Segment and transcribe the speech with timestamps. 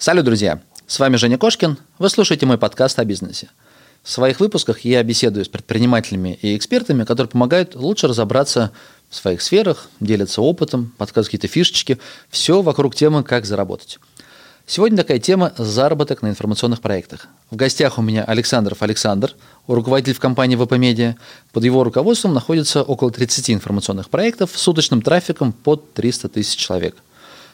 [0.00, 0.62] Салют, друзья!
[0.86, 1.76] С вами Женя Кошкин.
[1.98, 3.50] Вы слушаете мой подкаст о бизнесе.
[4.02, 8.72] В своих выпусках я беседую с предпринимателями и экспертами, которые помогают лучше разобраться
[9.10, 11.98] в своих сферах, делятся опытом, подсказывают какие-то фишечки.
[12.30, 13.98] Все вокруг темы «Как заработать».
[14.64, 17.28] Сегодня такая тема– заработок на информационных проектах.
[17.50, 19.34] В гостях у меня Александров Александр,
[19.66, 21.16] руководитель в компании ВП Медиа.
[21.52, 26.96] Под его руководством находится около 30 информационных проектов с суточным трафиком под 300 тысяч человек–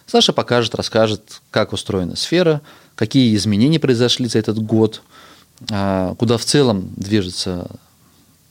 [0.06, 2.62] Саша покажет, расскажет, как устроена сфера,
[2.94, 5.02] какие изменения произошли за этот год,
[5.70, 7.68] а, куда в целом движется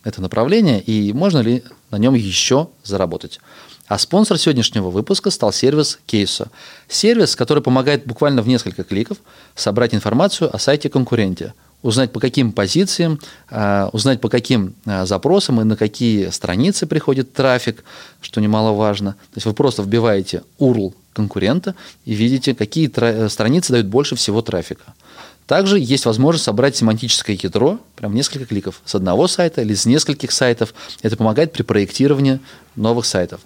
[0.03, 3.39] это направление и можно ли на нем еще заработать.
[3.87, 6.49] А спонсор сегодняшнего выпуска стал сервис Кейсо.
[6.89, 9.17] Сервис, который помогает буквально в несколько кликов
[9.55, 11.53] собрать информацию о сайте конкуренте,
[11.85, 17.31] узнать по каким позициям, а, узнать по каким а, запросам и на какие страницы приходит
[17.31, 17.83] трафик,
[18.21, 19.11] что немаловажно.
[19.13, 24.41] То есть вы просто вбиваете URL конкурента и видите, какие э, страницы дают больше всего
[24.41, 24.95] трафика.
[25.45, 30.31] Также есть возможность собрать семантическое ядро, прям несколько кликов, с одного сайта или с нескольких
[30.31, 30.73] сайтов.
[31.03, 32.39] Это помогает при проектировании
[32.75, 33.41] новых сайтов.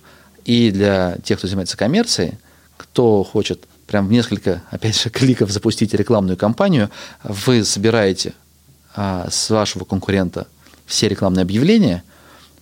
[0.46, 2.38] И для тех, кто занимается коммерцией,
[2.78, 6.90] кто хочет прям в несколько, опять же, кликов запустить рекламную кампанию,
[7.24, 8.34] вы собираете
[8.96, 10.48] а, с вашего конкурента
[10.86, 12.04] все рекламные объявления,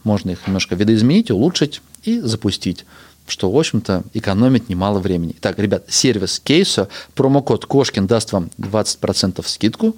[0.03, 2.85] можно их немножко видоизменить, улучшить и запустить
[3.29, 5.35] что, в общем-то, экономит немало времени.
[5.41, 9.97] Так, ребят, сервис Кейсо, промокод Кошкин даст вам 20% скидку.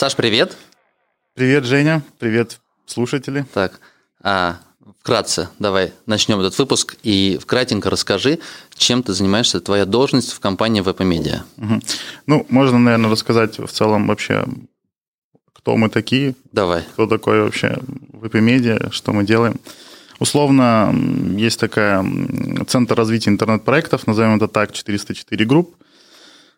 [0.00, 0.56] Саш, привет.
[1.34, 2.02] Привет, Женя.
[2.18, 3.44] Привет, слушатели.
[3.52, 3.80] Так,
[4.22, 4.56] а,
[5.02, 8.38] вкратце давай начнем этот выпуск и вкратенько расскажи,
[8.78, 11.40] чем ты занимаешься, твоя должность в компании VP Media.
[11.58, 11.80] Угу.
[12.28, 14.46] Ну, можно, наверное, рассказать в целом вообще
[15.52, 16.34] кто мы такие.
[16.50, 16.82] Давай.
[16.94, 17.78] Кто такой вообще
[18.14, 19.60] VP-медиа, что мы делаем.
[20.18, 20.94] Условно,
[21.36, 22.02] есть такая
[22.68, 25.76] центр развития интернет-проектов, назовем это так, 404 групп,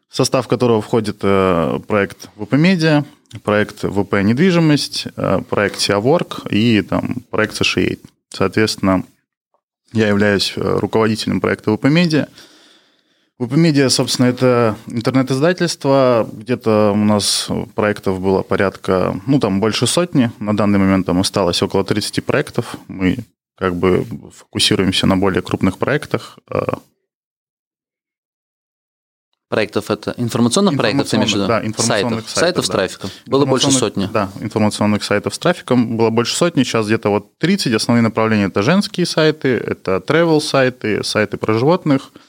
[0.08, 3.04] в состав которого входит э, проект VP Media,
[3.42, 8.00] проект VP недвижимость, э, проект Seawork и там, проект Sashade.
[8.30, 9.04] Соответственно,
[9.92, 12.28] я являюсь э, руководителем проекта VP Media–
[13.42, 16.28] Вупомедиа, собственно, это интернет-издательство.
[16.32, 20.30] Где-то у нас проектов было порядка, ну, там больше сотни.
[20.38, 22.76] На данный момент там осталось около 30 проектов.
[22.86, 23.16] Мы
[23.56, 26.38] как бы фокусируемся на более крупных проектах.
[29.52, 31.46] Проектов это информационных проектов, ты имеешь в виду?
[31.46, 32.66] Да, информационных сайтов, сайтов, сайтов да.
[32.66, 33.10] с трафиком.
[33.26, 34.08] Было больше сотни.
[34.12, 37.74] Да, информационных сайтов с трафиком было больше сотни, сейчас где-то вот 30.
[37.74, 42.10] Основные направления это женские сайты, это travel сайты, сайты про животных–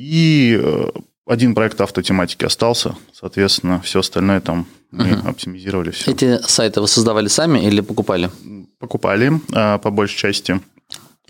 [0.00, 0.90] и э,
[1.26, 5.28] один проект автотематики остался, соответственно, все остальное там мы угу.
[5.28, 6.10] оптимизировали все.
[6.10, 8.30] Эти сайты вы создавали сами или покупали?
[8.78, 10.58] Покупали, а, по большей части.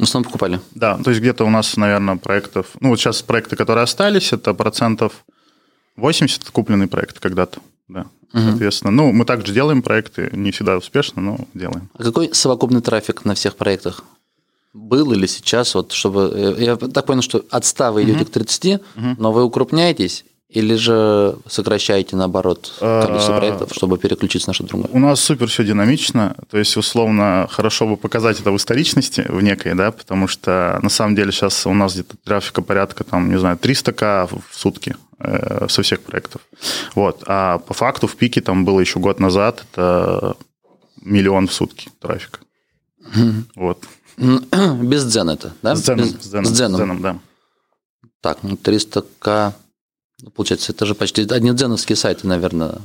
[0.00, 0.60] В основном покупали?
[0.74, 2.68] Да, то есть где-то у нас, наверное, проектов...
[2.80, 5.24] Ну, вот сейчас проекты, которые остались, это процентов
[5.96, 7.60] 80 купленный проект когда-то.
[7.86, 8.42] Да, угу.
[8.42, 8.90] соответственно.
[8.92, 11.90] Ну, мы также делаем проекты, не всегда успешно, но делаем.
[11.94, 14.04] А какой совокупный трафик на всех проектах?
[14.72, 16.32] был или сейчас, вот чтобы...
[16.32, 18.26] Э, я так понял, что от 100 вы идете угу.
[18.26, 18.80] к 30, угу.
[19.18, 24.90] но вы укрупняетесь или же сокращаете, наоборот, количество а, проектов, чтобы переключиться на что-то другое?
[24.92, 26.36] У нас супер все динамично.
[26.50, 30.88] То есть, условно, хорошо бы показать это в историчности, в некой, да, потому что на
[30.88, 35.66] самом деле сейчас у нас где-то трафика порядка, там, не знаю, 300к в сутки э,
[35.68, 36.42] со всех проектов.
[36.96, 37.22] Вот.
[37.26, 40.36] А по факту в пике там было еще год назад, это
[41.00, 42.40] миллион в сутки трафика.
[43.54, 43.84] Вот.
[44.16, 45.76] Без дзен это, да?
[45.76, 46.06] С дзеном.
[46.06, 46.14] Без...
[46.14, 46.74] С дзеном, с дзеном.
[46.74, 47.18] С дзеном да.
[48.20, 49.52] Так, ну 300к, ну,
[50.34, 52.78] получается, это же почти одни дзеновские сайты, наверное.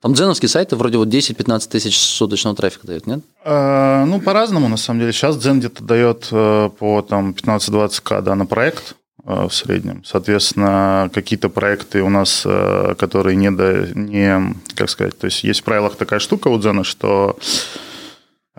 [0.00, 3.20] Там дзеновские сайты вроде вот 10-15 тысяч суточного трафика дают, нет?
[3.44, 5.12] А, ну, по-разному, на самом деле.
[5.12, 8.94] Сейчас дзен где-то дает э, по там 15-20к да, на проект
[9.26, 10.02] э, в среднем.
[10.06, 15.60] Соответственно, какие-то проекты у нас, э, которые не, до, не, как сказать, то есть есть
[15.60, 17.89] в правилах такая штука у дзена, что Э,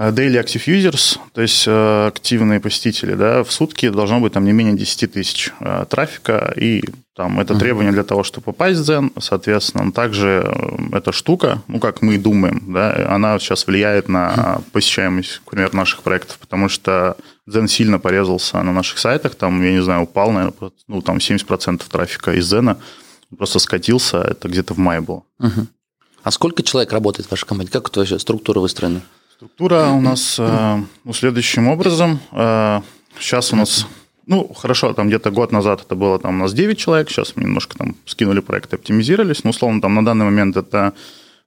[0.10, 4.52] daily Active Users, то есть э, активные посетители, да, в сутки должно быть там не
[4.52, 6.84] менее 10 тысяч э, трафика, и
[7.16, 10.52] там это требование для того, чтобы попасть в Zen, соответственно, также
[10.92, 16.40] эта штука, ну, как мы думаем, да, она сейчас влияет на посещаемость, например, наших проектов,
[16.40, 17.16] потому что
[17.50, 21.84] Zen сильно порезался на наших сайтах, там, я не знаю, упал, наверное, ну, там 70%
[21.90, 22.78] трафика из Zen
[23.38, 25.24] просто скатился, это где-то в мае было.
[26.24, 27.72] А сколько человек работает в вашей компании?
[27.72, 29.02] Как это вообще структура выстроена?
[29.42, 32.20] Структура у нас э, ну, следующим образом.
[32.32, 32.82] Э,
[33.20, 33.88] сейчас у нас,
[34.28, 37.46] ну, хорошо, там где-то год назад это было там у нас 9 человек, сейчас мы
[37.46, 39.44] немножко там скинули проекты, оптимизировались.
[39.44, 40.94] Ну, условно, там на данный момент это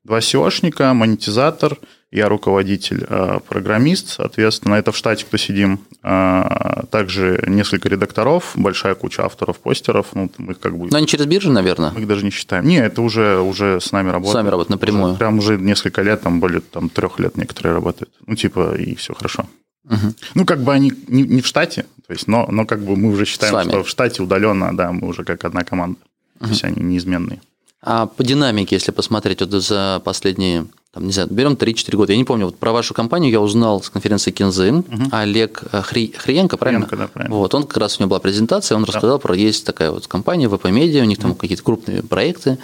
[0.04, 1.78] два SEOшника, монетизатор,
[2.10, 5.80] я руководитель, э, программист, соответственно, это в штате, кто сидим.
[6.04, 10.08] Э, также несколько редакторов, большая куча авторов, постеров.
[10.14, 10.88] Ну, мы как бы...
[10.90, 11.90] Но они через биржу, наверное?
[11.90, 12.66] Мы их даже не считаем.
[12.66, 14.32] Не, это уже, уже с нами работают.
[14.32, 15.10] С вами работают напрямую?
[15.10, 18.12] Уже, прям уже несколько лет, там более там, трех лет некоторые работают.
[18.26, 19.46] Ну, типа, и все хорошо.
[19.86, 20.14] Угу.
[20.34, 23.10] Ну, как бы они не, не в штате, то есть, но, но как бы мы
[23.10, 25.98] уже считаем, что в штате удаленно, да, мы уже как одна команда.
[26.36, 26.44] Угу.
[26.44, 27.40] То есть они неизменные.
[27.86, 32.18] А по динамике, если посмотреть вот за последние, там, не знаю, берем 3-4 года, я
[32.18, 35.08] не помню, вот про вашу компанию я узнал с конференции Кинзин, угу.
[35.12, 36.86] Олег э, Хри, Хриенко, правильно?
[36.86, 37.36] Хриенко, да, правильно.
[37.36, 38.86] Вот, он как раз у него была презентация, он да.
[38.86, 41.40] рассказал про есть такая вот компания VP Media, у них там угу.
[41.40, 42.56] какие-то крупные проекты.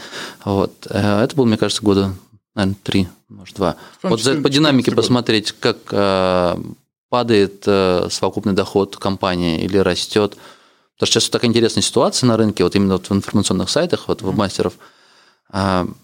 [0.43, 0.87] Вот.
[0.88, 2.14] Э, это было, мне кажется, года,
[2.55, 3.76] наверное, три, может, два.
[4.02, 6.56] Вот за, по динамике посмотреть, как э,
[7.11, 10.38] падает э, совокупный доход компании или растет.
[10.94, 14.08] Потому что сейчас вот такая интересная ситуация на рынке, вот именно вот в информационных сайтах,
[14.08, 15.00] вот веб-мастеров, mm а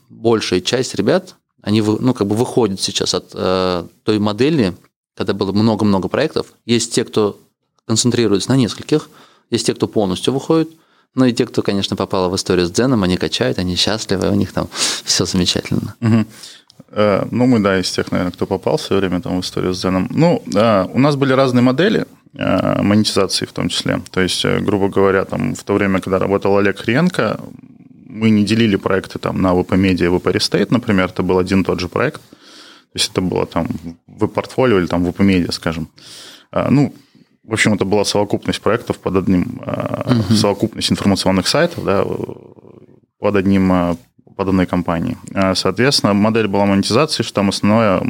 [0.08, 4.76] большая часть ребят, они ну, как бы выходят сейчас от э, той модели,
[5.16, 6.52] когда было много-много проектов.
[6.64, 7.40] Есть те, кто
[7.86, 9.10] концентрируется на нескольких,
[9.50, 10.70] есть те, кто полностью выходит,
[11.14, 14.34] ну и те, кто, конечно, попал в историю с Дзеном, они качают, они счастливы, у
[14.34, 14.68] них там
[15.04, 15.94] все замечательно.
[16.00, 16.26] Угу.
[17.30, 19.80] Ну, мы, да, из тех, наверное, кто попал в свое время там, в историю с
[19.80, 20.08] Дзеном.
[20.10, 24.02] Ну, у нас были разные модели э, монетизации в том числе.
[24.10, 27.40] То есть, грубо говоря, там, в то время, когда работал Олег Хренко,
[28.16, 31.60] мы не делили проекты там на VP Media и VP Restate, например, это был один
[31.60, 32.20] и тот же проект.
[32.22, 33.68] То есть это было там
[34.06, 35.88] в портфолио или там VP Media, скажем.
[36.50, 36.94] А, ну,
[37.44, 40.32] в общем, это была совокупность проектов под одним, uh-huh.
[40.32, 42.04] совокупность информационных сайтов, да,
[43.18, 43.96] под одним, а,
[44.36, 45.16] под одной компанией.
[45.54, 48.02] Соответственно, модель была монетизации, что там основное,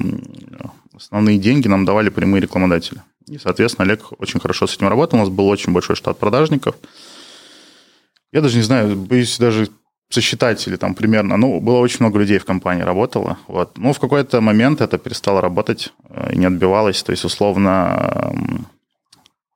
[0.95, 3.03] основные деньги нам давали прямые рекламодатели.
[3.29, 5.19] И, соответственно, Олег очень хорошо с этим работал.
[5.19, 6.77] У нас был очень большой штат продажников.
[8.33, 9.69] Я даже не знаю, боюсь даже
[10.09, 13.79] сосчитать или там примерно, ну, было очень много людей в компании работало, вот.
[13.79, 18.33] Ну, в какой-то момент это перестало работать э, и не отбивалось, то есть, условно...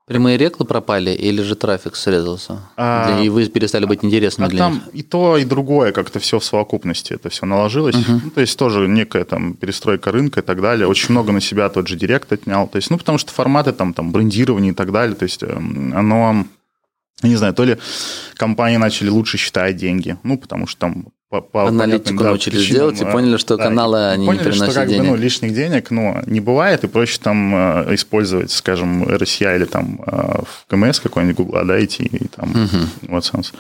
[0.06, 2.58] Прямые рекламы пропали или же трафик срезался?
[2.76, 4.82] А, и вы перестали быть интересными а для там них?
[4.92, 7.94] и то, и другое, как-то все в совокупности, это все наложилось.
[7.94, 8.20] Uh-huh.
[8.24, 10.88] Ну, то есть тоже некая там перестройка рынка и так далее.
[10.88, 12.66] Очень много на себя тот же директ отнял.
[12.66, 15.92] То есть, ну, потому что форматы там, там брендирование и так далее, то есть эм,
[15.94, 16.44] оно
[17.28, 17.78] не знаю, то ли
[18.36, 22.80] компании начали лучше считать деньги, ну, потому что там по, по Аналитику да, научились причинам,
[22.80, 25.04] делать и поняли, что да, каналы они поняли, не приносят что, как денег.
[25.04, 29.64] Бы, ну, лишних денег ну, не бывает, и проще там э, использовать, скажем, RSI или
[29.64, 33.16] там э, в КМС какой-нибудь Google, да, идти и там угу.
[33.16, 33.54] AdSense.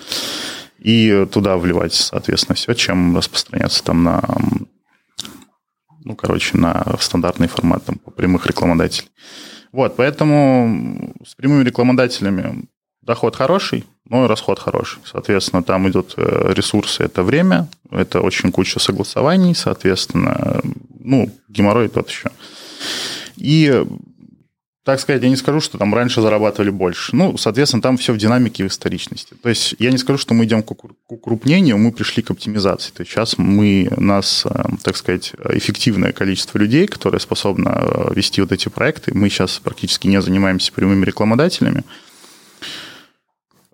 [0.80, 4.24] И туда вливать, соответственно, все, чем распространяться там на,
[6.04, 9.10] ну, короче, на стандартный формат там, прямых рекламодателей.
[9.70, 12.64] Вот, поэтому с прямыми рекламодателями
[13.10, 15.00] доход хороший, но и расход хороший.
[15.04, 20.60] Соответственно, там идут э, ресурсы, это время, это очень куча согласований, соответственно,
[21.00, 22.30] ну, геморрой тот еще.
[23.36, 23.84] И
[24.84, 27.14] так сказать, я не скажу, что там раньше зарабатывали больше.
[27.14, 29.34] Ну, соответственно, там все в динамике и в историчности.
[29.42, 30.70] То есть я не скажу, что мы идем к
[31.08, 32.92] укрупнению, мы пришли к оптимизации.
[32.92, 38.40] То есть сейчас мы, нас, э, так сказать, эффективное количество людей, которые способны э, вести
[38.40, 41.84] вот эти проекты, мы сейчас практически не занимаемся прямыми рекламодателями,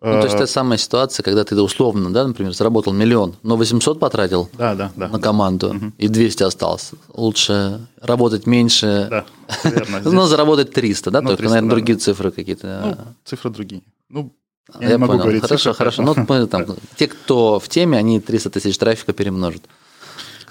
[0.02, 3.98] ну, то есть, та самая ситуация, когда ты условно, да, например, заработал миллион, но 800
[3.98, 5.92] потратил да, да, да, на команду, да.
[5.96, 6.90] и 200 осталось.
[7.14, 9.24] Лучше работать меньше, да,
[9.64, 11.22] верно, но заработать 300, да?
[11.22, 12.82] Ну, Только, 300, наверное, да, другие цифры какие-то.
[12.84, 13.82] Ну, цифры другие.
[14.10, 14.32] Ну,
[14.80, 15.22] я, я не могу понял.
[15.22, 16.02] говорить Хорошо, цифры, хорошо.
[16.02, 19.62] Ну, мы, там, те, кто в теме, они 300 тысяч трафика перемножат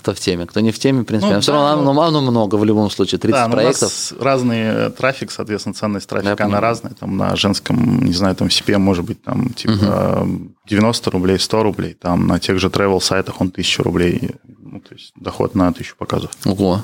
[0.06, 1.34] кто в теме, кто не в теме, в принципе.
[1.34, 3.82] Ну, все да, равно ну, оно много в любом случае, 30 да, проектов.
[3.82, 6.94] У нас разный э, трафик, соответственно, ценность трафика, да, она разная.
[6.94, 10.52] Там на женском, не знаю, там CPM может быть там типа угу.
[10.68, 11.94] 90 рублей, 100 рублей.
[11.96, 14.36] Там на тех же travel сайтах он 1000 рублей.
[14.60, 16.38] Ну, то есть доход на 1000 показывает.
[16.46, 16.84] Ого.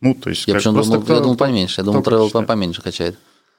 [0.00, 0.48] Ну, то есть...
[0.48, 1.82] Я, причем думал, кто, я думал поменьше.
[1.82, 3.18] Я думал, travel поменьше качает.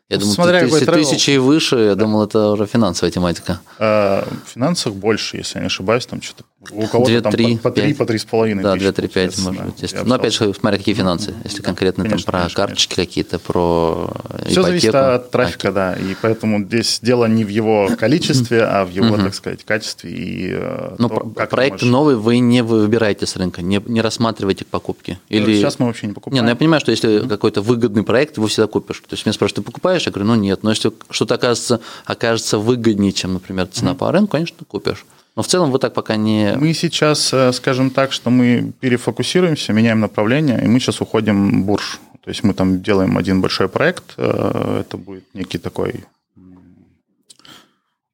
[0.09, 2.23] Я думал, Смотря тысячи, тысячи и выше, я да.
[2.23, 3.61] это уже финансовая тематика.
[3.79, 7.57] А, в финансах больше, если я не ошибаюсь, там что-то у кого-то 2, там 3,
[7.57, 7.97] по, по 3, 5.
[7.97, 9.81] по 3,5 Да, 2, 3, 5, может быть.
[9.81, 11.33] Если, но опять же, смотря какие финансы.
[11.43, 14.13] Если конкретно конечно, там про конечно, карточки какие-то, про
[14.45, 14.63] Все ипотеку.
[14.63, 15.93] зависит от трафика, да.
[15.93, 20.11] И поэтому здесь дело не в его количестве, а в его, так сказать, качестве.
[20.11, 24.65] И э, но то, как проекты новые вы не выбираете с рынка, не, не рассматриваете
[24.65, 25.19] к покупке?
[25.29, 25.55] Или...
[25.55, 26.35] Сейчас мы вообще не покупаем.
[26.35, 28.99] Не, ну я понимаю, что если какой-то выгодный проект, его всегда купишь.
[28.99, 30.05] То есть меня спрашивают, ты покупаешь?
[30.05, 30.63] Я говорю, ну нет.
[30.63, 35.05] Но если что-то окажется, окажется выгоднее, чем, например, цена по рынку, конечно, купишь.
[35.35, 36.55] Но в целом вы так пока не...
[36.57, 41.65] Мы сейчас, э, скажем так, что мы перефокусируемся, меняем направление, и мы сейчас уходим в
[41.65, 41.99] бурж.
[42.23, 46.05] То есть мы там делаем один большой проект, э, это будет некий такой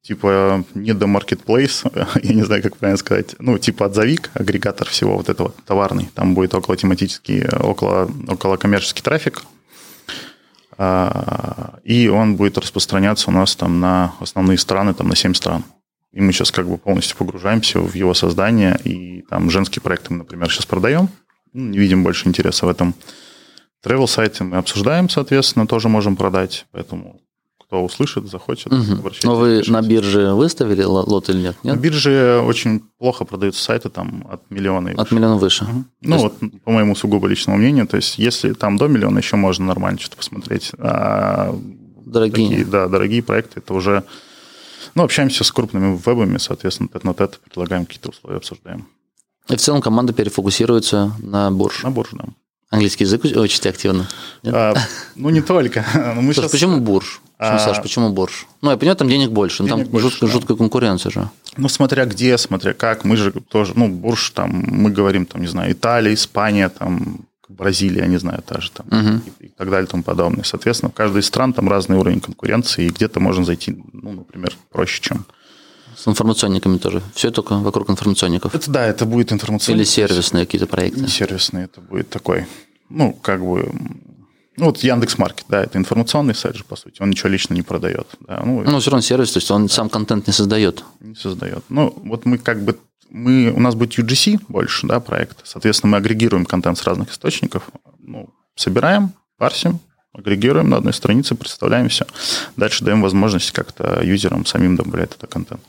[0.02, 1.84] типа не до marketplace,
[2.22, 6.10] я не знаю, как правильно сказать, ну, типа отзовик, агрегатор всего вот этого товарный.
[6.14, 9.44] Там будет около тематический, около, около коммерческий трафик,
[10.78, 15.62] а, и он будет распространяться у нас там на основные страны, там на 7 стран.
[16.12, 20.18] И мы сейчас как бы полностью погружаемся в его создание, и там женские проекты мы,
[20.18, 21.08] например, сейчас продаем,
[21.52, 22.94] ну, не видим больше интереса в этом.
[23.84, 27.20] Travel сайте мы обсуждаем, соответственно, тоже можем продать, поэтому
[27.70, 29.12] кто услышит, захочет, угу.
[29.22, 29.72] Но вы пишите.
[29.72, 31.56] на бирже выставили лот или нет?
[31.62, 31.76] нет?
[31.76, 35.14] На бирже очень плохо продаются сайты там от миллиона и От выше.
[35.14, 35.64] миллиона выше.
[35.64, 35.84] Угу.
[36.02, 36.22] Ну есть...
[36.24, 40.00] вот, по моему сугубо личному мнению, то есть если там до миллиона, еще можно нормально
[40.00, 40.72] что-то посмотреть.
[40.78, 41.56] А
[42.04, 42.48] дорогие.
[42.48, 44.02] Такие, да, дорогие проекты, это уже...
[44.94, 48.88] Ну, общаемся с крупными вебами, соответственно, тет на тет предлагаем какие-то условия, обсуждаем.
[49.48, 51.82] И в целом команда перефокусируется на бурж.
[51.82, 52.24] На бурж, да.
[52.70, 54.08] Английский язык учите активно?
[54.44, 54.74] А,
[55.16, 55.84] ну, не только.
[55.94, 56.52] Мы Слушай, сейчас...
[56.52, 57.20] почему бурж?
[57.36, 57.58] Почему, а...
[57.58, 58.44] Саш, почему борщ?
[58.60, 60.32] Ну, я понимаю, там денег больше, но денег там больше, жуткая, да.
[60.34, 61.30] жуткая конкуренция же.
[61.56, 63.04] Ну, смотря где, смотря как.
[63.04, 67.20] Мы же тоже, ну, бурж там, мы говорим, там, не знаю, Италия, Испания, там,
[67.50, 69.20] Бразилия, не знаю, та же там, угу.
[69.40, 70.44] и, и так далее и тому подобное.
[70.44, 74.56] Соответственно, в каждой из стран там разный уровень конкуренции, и где-то можно зайти, ну, например,
[74.70, 75.26] проще, чем
[75.96, 77.02] с информационниками тоже.
[77.14, 78.54] Все только вокруг информационников.
[78.54, 79.82] Это да, это будет информационные.
[79.82, 81.00] Или сервисные какие-то проекты.
[81.00, 82.46] Не сервисные, это будет такой,
[82.88, 83.70] ну, как бы
[84.56, 87.62] ну, вот Яндекс Маркет, да, это информационный сайт же, по сути, он ничего лично не
[87.62, 88.06] продает.
[88.20, 89.72] Да, ну, Но все равно сервис, то есть он да.
[89.72, 90.84] сам контент не создает.
[91.00, 91.64] Не создает.
[91.70, 92.78] Ну, вот мы как бы,
[93.10, 97.64] мы, у нас будет UGC больше, да, проект, соответственно, мы агрегируем контент с разных источников,
[97.98, 99.80] ну, собираем, парсим,
[100.12, 102.06] агрегируем на одной странице, представляем все.
[102.56, 105.60] Дальше даем возможность как-то юзерам самим добавлять этот контент.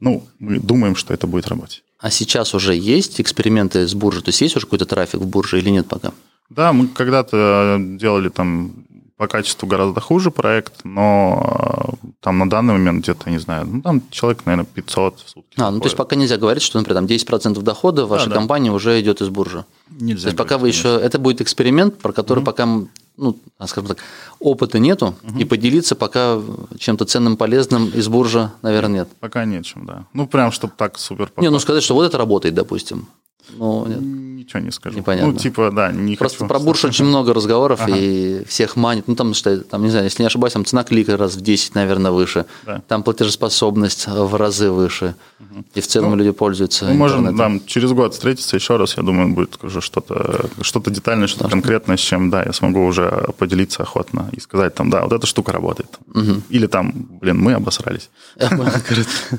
[0.00, 1.82] Ну, мы думаем, что это будет работать.
[1.98, 4.22] А сейчас уже есть эксперименты с буржей?
[4.22, 6.12] То есть есть уже какой-то трафик в бурже или нет пока?
[6.50, 8.86] Да, мы когда-то делали там
[9.16, 13.80] по качеству гораздо хуже проект, но э, там на данный момент где-то, не знаю, ну
[13.80, 15.54] там человек, наверное, 500 в сутки.
[15.56, 18.36] А, ну то есть пока нельзя говорить, что, например, там 10% дохода вашей да, да.
[18.36, 19.64] компании уже идет из буржи.
[19.88, 20.22] Нельзя.
[20.22, 22.44] То есть пока вы еще, это будет эксперимент, про который mm-hmm.
[22.44, 22.68] пока,
[23.16, 23.98] ну, скажем так,
[24.38, 25.40] опыта нету, mm-hmm.
[25.40, 26.38] и поделиться пока
[26.78, 29.08] чем-то ценным, полезным из буржа, наверное, нет.
[29.20, 30.04] Пока нечем, да.
[30.12, 31.32] Ну, прям, чтобы так супер.
[31.38, 33.08] Не, ну сказать, что вот это работает, допустим.
[33.56, 34.00] Ну, нет.
[34.46, 34.96] Ничего не скажу.
[34.96, 35.32] Непонятно.
[35.32, 36.48] Ну, типа, да, не Просто хочу.
[36.48, 37.96] про бурж очень много разговоров, ага.
[37.96, 39.08] и всех манит.
[39.08, 41.74] Ну, там, что, там, не знаю, если не ошибаюсь, там цена клика раз в 10,
[41.74, 42.46] наверное, выше.
[42.64, 42.80] Да.
[42.86, 45.16] Там платежеспособность в разы выше.
[45.40, 45.64] Угу.
[45.74, 49.02] И в целом ну, люди пользуются Мы можем там, через год встретиться еще раз, я
[49.02, 53.82] думаю, будет уже что-то что детальное, что-то конкретное, с чем, да, я смогу уже поделиться
[53.82, 55.98] охотно и сказать там, да, вот эта штука работает.
[56.14, 56.42] Угу.
[56.50, 58.10] Или там, блин, мы обосрались.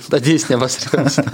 [0.10, 1.16] Надеюсь, не обосрались.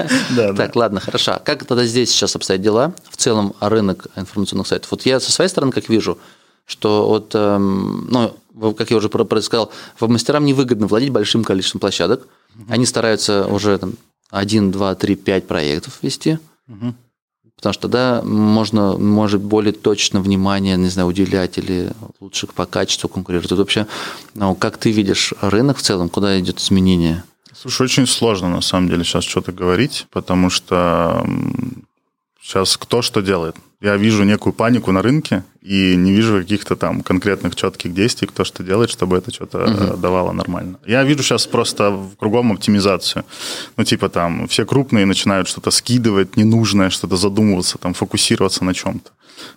[0.56, 1.42] Так, ладно, хорошо.
[1.44, 2.94] Как тогда здесь сейчас обстоят дела?
[3.10, 4.92] В целом рынок информационных сайтов.
[4.92, 6.18] Вот я со своей стороны как вижу,
[6.66, 9.10] что вот, эм, ну, как я уже
[9.42, 12.28] сказал, веб-мастерам невыгодно владеть большим количеством площадок.
[12.70, 13.94] Они стараются уже там,
[14.30, 16.40] 1, 2, 3, 5 проектов вести.
[17.56, 23.08] Потому что тогда можно, может более точно внимание, не знаю, уделять или лучше по качеству
[23.08, 23.50] конкурировать.
[23.50, 23.88] Тут вообще,
[24.34, 27.24] ну, как ты видишь рынок в целом, куда идет изменение?
[27.56, 31.26] Слушай, очень сложно на самом деле сейчас что-то говорить, потому что
[32.44, 33.56] сейчас кто что делает.
[33.82, 38.44] Я вижу некую панику на рынке и не вижу каких-то там конкретных четких действий, кто
[38.44, 39.98] что делает, чтобы это что-то угу.
[39.98, 40.78] давало нормально.
[40.86, 43.26] Я вижу сейчас просто кругом оптимизацию.
[43.78, 49.12] Ну, типа там все крупные начинают что-то скидывать ненужное, что-то задумываться, там фокусироваться на чем-то.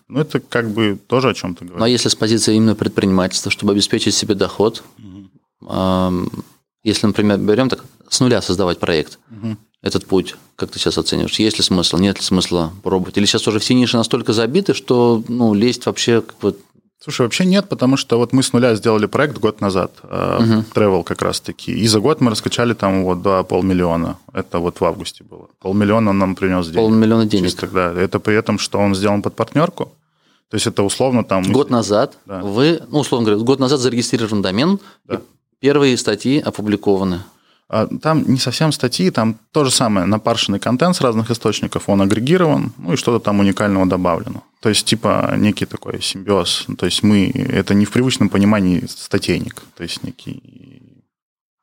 [0.09, 1.79] Ну, это как бы тоже о чем-то говорит.
[1.79, 6.31] Ну, а если с позиции именно предпринимательства, чтобы обеспечить себе доход, угу.
[6.83, 9.57] если, например, берем так, с нуля создавать проект, угу.
[9.87, 11.39] Этот путь, как ты сейчас оцениваешь?
[11.39, 13.17] Есть ли смысл, нет ли смысла пробовать?
[13.17, 16.57] Или сейчас уже все ниши настолько забиты, что ну, лезть вообще как бы
[16.99, 20.65] Слушай, вообще нет, потому что вот мы с нуля сделали проект год назад, uh-huh.
[20.75, 24.17] Travel как раз-таки, и за год мы раскачали там вот до полмиллиона.
[24.33, 25.47] Это вот в августе было.
[25.61, 26.81] Полмиллиона он нам принес денег.
[26.81, 27.45] Полмиллиона денег.
[27.45, 27.93] Чисто, да.
[27.93, 29.93] Это при этом, что он сделан под партнерку.
[30.51, 31.45] То есть это условно там...
[31.53, 32.41] Год назад да.
[32.41, 35.17] вы, ну, условно говоря, год назад зарегистрирован домен, да.
[35.17, 35.19] и
[35.61, 37.21] первые статьи опубликованы.
[37.69, 42.01] А там не совсем статьи, там то же самое, напаршенный контент с разных источников, он
[42.01, 44.45] агрегирован, ну и что-то там уникального добавлено.
[44.61, 46.67] То есть, типа, некий такой симбиоз.
[46.79, 50.83] То есть, мы, это не в привычном понимании статейник, то есть, некий...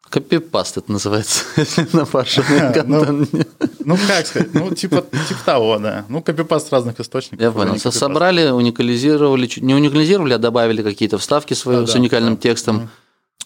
[0.09, 3.47] Копипаст это называется, если напаршенный ну, контент.
[3.85, 6.05] Ну, как сказать, ну, типа, типа того, да.
[6.09, 7.41] Ну, копипаст разных источников.
[7.41, 7.79] Я понял.
[7.79, 12.89] Собрали, уникализировали, не уникализировали, а добавили какие-то вставки свои с уникальным текстом,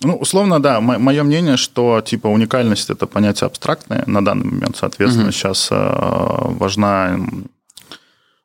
[0.04, 0.80] Ну, условно, да.
[0.80, 4.78] Мое мнение, что типа уникальность это понятие абстрактное на данный момент.
[4.78, 5.34] Соответственно, угу.
[5.34, 7.20] сейчас э, важна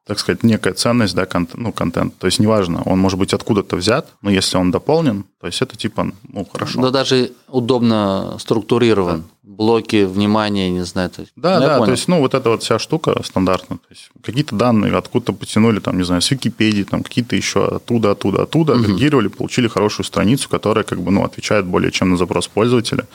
[0.04, 2.18] так сказать, некая ценность, да, контент, ну, контент.
[2.18, 5.76] То есть неважно, он может быть откуда-то взят, но если он дополнен, то есть это
[5.76, 6.82] типа, ну, хорошо.
[6.82, 9.21] Да даже удобно структурирован.
[9.21, 9.28] Да.
[9.44, 11.11] Блоки внимания, не знаю.
[11.11, 13.78] То есть, да, ну, да, то есть, ну, вот эта вот вся штука стандартная.
[13.78, 18.11] То есть какие-то данные откуда-то потянули, там, не знаю, с Википедии, там, какие-то еще оттуда,
[18.11, 18.82] оттуда, оттуда, угу.
[18.82, 23.06] агрегировали, получили хорошую страницу, которая, как бы, ну, отвечает более чем на запрос пользователя.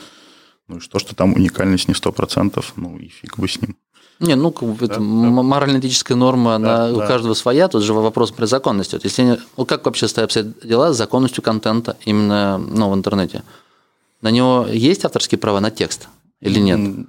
[0.68, 3.76] Ну, и что, что там уникальность не 100%, ну, и фиг бы с ним.
[4.20, 8.46] Не, ну, это да, морально-этическая норма, она да, у каждого своя, тут же вопрос при
[8.46, 8.96] законности.
[8.96, 10.32] Вот если, ну, как вообще стоят
[10.64, 13.44] дела с законностью контента именно ну, в интернете?
[14.20, 16.08] На него есть авторские права на текст
[16.40, 17.06] или нет?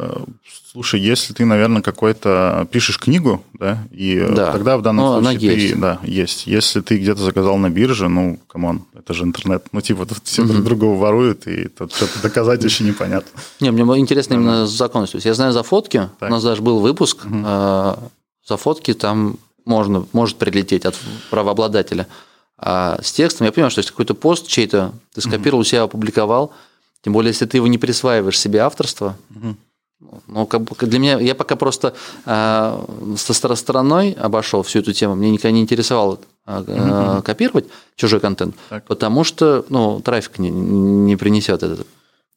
[0.00, 0.24] Э,
[0.72, 4.52] слушай, если ты, наверное, какой-то пишешь книгу, да, и да.
[4.52, 5.80] тогда в данном ну, случае ты, есть.
[5.80, 6.46] да, есть.
[6.46, 10.20] Если ты где-то заказал на бирже, ну, come on, это же интернет, ну, типа, тут
[10.24, 13.40] все друг друга воруют, и тут что-то доказать еще непонятно.
[13.60, 15.20] Не, мне интересно именно с законностью.
[15.22, 17.98] Я знаю за фотки, у нас даже был выпуск, а,
[18.46, 22.06] за фотки там можно, может прилететь от правообладателя.
[22.56, 26.52] А с текстом я понимаю, что если какой-то пост чей-то ты скопировал, у себя опубликовал,
[27.02, 29.16] тем более, если ты его не присваиваешь себе авторство,
[30.26, 32.84] ну, как бы для меня, я пока просто э,
[33.16, 37.22] со стороной обошел всю эту тему, мне никогда не интересовало э, угу.
[37.22, 37.66] копировать
[37.96, 38.84] чужой контент, так.
[38.86, 41.86] потому что, ну, трафик не, не принесет этот.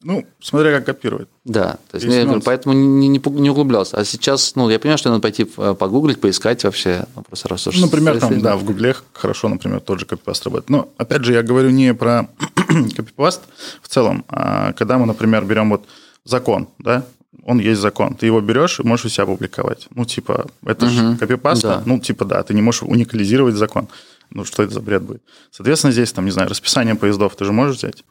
[0.02, 1.28] Ну, смотря как копировать.
[1.46, 3.96] Да, то есть, я, поэтому не, не, не углублялся.
[3.96, 7.06] А сейчас, ну, я понимаю, что надо пойти погуглить, поискать вообще.
[7.16, 10.68] Ну, просто раз, ну, например, там, да, в Гугле хорошо, например, тот же копипаст работает.
[10.68, 12.28] Но, опять же, я говорю не про
[12.96, 13.40] копипаст
[13.80, 15.86] в целом, а когда мы, например, берем вот
[16.24, 17.06] закон, да,
[17.44, 18.14] он есть закон.
[18.14, 19.86] Ты его берешь и можешь у себя публиковать.
[19.94, 20.94] Ну, типа, это угу.
[20.94, 21.68] же копипаста.
[21.68, 21.82] Да.
[21.84, 23.88] Ну, типа, да, ты не можешь уникализировать закон.
[24.30, 25.22] Ну, что это за бред будет?
[25.50, 28.04] Соответственно, здесь, там, не знаю, расписание поездов ты же можешь взять.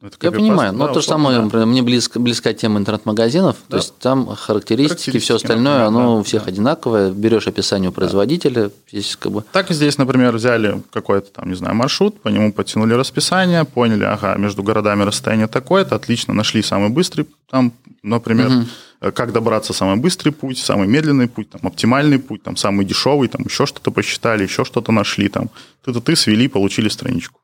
[0.00, 3.70] Ну, я понимаю, но да, то же самое, например, мне близко, близка тема интернет-магазинов, да.
[3.70, 6.48] то есть там характеристики, характеристики все остальное, например, оно да, у всех да.
[6.48, 9.44] одинаковое, берешь описание у производителя, здесь как бы...
[9.52, 14.34] Так здесь, например, взяли какой-то там, не знаю, маршрут, по нему потянули расписание, поняли, ага,
[14.36, 19.12] между городами расстояние такое-то, отлично, нашли самый быстрый, там, например, угу.
[19.12, 23.42] как добраться самый быстрый путь, самый медленный путь, там, оптимальный путь, там, самый дешевый, там,
[23.46, 25.48] еще что-то посчитали, еще что-то нашли, там,
[25.84, 27.40] ты-то-ты свели, получили страничку.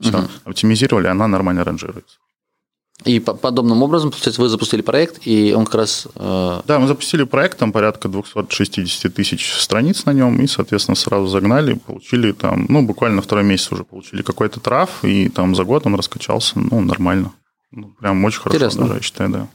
[0.00, 0.28] Все, угу.
[0.44, 2.18] оптимизировали, она нормально ранжируется.
[3.04, 6.08] И по подобным образом, получается, вы запустили проект, и он как раз...
[6.16, 6.62] Э...
[6.66, 11.74] Да, мы запустили проект, там порядка 260 тысяч страниц на нем, и, соответственно, сразу загнали,
[11.74, 15.94] получили там, ну, буквально второй месяц уже получили какой-то трав, и там за год он
[15.94, 17.32] раскачался, ну, нормально.
[17.70, 18.82] Ну, прям очень хорошо Интересно.
[18.82, 19.48] даже, я считаю, да.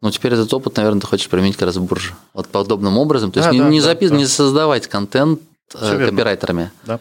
[0.00, 2.14] Ну, теперь этот опыт, наверное, ты хочешь применить как раз в бурже.
[2.32, 3.30] Вот подобным образом.
[3.30, 4.10] То есть да, не, не, да, запис...
[4.10, 4.16] да.
[4.16, 6.70] не создавать контент Все э, копирайтерами.
[6.86, 7.00] Да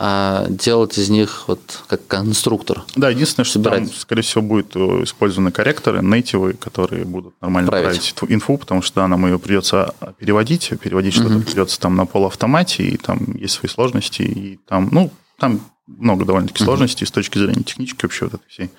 [0.00, 2.84] а делать из них вот как конструктор.
[2.94, 3.90] Да, единственное, что собирать.
[3.90, 8.80] там, скорее всего, будут э, использованы корректоры, нейтивы, которые будут нормально править, править инфу, потому
[8.80, 11.28] что да, нам ее придется переводить, переводить угу.
[11.28, 16.24] что-то придется там на полуавтомате, и там есть свои сложности, и там, ну, там много
[16.24, 16.66] довольно-таки угу.
[16.66, 18.70] сложностей с точки зрения технической вообще вот этой всей.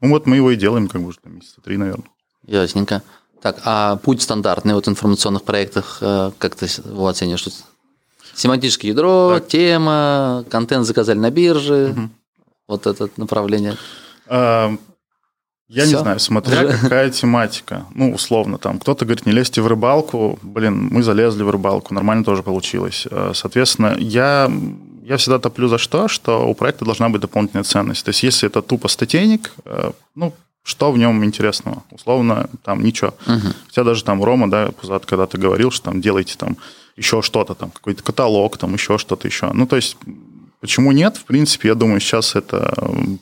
[0.00, 2.08] Ну, вот мы его и делаем как бы уже там месяца три, наверное.
[2.46, 3.02] Ясненько.
[3.42, 7.44] Так, а путь стандартный вот в информационных проектах, э, как ты его оценишь?
[8.34, 9.48] Семантическое ядро, так.
[9.48, 12.10] тема, контент заказали на бирже, угу.
[12.68, 13.76] вот это направление.
[14.26, 14.74] А,
[15.68, 15.96] я Все?
[15.96, 17.86] не знаю, смотря какая тематика.
[17.94, 20.38] Ну, условно, там кто-то говорит, не лезьте в рыбалку.
[20.42, 23.06] Блин, мы залезли в рыбалку, нормально тоже получилось.
[23.10, 24.50] А, соответственно, я,
[25.02, 26.08] я всегда топлю за что?
[26.08, 28.04] Что у проекта должна быть дополнительная ценность.
[28.04, 31.82] То есть, если это тупо статейник, э, ну, что в нем интересного?
[31.90, 33.14] Условно, там ничего.
[33.26, 33.54] Угу.
[33.66, 36.56] Хотя даже там Рома, да, Пузат, когда ты говорил, что там делайте там
[36.96, 39.50] еще что-то там, какой-то каталог, там еще что-то еще.
[39.52, 39.96] Ну, то есть,
[40.60, 41.16] почему нет?
[41.16, 42.74] В принципе, я думаю, сейчас это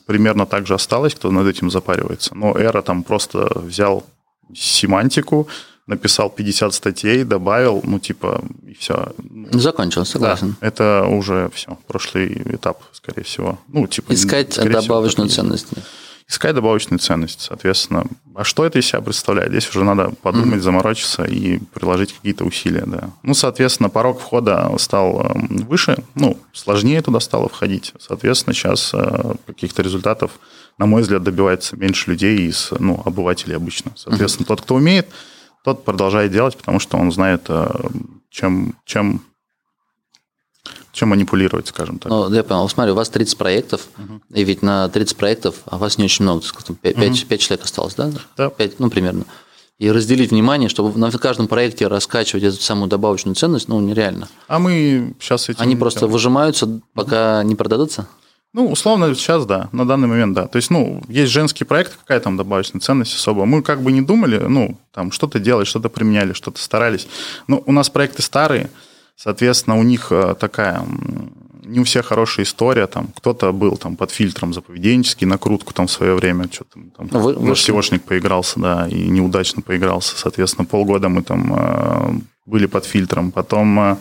[0.05, 2.35] примерно так же осталось, кто над этим запаривается.
[2.35, 4.03] Но Эра там просто взял
[4.53, 5.47] семантику,
[5.87, 9.13] написал 50 статей, добавил, ну, типа, и все.
[9.51, 10.55] Закончил, согласен.
[10.61, 13.57] Да, это уже все, прошлый этап, скорее всего.
[13.67, 15.67] Ну, типа, Искать добавочную всего, ценность
[16.31, 18.05] искать добавочную ценность, соответственно.
[18.35, 19.49] А что это из себя представляет?
[19.49, 20.61] Здесь уже надо подумать, mm-hmm.
[20.61, 23.09] заморочиться и приложить какие-то усилия, да.
[23.21, 27.93] Ну, соответственно, порог входа стал эм, выше, ну, сложнее туда стало входить.
[27.99, 30.31] Соответственно, сейчас э, каких-то результатов,
[30.77, 33.91] на мой взгляд, добивается меньше людей из, ну, обывателей обычно.
[33.97, 34.47] Соответственно, mm-hmm.
[34.47, 35.09] тот, кто умеет,
[35.65, 37.69] тот продолжает делать, потому что он знает, э,
[38.29, 39.21] чем, чем
[40.91, 42.11] чем манипулировать, скажем так.
[42.11, 42.67] Ну, я понял.
[42.69, 44.21] Смотри, у вас 30 проектов, угу.
[44.33, 47.27] и ведь на 30 проектов, а вас не очень много, 5, 5, угу.
[47.27, 48.11] 5 человек осталось, да?
[48.37, 48.49] Да.
[48.49, 49.25] 5, ну, примерно.
[49.79, 54.27] И разделить внимание, чтобы на каждом проекте раскачивать эту самую добавочную ценность, ну, нереально.
[54.47, 55.61] А мы сейчас этим...
[55.61, 57.47] Они просто выжимаются, пока угу.
[57.47, 58.07] не продадутся?
[58.53, 60.45] Ну, условно, сейчас да, на данный момент да.
[60.45, 63.45] То есть, ну, есть женский проект, какая там добавочная ценность особо.
[63.45, 67.07] Мы как бы не думали, ну, там, что-то делать, что-то применяли, что-то старались.
[67.47, 68.69] Но у нас проекты старые,
[69.15, 70.83] соответственно, у них э, такая
[71.63, 75.87] не у всех хорошая история, там кто-то был там под фильтром за поведенческий накрутку там
[75.87, 77.35] в свое время, что-то там Ну, Вы,
[77.99, 83.97] поигрался, да, и неудачно поигрался, соответственно, полгода мы там э, были под фильтром, потом э,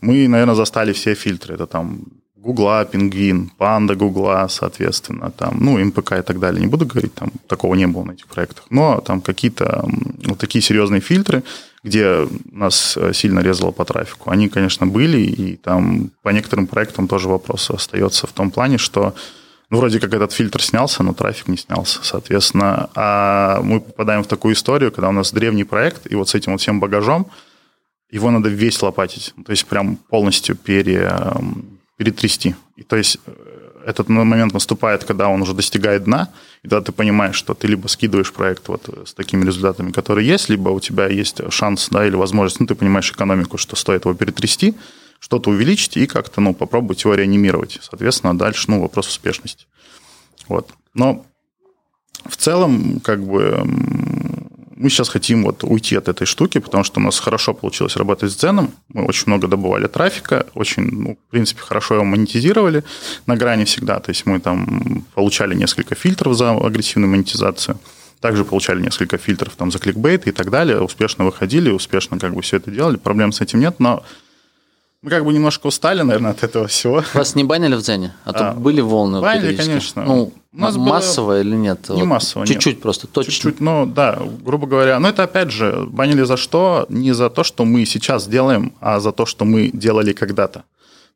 [0.00, 2.04] мы, наверное, застали все фильтры, это там
[2.36, 6.60] Гугла, Пингвин, Панда Гугла, соответственно, там, ну, МПК и так далее.
[6.60, 8.64] Не буду говорить, там такого не было на этих проектах.
[8.70, 9.84] Но там какие-то
[10.26, 11.44] вот такие серьезные фильтры,
[11.82, 17.08] где нас э, сильно резало по трафику, они, конечно, были, и там по некоторым проектам
[17.08, 19.14] тоже вопрос остается в том плане, что
[19.68, 22.90] ну, вроде как этот фильтр снялся, но трафик не снялся, соответственно.
[22.94, 26.52] А мы попадаем в такую историю, когда у нас древний проект, и вот с этим
[26.52, 27.30] вот всем багажом,
[28.10, 31.10] его надо весь лопатить, то есть прям полностью пере,
[31.96, 32.54] перетрясти.
[32.76, 33.32] И то есть э,
[33.86, 36.28] этот момент наступает, когда он уже достигает дна,
[36.62, 40.48] и тогда ты понимаешь, что ты либо скидываешь проект вот с такими результатами, которые есть,
[40.48, 44.14] либо у тебя есть шанс, да, или возможность, ну, ты понимаешь экономику, что стоит его
[44.14, 44.74] перетрясти,
[45.18, 47.78] что-то увеличить и как-то, ну, попробовать его реанимировать.
[47.82, 49.66] Соответственно, дальше, ну, вопрос успешности.
[50.48, 50.70] Вот.
[50.94, 51.24] Но
[52.26, 53.62] в целом, как бы,
[54.76, 58.32] мы сейчас хотим вот уйти от этой штуки, потому что у нас хорошо получилось работать
[58.32, 58.72] с Дзеном.
[58.88, 62.84] Мы очень много добывали трафика, очень, ну, в принципе, хорошо его монетизировали
[63.26, 64.00] на грани всегда.
[64.00, 67.78] То есть мы там получали несколько фильтров за агрессивную монетизацию.
[68.20, 70.80] Также получали несколько фильтров там за кликбейт и так далее.
[70.80, 72.96] Успешно выходили, успешно как бы все это делали.
[72.96, 74.04] Проблем с этим нет, но
[75.02, 77.02] мы как бы немножко устали, наверное, от этого всего.
[77.14, 78.14] Вас не банили в Дзене?
[78.24, 80.04] А то а, были волны Банили, конечно.
[80.04, 81.88] Ну, у нас массово или нет?
[81.88, 82.82] Не вот массово, Чуть-чуть нет.
[82.82, 83.32] просто, точно.
[83.32, 84.98] Чуть-чуть, ну да, грубо говоря.
[85.00, 86.86] Но это опять же, банили за что?
[86.88, 90.64] Не за то, что мы сейчас делаем, а за то, что мы делали когда-то.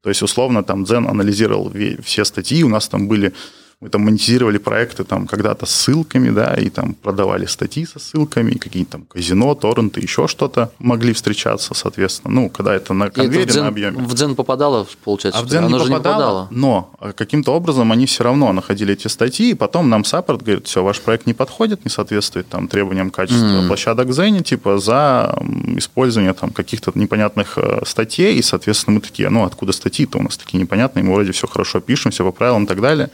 [0.02, 1.72] То есть, условно, там Дзен анализировал
[2.02, 3.32] все статьи, у нас там были
[3.80, 8.92] мы там монетизировали проекты там когда-то ссылками, да, и там продавали статьи со ссылками, какие-то
[8.92, 12.32] там казино, торренты, еще что-то могли встречаться, соответственно.
[12.32, 13.98] Ну, когда это на конвейере, это дзен, на объеме.
[13.98, 15.40] В Дзен попадало, получается?
[15.40, 19.08] А в Дзен не попадало, не попадало, но каким-то образом они все равно находили эти
[19.08, 23.10] статьи, и потом нам саппорт говорит, все, ваш проект не подходит, не соответствует там требованиям
[23.10, 23.66] качества mm.
[23.66, 25.38] площадок Дзене, типа за
[25.76, 30.38] использование там каких-то непонятных э, статей, и, соответственно, мы такие, ну, откуда статьи-то у нас
[30.38, 33.10] такие непонятные, мы вроде все хорошо пишем, все по правилам и так далее.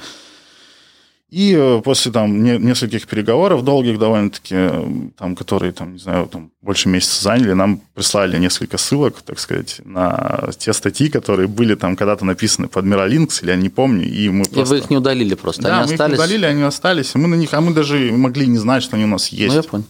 [1.33, 4.85] И э, после там нескольких переговоров, долгих довольно-таки, э,
[5.17, 9.81] там, которые, там, не знаю, там, больше месяца заняли, нам прислали несколько ссылок, так сказать,
[9.83, 14.29] на те статьи, которые были там когда-то написаны под Mirrorlinks, или я не помню, и
[14.29, 14.61] мы просто...
[14.61, 16.19] И вы их не удалили просто, да, они мы остались?
[16.19, 19.07] их удалили, они остались, мы на них, а мы даже могли не знать, что они
[19.07, 19.55] у нас есть.
[19.55, 19.85] Ну, я понял.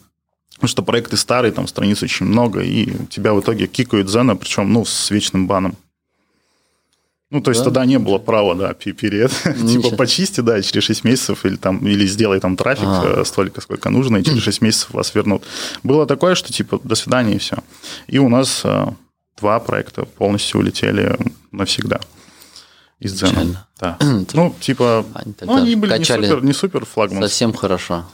[0.55, 4.72] Потому что проекты старые, там страниц очень много, и тебя в итоге кикают Зена, причем,
[4.72, 5.74] ну, с вечным баном.
[7.32, 7.64] Ну, то есть да?
[7.64, 9.30] тогда не было права, да, перед,
[9.66, 13.24] типа почисти, да, через 6 месяцев или там, или сделай там трафик а.
[13.24, 15.42] столько, сколько нужно, и через 6 месяцев вас вернут.
[15.82, 17.56] Было такое, что типа до свидания и все.
[18.06, 18.94] И у нас а,
[19.40, 21.16] два проекта полностью улетели
[21.52, 22.00] навсегда
[23.00, 23.66] из Дзена.
[23.80, 23.96] Да.
[24.34, 27.22] ну, типа, они, ну, они были не супер, не супер флагман.
[27.22, 28.04] Совсем хорошо.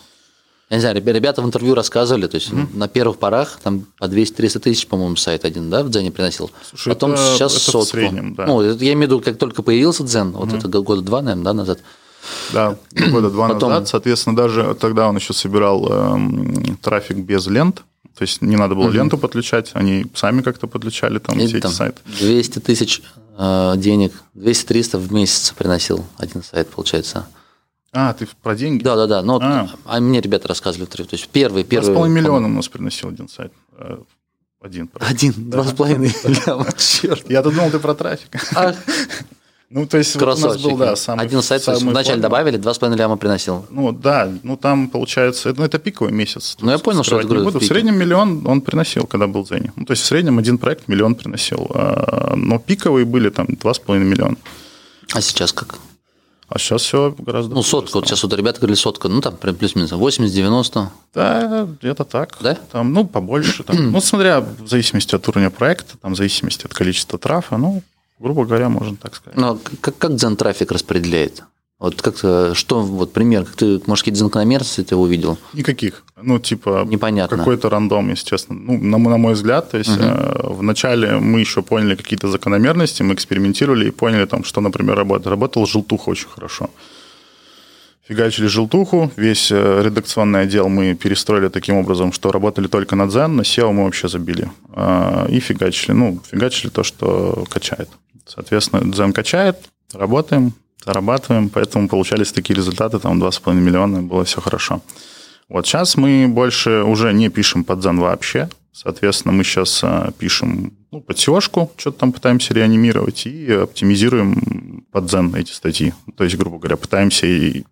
[0.70, 2.76] Я не знаю, ребята в интервью рассказывали, то есть mm-hmm.
[2.76, 6.50] на первых порах там по 200-300 тысяч, по-моему, сайт один, да, в Дзене приносил.
[6.68, 7.86] Слушай, Потом это, сейчас это сотку.
[7.86, 8.46] в среднем, да.
[8.46, 10.68] Ну, я имею в виду, как только появился Дзен, вот mm-hmm.
[10.68, 11.78] это года два, наверное, да, назад.
[12.52, 12.76] Да,
[13.10, 13.70] года два Потом...
[13.70, 16.18] назад, соответственно, даже тогда он еще собирал э,
[16.82, 17.84] трафик без лент,
[18.18, 18.92] то есть не надо было угу.
[18.92, 22.00] ленту подключать, они сами как-то подключали там И все там эти сайты.
[22.18, 23.02] 200 тысяч
[23.38, 27.26] э, денег, 200-300 в месяц приносил один сайт, получается.
[27.92, 28.82] А, ты про деньги?
[28.82, 29.22] Да, да, да.
[29.22, 29.68] Но а.
[29.84, 30.86] а мне ребята рассказывали.
[30.86, 31.94] То есть первый, первый.
[31.94, 33.52] Два с миллиона у нас приносил один сайт.
[33.78, 33.98] Э,
[34.60, 34.90] один.
[34.98, 36.68] Один, два с половиной миллиона.
[36.76, 37.30] Черт.
[37.30, 38.30] Я-то думал, ты про трафик.
[39.70, 41.26] Ну, то есть вот у нас был, да, самый...
[41.26, 43.66] Один сайт самый вначале добавили, два с половиной ляма приносил.
[43.68, 46.56] Ну, да, ну, там, получается, ну, это пиковый месяц.
[46.62, 47.60] Ну, я понял, что это буду.
[47.60, 49.70] В среднем миллион он приносил, когда был в Зене.
[49.76, 51.70] Ну, то есть, в среднем один проект миллион приносил.
[51.74, 54.36] А, но пиковые были там два с половиной миллиона.
[55.12, 55.78] А сейчас как?
[56.48, 59.92] А сейчас все гораздо Ну, сотка, вот сейчас вот ребята говорили сотка, ну, там плюс-минус
[59.92, 60.86] 80-90.
[61.14, 62.38] Да, где-то так.
[62.40, 62.54] Да?
[62.72, 63.64] Там, ну, побольше.
[63.64, 63.92] Там.
[63.92, 67.82] ну, смотря в зависимости от уровня проекта, там, в зависимости от количества трафа, ну,
[68.18, 69.38] грубо говоря, можно так сказать.
[69.38, 71.42] Но как, как Дзен трафик распределяет?
[71.78, 72.16] Вот как
[72.56, 75.38] что, вот пример, как ты, может, какие-то закономерности ты увидел?
[75.52, 76.02] Никаких.
[76.20, 77.36] Ну, типа, Непонятно.
[77.36, 78.58] какой-то рандом, естественно.
[78.58, 80.02] Ну, на, на мой взгляд, то есть угу.
[80.02, 85.28] э, вначале мы еще поняли какие-то закономерности, мы экспериментировали и поняли, там, что, например, работает.
[85.28, 86.70] Работал желтуха очень хорошо.
[88.08, 93.28] Фигачили желтуху, весь э, редакционный отдел мы перестроили таким образом, что работали только на Zen,
[93.28, 94.50] на SEO мы вообще забили.
[94.74, 97.88] Э, и фигачили, ну, фигачили то, что качает.
[98.26, 99.56] Соответственно, Zen качает,
[99.92, 104.82] работаем, зарабатываем, поэтому получались такие результаты, там 2,5 миллиона, было все хорошо.
[105.48, 110.74] Вот сейчас мы больше уже не пишем под Zen вообще, соответственно, мы сейчас а, пишем
[110.90, 115.94] ну, под seo что-то там пытаемся реанимировать и оптимизируем под Zen эти статьи.
[116.16, 117.64] То есть, грубо говоря, пытаемся и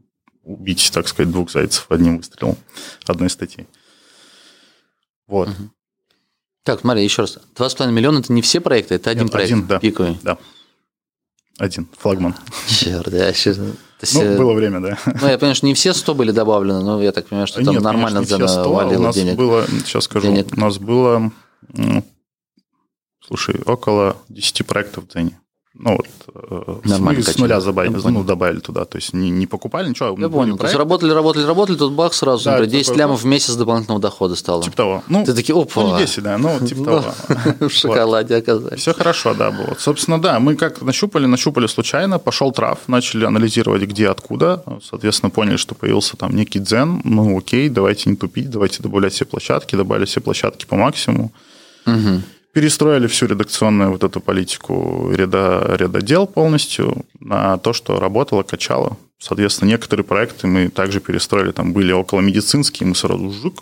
[0.43, 2.57] убить, так сказать, двух зайцев одним выстрелом
[3.07, 3.67] одной статьи.
[5.27, 5.49] Вот.
[5.49, 5.71] Угу.
[6.63, 7.39] Так, смотри, еще раз.
[7.55, 10.19] 2,5 миллиона– это не все проекты, это один Нет, проект один, да, пиковый.
[10.23, 10.39] Да.
[11.59, 12.35] Один, флагман.
[12.69, 13.57] Черт, да, сейчас...
[13.57, 14.99] Ну, э, было время, да.
[15.07, 17.75] Ну, я понимаю, что не все 100 были добавлены, но я так понимаю, что там
[17.75, 19.37] Нет, нормально конечно, Дзена валило у нас денег.
[19.37, 20.53] было, сейчас скажу, денег.
[20.55, 21.33] у нас было,
[23.27, 25.41] слушай, около 10 проектов в Дзене.
[25.79, 28.85] Ну, вот, э, Нормально мы с нуля добавили, ну, добавили туда.
[28.87, 30.17] То есть не, не покупали ничего.
[30.19, 30.57] Я понял.
[30.57, 33.55] То есть работали, работали, работали, тут бах сразу, да, например, 10 такой, лямов в месяц
[33.55, 34.63] дополнительного дохода стало.
[34.63, 35.03] Типа того.
[35.09, 35.83] Ну, Ты такие, опа.
[35.83, 37.05] Ну, не 10, да, ну, типа того.
[37.69, 38.81] В шоколаде оказались.
[38.81, 39.77] Все хорошо, да, было.
[39.79, 44.63] Собственно, да, мы как нащупали, нащупали случайно, пошел трав, начали анализировать, где, откуда.
[44.83, 47.03] Соответственно, поняли, что появился там некий дзен.
[47.05, 51.33] Ну, окей, давайте не тупить, давайте добавлять все площадки, добавили все площадки по максимуму.
[51.87, 52.23] Угу
[52.57, 58.97] перестроили всю редакционную вот эту политику ряда, ряда дел полностью на то, что работало, качало.
[59.19, 61.53] Соответственно, некоторые проекты мы также перестроили.
[61.53, 63.59] Там были около медицинские, мы сразу жук,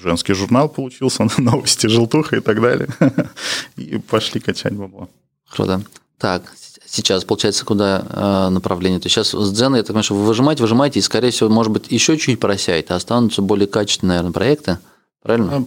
[0.00, 2.88] женский журнал получился, новости, желтуха и так далее.
[3.76, 5.08] И пошли качать бабло.
[5.50, 5.82] Круто.
[6.16, 6.42] Так,
[6.86, 9.00] сейчас, получается, куда э, направление?
[9.00, 11.48] То есть сейчас с Дзена, я так понимаю, что вы выжимаете, выжимаете, и, скорее всего,
[11.48, 14.78] может быть, еще чуть просяете, а останутся более качественные, наверное, проекты,
[15.20, 15.66] правильно?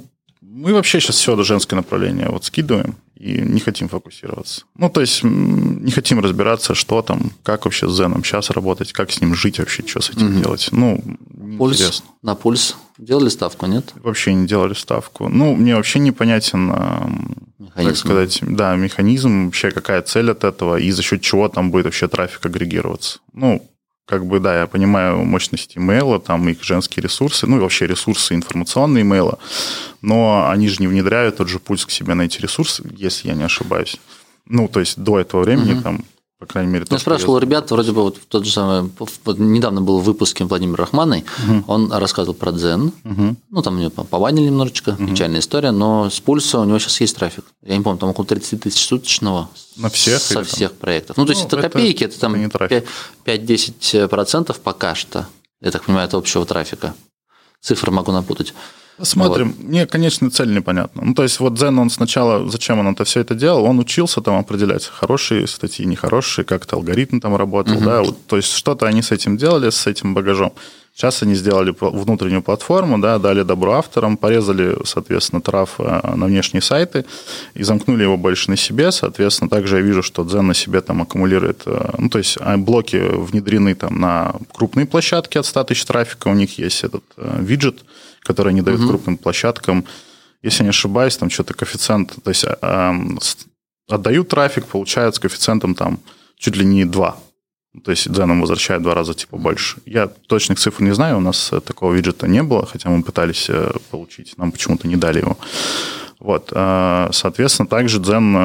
[0.52, 4.64] Мы вообще сейчас все до женское направление вот скидываем и не хотим фокусироваться.
[4.76, 9.12] Ну, то есть не хотим разбираться, что там, как вообще с Зеном сейчас работать, как
[9.12, 10.42] с ним жить вообще, что с этим угу.
[10.42, 10.70] делать.
[10.72, 11.04] Ну,
[11.60, 12.06] пульс, интересно.
[12.24, 13.94] На пульс делали ставку, нет?
[14.02, 15.30] Вообще не делали ставку.
[15.30, 16.68] Ну, мне вообще непонятен,
[17.60, 17.74] механизм.
[17.76, 21.86] так сказать, да, механизм, вообще какая цель от этого и за счет чего там будет
[21.86, 23.20] вообще трафик агрегироваться.
[23.34, 23.70] Ну,
[24.10, 28.34] как бы, да, я понимаю мощность имейла, там их женские ресурсы, ну и вообще ресурсы
[28.34, 29.38] информационные имейла,
[30.02, 33.36] но они же не внедряют тот же пульс к себе на эти ресурсы, если я
[33.36, 33.98] не ошибаюсь.
[34.48, 35.82] Ну, то есть до этого времени угу.
[35.84, 36.06] там
[36.40, 36.86] по крайней мере.
[36.90, 37.42] Я спрашивал я...
[37.42, 41.64] ребят, вроде бы вот тот же самый, вот недавно был в выпуске Владимир Рахманный, угу.
[41.68, 43.36] он рассказывал про Дзен, угу.
[43.50, 45.08] ну там у него пованили немножечко, угу.
[45.08, 47.44] печальная история, но с пульса у него сейчас есть трафик.
[47.62, 49.50] Я не помню, там около 30 тысяч суточного.
[49.76, 50.22] На всех?
[50.22, 51.18] Со всех проектов.
[51.18, 52.36] Ну, то есть ну, это копейки, это, это там
[53.26, 55.28] 5-10% пока что,
[55.60, 56.96] я так понимаю, от общего трафика.
[57.60, 58.54] Цифры могу напутать.
[59.02, 59.54] Смотрим.
[59.58, 59.68] Вот.
[59.68, 61.02] Мне, конечно, цель непонятна.
[61.06, 64.22] Ну, то есть, вот Дзен, он сначала, зачем он это все это делал, он учился
[64.22, 67.86] там определять хорошие статьи, нехорошие, как-то алгоритм там работал, угу.
[67.86, 70.54] да, вот, то есть, что-то они с этим делали, с этим багажом.
[71.00, 76.62] Сейчас они сделали внутреннюю платформу, да, дали добро авторам, порезали, соответственно, трав э, на внешние
[76.62, 77.06] сайты
[77.54, 78.92] и замкнули его больше на себе.
[78.92, 82.58] Соответственно, также я вижу, что Дзен на себе там аккумулирует, э, ну, то есть а,
[82.58, 87.38] блоки внедрены там на крупные площадки от 100 тысяч трафика, у них есть этот э,
[87.40, 87.86] виджет,
[88.30, 88.90] который они дают угу.
[88.90, 89.86] крупным площадкам.
[90.44, 92.94] Если не ошибаюсь, там что-то коэффициент, то есть э,
[93.90, 96.00] отдают трафик, получают с коэффициентом там
[96.38, 97.18] чуть ли не 2.
[97.84, 99.78] То есть Дзеном возвращают два раза типа больше.
[99.86, 103.50] Я точных цифр не знаю, у нас э, такого виджета не было, хотя мы пытались
[103.50, 105.38] э, получить, нам почему-то не дали его.
[106.20, 108.36] Вот, соответственно, также Дзен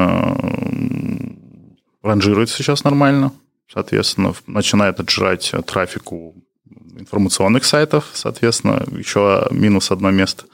[2.05, 3.33] ранжируется сейчас нормально,
[3.67, 6.44] соответственно, начинает отжирать трафик у
[6.99, 10.45] информационных сайтов, соответственно, еще минус одно место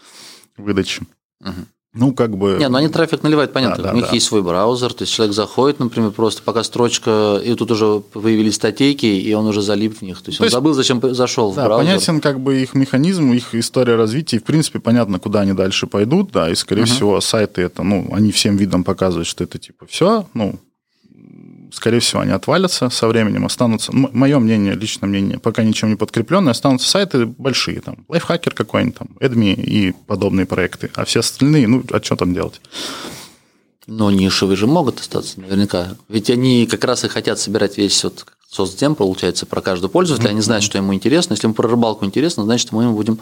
[0.56, 1.02] выдачи.
[1.40, 1.66] Угу.
[1.92, 2.56] Ну, как бы...
[2.60, 3.82] Не, ну они трафик наливают, понятно.
[3.82, 4.12] Да, да, У них да.
[4.12, 8.54] есть свой браузер, то есть человек заходит, например, просто пока строчка, и тут уже появились
[8.54, 10.22] статейки, и он уже залип в них.
[10.22, 11.86] То есть то он есть, забыл, зачем зашел да, в браузер.
[11.86, 15.88] понятен как бы их механизм, их история развития, и, в принципе, понятно, куда они дальше
[15.88, 16.90] пойдут, да, и, скорее угу.
[16.90, 20.60] всего, сайты это, ну, они всем видом показывают, что это типа все, ну,
[21.72, 26.52] скорее всего, они отвалятся со временем, останутся, мое мнение, личное мнение, пока ничем не подкрепленное,
[26.52, 31.82] останутся сайты большие, там, лайфхакер какой-нибудь, там, Эдми и подобные проекты, а все остальные, ну,
[31.90, 32.60] а что там делать?
[33.86, 35.96] Но нишевые же могут остаться наверняка.
[36.08, 40.30] Ведь они как раз и хотят собирать весь вот соцдем, получается, про каждого пользователя.
[40.30, 41.32] Они знают, что ему интересно.
[41.32, 43.20] Если ему про рыбалку интересно, значит, мы ему будем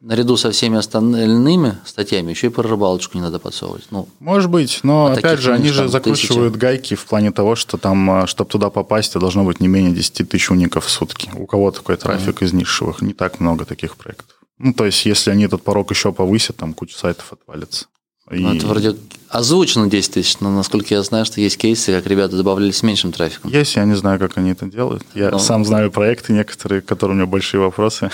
[0.00, 3.84] наряду со всеми остальными статьями еще и про рыбалочку не надо подсовывать.
[3.90, 6.60] Ну, Может быть, но а опять же, они же закручивают тысячи.
[6.60, 10.28] гайки в плане того, что там, а, чтобы туда попасть, должно быть не менее 10
[10.28, 11.30] тысяч уников в сутки.
[11.34, 12.46] У кого такой трафик mm-hmm.
[12.46, 13.02] из нишевых?
[13.02, 14.36] Не так много таких проектов.
[14.58, 17.86] Ну, то есть, если они этот порог еще повысят, там куча сайтов отвалится.
[18.30, 18.38] И...
[18.38, 18.96] Ну, это вроде
[19.28, 23.12] озвучено 10 тысяч, но насколько я знаю, что есть кейсы, как ребята добавляли с меньшим
[23.12, 23.50] трафиком.
[23.50, 25.04] Есть, я не знаю, как они это делают.
[25.14, 25.38] Я Ну.
[25.38, 28.10] сам знаю проекты некоторые, которые у меня большие вопросы.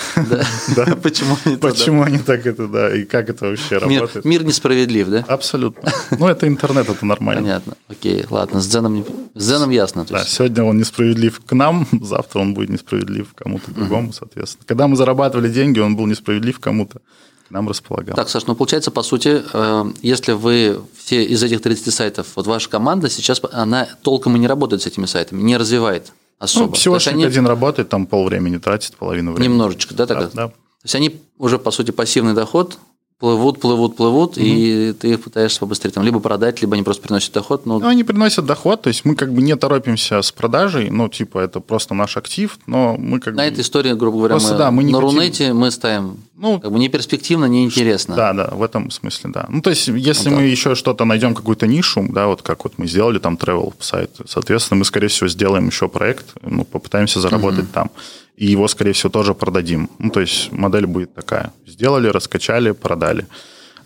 [0.75, 0.85] Да?
[1.03, 4.25] Почему они так, Почему они так это, да, и как это вообще работает?
[4.25, 5.25] мир несправедлив, да?
[5.27, 5.91] Абсолютно.
[6.19, 7.41] Ну, это интернет, это нормально.
[7.43, 7.73] Понятно.
[7.89, 10.05] Окей, ладно, с Дзеном, ясно.
[10.09, 14.63] Да, сегодня он несправедлив к нам, завтра он будет несправедлив кому-то другому, соответственно.
[14.67, 17.01] Когда мы зарабатывали деньги, он был несправедлив кому-то,
[17.47, 18.15] к нам располагал.
[18.15, 22.47] Так, Саш, ну получается, по сути, э, если вы все из этих 30 сайтов, вот
[22.47, 26.67] ваша команда сейчас, она толком и не работает с этими сайтами, не развивает особо.
[26.67, 29.53] Ну, всего они один работает, там полвремени тратит, половину времени.
[29.53, 30.19] немножечко, да, так?
[30.19, 30.47] Да, да.
[30.47, 32.77] То есть они уже, по сути, пассивный доход,
[33.19, 37.33] плывут, плывут, плывут, и ты их пытаешься побыстрее там либо продать, либо они просто приносят
[37.33, 37.65] доход.
[37.65, 41.09] Ну, Ну, они приносят доход, то есть мы как бы не торопимся с продажей, ну,
[41.09, 43.47] типа, это просто наш актив, но мы как на бы...
[43.49, 46.59] этой истории, грубо говоря, Просто мы, да, мы не на хотим- Рунете мы ставим Ну,
[46.59, 48.15] как бы не перспективно, не интересно.
[48.15, 49.47] Да, да, в этом смысле, да.
[49.49, 50.47] Ну, то есть, если Ну, мы да.
[50.47, 54.77] еще что-то найдем, какую-то нишу, да, вот как вот мы сделали там travel сайт, соответственно,
[54.79, 57.89] мы, скорее всего, сделаем еще проект, ну, попытаемся заработать там.
[58.37, 59.89] И его, скорее всего, тоже продадим.
[59.99, 61.51] Ну, то есть, модель будет такая.
[61.65, 63.27] Сделали, раскачали, продали.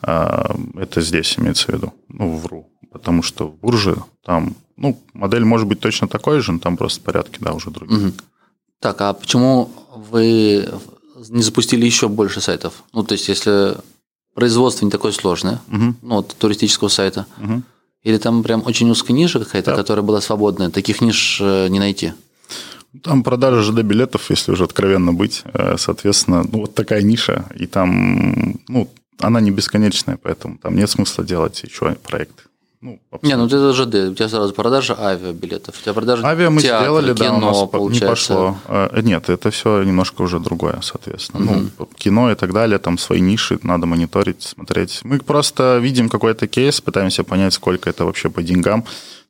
[0.01, 1.93] А, Это здесь имеется в виду.
[2.09, 2.67] Ну, вру.
[2.91, 6.99] Потому что в бурже там, ну, модель может быть точно такой же, но там просто
[7.01, 7.97] порядки, да, уже другие.
[7.99, 8.13] Мгм.
[8.81, 10.67] Так, а почему вы
[11.29, 12.83] не запустили еще больше сайтов?
[12.93, 13.77] Ну, то есть, если
[14.35, 15.97] производство не такое сложное, Мгм.
[16.01, 17.63] ну, вот туристического сайта, Мгм.
[18.03, 19.77] или там прям очень узкая ниша какая-то, Да.
[19.77, 22.13] которая была свободная, таких ниш э, не найти.
[23.03, 28.59] Там продажа ЖД-билетов, если уже откровенно быть, э, соответственно, ну, вот такая ниша, и там,
[28.67, 32.47] ну, она не бесконечная, поэтому там нет смысла делать еще проект.
[32.81, 36.61] Ну, Не, ну это ЖД, у тебя сразу продажа авиабилетов, у тебя продажа Авиа мы
[36.61, 38.07] театра, сделали, да, кино, у нас по- не получается.
[38.07, 38.57] пошло.
[38.67, 41.69] Э, Нет, это все немножко уже другое, соответственно.
[41.77, 45.01] Ну, кино и так далее, там свои ниши, надо мониторить, смотреть.
[45.03, 48.83] Мы просто видим какой-то кейс, пытаемся понять, сколько это вообще по деньгам.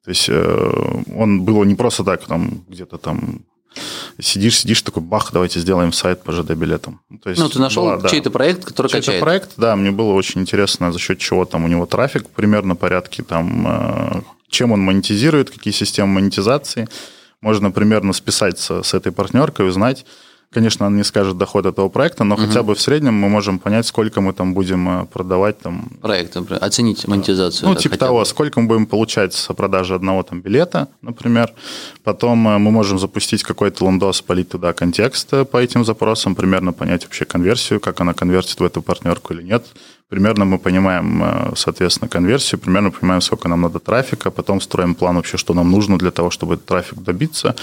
[0.06, 3.42] То есть э, он был не просто так, там где-то там
[4.20, 7.00] сидишь, сидишь, такой, бах, давайте сделаем сайт по ЖД-билетам.
[7.10, 8.10] Ну, то есть Ну, ты нашел была, да.
[8.10, 9.22] чей-то проект, который Чей-то качает.
[9.22, 13.24] проект, да, мне было очень интересно, за счет чего там у него трафик примерно порядке,
[13.24, 16.88] там, э, чем он монетизирует, какие системы монетизации.
[17.42, 20.06] Можно примерно списаться с этой партнеркой, узнать.
[20.54, 23.88] Конечно, она не скажет доход этого проекта, но хотя бы в среднем мы можем понять,
[23.88, 27.70] сколько мы там будем э, продавать там, Проект, например, оценить монетизацию.
[27.70, 28.26] ну, да, типа того, бы.
[28.26, 31.54] сколько мы будем получать с продажи одного там билета, например.
[32.04, 36.74] Потом э, мы можем запустить какой-то лондос, полить туда контекст э, по этим запросам, примерно
[36.74, 39.66] понять вообще конверсию, как она конвертит в эту партнерку или нет.
[40.10, 45.38] Примерно мы понимаем, соответственно, конверсию, примерно понимаем, сколько нам надо трафика, потом строим план вообще,
[45.38, 47.56] что нам нужно для того, чтобы этот трафик добиться.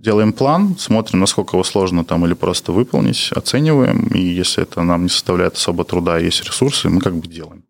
[0.00, 5.02] Делаем план, смотрим, насколько его сложно там или просто выполнить, оцениваем, и если это нам
[5.02, 7.64] не составляет особо труда, есть ресурсы, мы как бы делаем.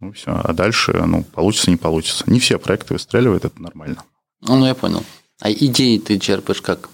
[0.00, 0.32] Ну, все.
[0.32, 2.24] А дальше, ну, получится, не получится.
[2.26, 4.02] Не все проекты выстреливают, это нормально.
[4.40, 5.04] Ну, ну, я понял.
[5.40, 6.88] А идеи ты черпаешь как?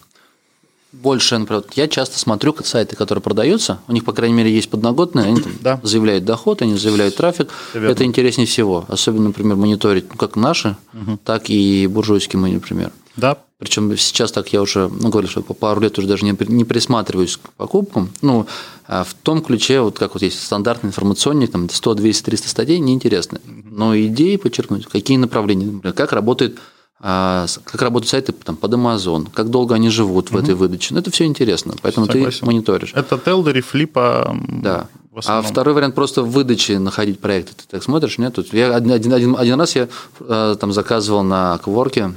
[1.03, 5.27] Больше, например, я часто смотрю сайты, которые продаются, у них, по крайней мере, есть подноготные,
[5.27, 5.81] они там Да.
[5.83, 7.51] заявляют доход, они заявляют трафик.
[7.75, 7.89] Верно.
[7.89, 8.85] Это интереснее всего.
[8.89, 10.77] Особенно, например, мониторить ну, как наши,
[11.25, 12.93] так и буржуйские мы, например.
[13.17, 16.37] Да, Причем сейчас так я уже, ну, говорю, что по пару лет уже даже не,
[16.49, 18.11] не присматриваюсь к покупкам.
[18.23, 18.47] Ну,
[18.89, 22.79] а в том ключе, вот как вот есть стандартный информационник, там 100, 200, 300 статей,
[22.81, 23.41] неинтересно.
[23.71, 26.59] Но идеи подчеркнуть, какие направления, например, как работает
[27.05, 30.95] как работают сайты там, под Amazon, как долго они живут в этой выдаче.
[30.95, 32.40] Ну, это все интересно, поэтому Согласен.
[32.40, 32.93] ты мониторишь.
[32.95, 34.35] это Телдери, Флипа.
[34.49, 34.88] Да.
[35.27, 37.53] А второй вариант просто в выдаче находить проекты.
[37.57, 38.35] Ты так смотришь, нет?
[38.35, 39.88] Тут я один, один, один, раз я
[40.21, 42.14] э, там заказывал на Кворке,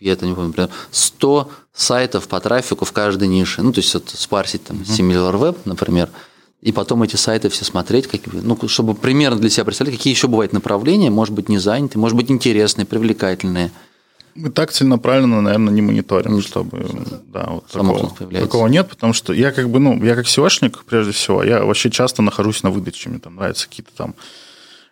[0.00, 3.62] я это не помню, например, 100 сайтов по трафику в каждой нише.
[3.62, 6.10] Ну, то есть, вот спарсить там SimilarWeb, например,
[6.66, 10.26] и потом эти сайты все смотреть, как, ну, чтобы примерно для себя представлять, какие еще
[10.26, 13.70] бывают направления, может быть, не заняты, может быть, интересные, привлекательные.
[14.34, 16.84] Мы так целенаправленно, наверное, не мониторим, чтобы
[17.32, 21.12] да, вот такого, такого нет, потому что я как бы, ну, я как SEOшник, прежде
[21.12, 24.16] всего, я вообще часто нахожусь на выдаче, мне там нравятся какие-то там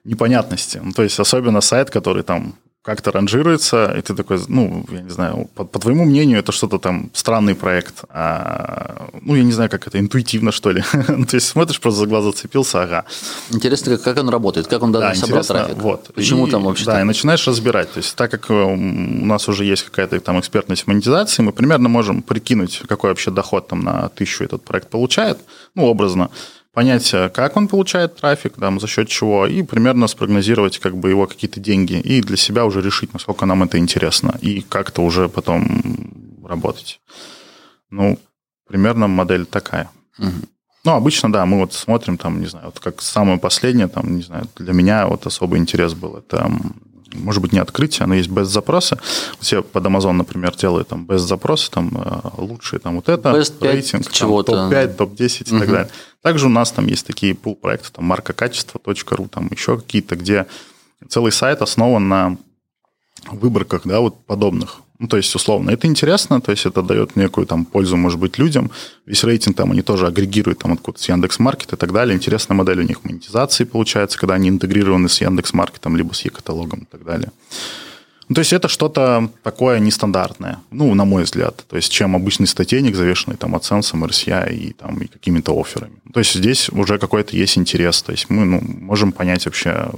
[0.05, 0.81] непонятности.
[0.81, 2.55] Ну, то есть, особенно сайт, который там
[2.85, 6.79] как-то ранжируется, и ты такой, ну, я не знаю, по, по твоему мнению, это что-то
[6.79, 10.85] там странный проект, а, ну, я не знаю, как это, интуитивно, что ли.
[11.09, 13.05] Ну, то есть, смотришь, просто за глаз зацепился, ага.
[13.51, 15.77] Интересно, как, как он работает, как он Да, собрал трафик.
[15.79, 16.11] вот.
[16.15, 17.91] Почему И- там вообще Да, и начинаешь разбирать.
[17.93, 18.77] То есть, так как э, у
[19.25, 23.67] нас уже есть какая-то там экспертность в монетизации, мы примерно можем прикинуть, какой вообще доход
[23.69, 25.39] там на тысячу этот проект получает,
[25.75, 26.29] ну, образно,
[26.75, 31.09] понять, э, как он получает трафик, там, за счет чего, и примерно спрогнозировать как бы
[31.11, 35.29] его какие-то деньги, и для себя уже решить, насколько нам это интересно, и как-то уже
[35.29, 37.01] потом работать.
[37.91, 38.19] Ну,
[38.67, 39.89] примерно модель такая.
[40.85, 44.23] Ну, обычно, да, мы вот смотрим там, не знаю, вот как самое последнее, там, не
[44.23, 46.17] знаю, для меня вот особый интерес был.
[46.17, 46.51] Это,
[47.15, 48.99] может быть, не открытие, но есть без запроса.
[49.41, 53.59] Все под Amazon, например, делают там без запроса, там э, лучшие там вот это, Best
[53.59, 54.53] 5 рейтинг, чего-то.
[54.53, 55.61] топ-5, топ-10 и Мгм.
[55.61, 55.91] так далее.
[56.23, 60.47] Также у нас там есть такие пул проекты, там маркакачество.ру, там еще какие-то, где
[61.09, 62.37] целый сайт основан на
[63.31, 64.81] выборках, да, вот подобных.
[65.01, 68.39] Ну, то есть, условно, это интересно, то есть это дает некую там пользу, может быть,
[68.39, 68.71] людям.
[69.07, 72.15] Весь рейтинг там они тоже агрегируют там откуда с Яндекс.Маркет и так далее.
[72.15, 76.85] Интересная модель у них монетизации получается, когда они интегрированы с Яндекс.Маркетом, либо с Е-каталогом и
[76.85, 77.33] так далее.
[78.29, 81.65] Ну, то есть это что-то такое нестандартное, ну, на мой взгляд.
[81.69, 85.97] То есть чем обычный статейник, завешенный там AdSense, RSI и, там, и какими-то офферами.
[86.13, 88.03] То есть здесь уже какой-то есть интерес.
[88.03, 89.91] То есть мы ну, можем понять вообще,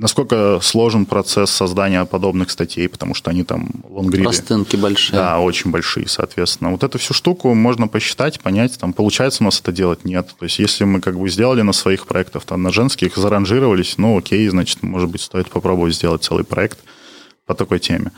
[0.00, 4.24] насколько сложен процесс создания подобных статей, потому что они там лонгриды.
[4.24, 5.16] Простынки большие.
[5.16, 6.70] Да, очень большие, соответственно.
[6.70, 10.34] Вот эту всю штуку можно посчитать, понять, там, получается у нас это делать, нет.
[10.38, 14.16] То есть, если мы как бы сделали на своих проектах, там, на женских, заранжировались, ну,
[14.16, 16.78] окей, значит, может быть, стоит попробовать сделать целый проект
[17.44, 18.10] по такой теме.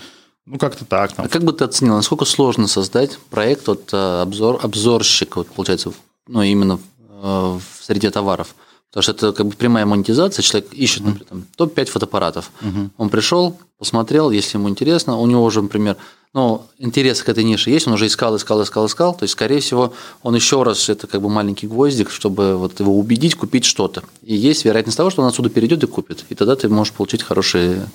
[0.46, 1.12] Ну, как-то так.
[1.12, 1.26] Там.
[1.26, 5.92] А как бы ты оценил, насколько сложно создать проект вот э, обзор, обзорщик, вот, получается,
[6.28, 6.78] ну, именно
[7.08, 8.54] э, в среде товаров?
[8.92, 12.52] Потому что это как бы прямая монетизация, человек ищет, например, там, топ-5 фотоаппаратов.
[12.98, 15.96] Он пришел, посмотрел, если ему интересно, у него уже, например,
[16.34, 19.60] ну, интерес к этой нише есть, он уже искал, искал, искал, искал, то есть, скорее
[19.60, 24.02] всего, он еще раз, это как бы маленький гвоздик, чтобы вот его убедить купить что-то.
[24.22, 26.24] И есть вероятность того, что он отсюда перейдет и купит.
[26.28, 27.86] И тогда ты можешь получить хорошие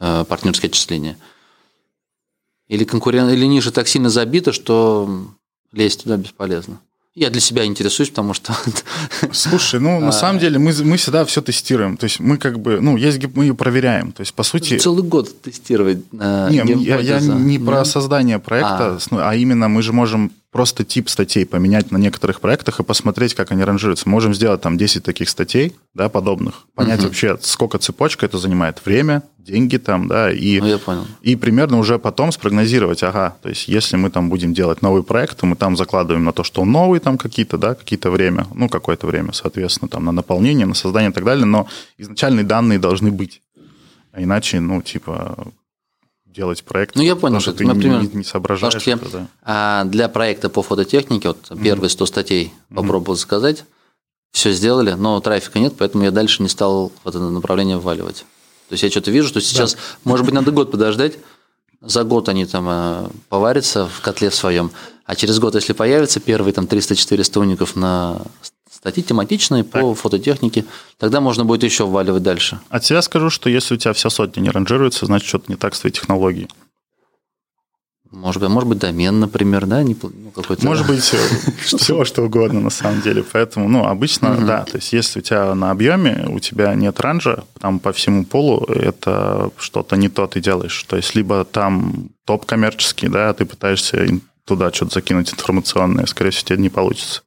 [0.00, 1.18] э, партнерские отчисления.
[2.68, 5.26] Или конкурент, или ниша так сильно забита, что
[5.72, 6.80] лезть туда бесполезно.
[7.14, 8.56] Я для себя интересуюсь, потому что
[9.32, 11.98] Слушай, ну, на самом деле, мы, мы всегда все тестируем.
[11.98, 14.12] То есть, мы как бы, ну, есть мы ее проверяем.
[14.12, 14.78] То есть, по сути...
[14.78, 15.98] целый год тестировать.
[16.18, 18.98] э, Не, я, я не про создание проекта, А.
[19.10, 23.34] ну, а именно мы же можем просто тип статей поменять на некоторых проектах и посмотреть,
[23.34, 24.08] как они ранжируются.
[24.08, 27.06] Можем сделать там 10 таких статей, да, подобных, понять Мгм.
[27.08, 31.06] вообще, сколько цепочка это занимает, время, деньги там, да, и, Ну, я понял.
[31.22, 35.38] и примерно уже потом спрогнозировать, ага, то есть если мы там будем делать новый проект,
[35.40, 38.68] то мы там закладываем на то, что он новый там какие-то, да, какие-то время, ну,
[38.68, 43.10] какое-то время, соответственно, там на наполнение, на создание и так далее, но изначальные данные должны
[43.10, 43.40] быть.
[44.12, 45.46] А иначе, ну, типа,
[46.32, 48.74] делать проект, Ну, я понял, потому что ты например, не, не соображаешь.
[48.74, 49.26] Потому что это, да.
[49.42, 53.64] а, для проекта по фототехнике, вот первые 100 статей попробовал заказать,
[54.32, 58.24] все сделали, но трафика нет, поэтому я дальше не стал в это направление вваливать.
[58.68, 61.18] То есть я что-то вижу, что сейчас, может быть, надо год подождать,
[61.82, 64.70] за год они там э, поварятся в котле в своем,
[65.04, 68.22] а через год, если появятся первые там 300-400 уников на
[68.82, 70.64] статьи тематичные по фототехнике,
[70.98, 72.58] тогда можно будет еще вваливать дальше.
[72.68, 75.76] От себя скажу, что если у тебя вся сотня не ранжируется, значит, что-то не так
[75.76, 76.48] с твоей технологией.
[78.10, 80.66] Может быть, может быть, домен, например, да, не, ну, какой-то.
[80.66, 83.22] Может быть, все что угодно на самом деле.
[83.22, 87.44] Поэтому, ну, обычно, да, то есть если у тебя на объеме, у тебя нет ранжа,
[87.60, 90.82] там по всему полу это что-то не то ты делаешь.
[90.88, 94.04] То есть либо там топ коммерческий, да, ты пытаешься
[94.44, 97.22] туда что-то закинуть информационное, скорее всего, тебе не получится.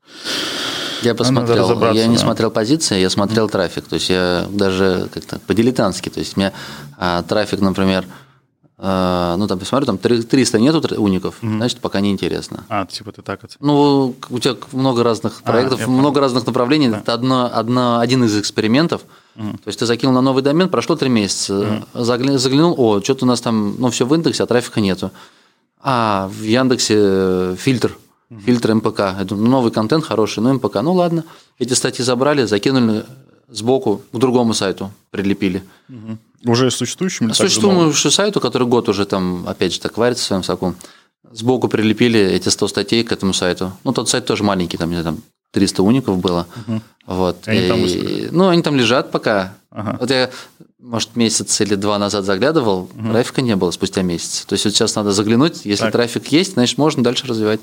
[1.06, 2.22] Я посмотрел, я не да.
[2.22, 3.86] смотрел позиции, я смотрел трафик.
[3.88, 6.10] То есть я даже как-то по-дилетантски.
[6.10, 6.52] То есть у меня
[6.98, 8.06] а, трафик, например,
[8.78, 12.66] а, ну там посмотрю, там три- 300 нету уников, значит, пока не интересно.
[12.68, 13.54] А, типа ты так это...
[13.62, 16.88] Ну, у тебя много разных А, проектов, я много разных направлений.
[16.88, 19.02] Это одно, одно, один из экспериментов.
[19.36, 23.28] То есть ты закинул на новый домен, прошло три месяца, загля- заглянул, о, что-то у
[23.28, 25.12] нас там, ну, все в индексе, а трафика нету.
[25.82, 27.98] А, в Яндексе э, фильтр,
[28.46, 29.00] фильтр МПК.
[29.00, 30.82] Я думаю, ну, новый контент хороший, ну, МПК.
[30.82, 31.24] Ну, ладно.
[31.60, 33.06] Эти статьи забрали, закинули
[33.50, 35.64] сбоку к другому сайту, прилепили.
[36.44, 37.92] Уже существующим или также новым?
[37.92, 40.76] Существующему сайту, который год уже там, опять же, так варится в своем соку,
[41.32, 43.72] сбоку прилепили эти 100 статей к этому сайту.
[43.84, 46.48] Ну, тот сайт тоже маленький, там, не знаю, там 300 уников было.
[47.06, 47.48] Вот.
[47.48, 49.54] И они там И- ну, они там лежат пока.
[49.72, 49.98] Ага.
[50.00, 50.30] Вот я,
[50.80, 54.46] может, месяц или два назад заглядывал, трафика не было спустя месяц.
[54.46, 55.94] То есть вот сейчас надо заглянуть, если Так.
[55.94, 57.60] трафик есть, значит, можно дальше развивать.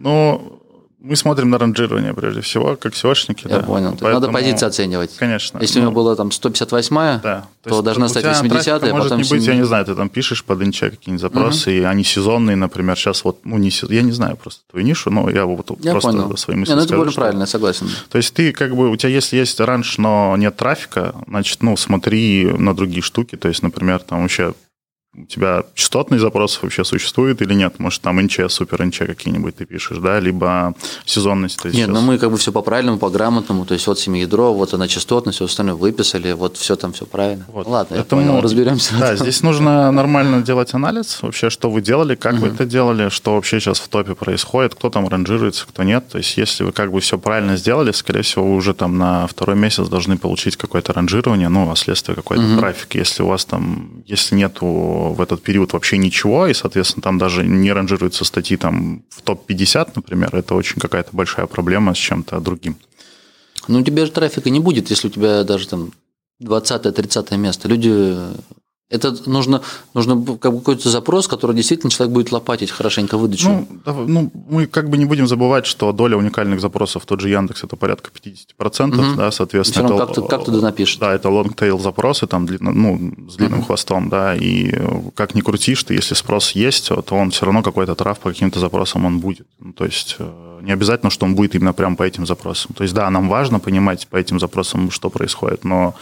[0.00, 0.56] Ну,
[1.02, 3.48] мы смотрим на ранжирование прежде всего, как SEOшники.
[3.48, 3.62] Я да.
[3.62, 3.88] понял.
[3.92, 5.16] То есть Надо Поэтому, позиции оценивать.
[5.16, 5.58] Конечно.
[5.60, 7.46] Если у Ну, него было там 158, Да.
[7.62, 9.56] то, есть должна у стать тебя 80 трафика а может потом не быть, я 7.
[9.56, 13.38] не знаю, ты там пишешь под инче какие-нибудь запросы, и они сезонные, например, сейчас вот,
[13.44, 16.36] ну, не сезон, я не знаю просто твою нишу, но я вот Я просто понял.
[16.36, 17.88] свои Не, мысли ну это скажу, более что- правильно, я согласен.
[18.10, 21.78] То есть ты как бы, у тебя если есть ранж, но нет трафика, значит, ну,
[21.78, 24.52] смотри на другие штуки, то есть, например, там вообще
[25.16, 27.80] у тебя частотный запрос вообще существует или нет?
[27.80, 31.64] Может, там НЧ, супер НЧ какие-нибудь ты пишешь, да, либо сезонность.
[31.64, 31.88] Нет, сейчас...
[31.88, 34.86] ну мы как бы все по правильному, по грамотному, то есть вот семиядро, вот она
[34.86, 37.44] частотность, все остальное выписали, вот все там все правильно.
[37.48, 37.66] Вот.
[37.66, 38.94] Ладно, Поэтому, я понял, разберемся.
[38.98, 42.42] Да, здесь нужно нормально делать анализ, вообще, что вы делали, как угу.
[42.42, 46.08] вы это делали, что вообще сейчас в топе происходит, кто там ранжируется, кто нет.
[46.08, 49.26] То есть если вы как бы все правильно сделали, скорее всего, вы уже там на
[49.26, 52.60] второй месяц должны получить какое-то ранжирование, ну, а следствие какой-то угу.
[52.60, 52.94] трафик.
[52.94, 57.44] Если у вас там, если нету в этот период вообще ничего, и, соответственно, там даже
[57.44, 62.76] не ранжируются статьи там в топ-50, например, это очень какая-то большая проблема с чем-то другим.
[63.68, 65.92] Ну, у тебя же трафика не будет, если у тебя даже там
[66.42, 67.68] 20-30 место.
[67.68, 68.16] Люди
[68.90, 69.62] это нужно,
[69.94, 73.66] нужно какой-то запрос, который действительно человек будет лопатить хорошенько выдачу.
[73.86, 77.64] Ну, ну, мы как бы не будем забывать, что доля уникальных запросов, тот же Яндекс,
[77.64, 79.16] это порядка 50%, угу.
[79.16, 79.86] да, соответственно.
[79.86, 80.98] Это, как, ты, как туда напишешь?
[80.98, 83.66] Да, это long-tail запросы, там, ну, с длинным угу.
[83.66, 84.74] хвостом, да, и
[85.14, 88.58] как ни крутишь ты, если спрос есть, то он все равно какой-то трав по каким-то
[88.58, 89.46] запросам он будет.
[89.60, 92.74] Ну, то есть э, не обязательно, что он будет именно прям по этим запросам.
[92.74, 95.94] То есть, да, нам важно понимать по этим запросам, что происходит, но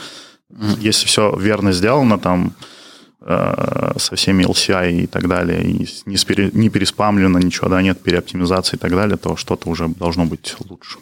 [0.50, 0.80] угу.
[0.80, 2.54] если все верно сделано, там,
[3.20, 8.76] со всеми LCI и так далее, и не, спери, не переспамлено ничего, да, нет переоптимизации
[8.76, 10.98] и так далее, то что-то уже должно быть лучше.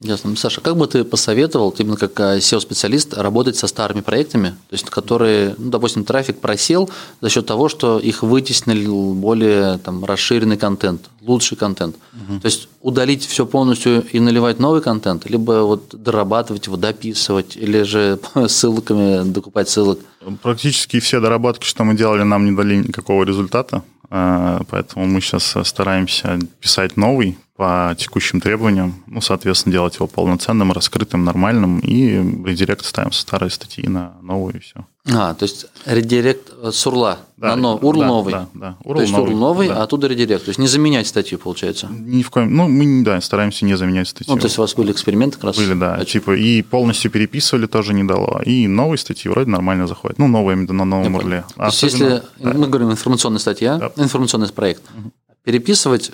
[0.00, 0.36] Ясно.
[0.36, 4.88] Саша, как бы ты посоветовал, именно как э, SEO-специалист, работать со старыми проектами, то есть
[4.90, 6.88] которые, ну, допустим, трафик просел
[7.20, 11.96] за счет того, что их вытеснил более там, расширенный контент, лучший контент.
[12.12, 12.38] Угу.
[12.38, 17.82] То есть удалить все полностью и наливать новый контент, либо вот дорабатывать его, дописывать, или
[17.82, 19.98] же ссылками докупать ссылок?
[20.42, 23.82] Практически все доработки, что мы делали, нам не дали никакого результата.
[24.10, 30.70] Э, поэтому мы сейчас стараемся писать новый по текущим требованиям, ну, соответственно, делать его полноценным,
[30.70, 32.10] раскрытым, нормальным, и
[32.48, 34.86] редирект ставим со старой статьи на новую, и все.
[35.10, 38.32] А, то есть редирект с урла да, на нов, URL да, новый.
[38.32, 38.76] Да, да.
[38.84, 39.80] URL то есть новый, URL новый, да.
[39.80, 40.44] а оттуда редирект.
[40.44, 41.88] То есть не заменять статью, получается.
[41.90, 42.54] Ни в коем.
[42.54, 44.32] Ну, мы да, стараемся не заменять статью.
[44.32, 45.56] Ну, то есть у вас были эксперименты как раз.
[45.56, 45.96] Были, да.
[45.96, 48.40] А типа и полностью переписывали тоже не дало.
[48.44, 50.18] И новые статьи вроде нормально заходят.
[50.18, 51.42] Ну, новые на новом URL.
[51.56, 52.52] То есть, если да.
[52.52, 53.90] мы говорим информационная статья, да.
[53.96, 55.10] информационный проект, угу.
[55.42, 56.12] переписывать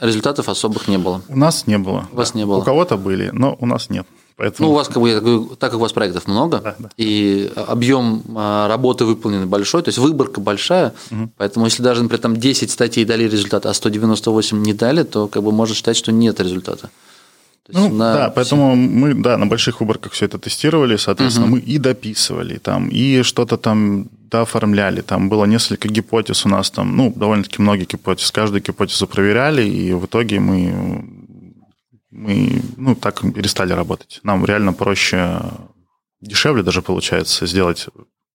[0.00, 1.22] результатов особых не было.
[1.28, 2.08] У нас не было.
[2.12, 2.58] У вас не было.
[2.58, 4.06] У кого-то были, но у нас нет.
[4.38, 4.68] Поэтому...
[4.68, 6.90] Ну, у вас, как бы, так как у вас проектов много, да, да.
[6.96, 11.28] и объем а, работы выполнен большой, то есть выборка большая, угу.
[11.36, 15.42] поэтому если даже, например, там 10 статей дали результат, а 198 не дали, то как
[15.42, 16.88] бы можно считать, что нет результата.
[17.70, 18.14] Ну, на...
[18.14, 21.56] да, поэтому мы да, на больших выборках все это тестировали, соответственно, угу.
[21.56, 25.02] мы и дописывали там, и что-то там дооформляли.
[25.02, 28.30] Там было несколько гипотез у нас, там, ну, довольно-таки много гипотез.
[28.30, 31.04] Каждую гипотезу проверяли, и в итоге мы
[32.10, 34.20] мы ну, так перестали работать.
[34.22, 35.40] Нам реально проще,
[36.20, 37.86] дешевле даже получается сделать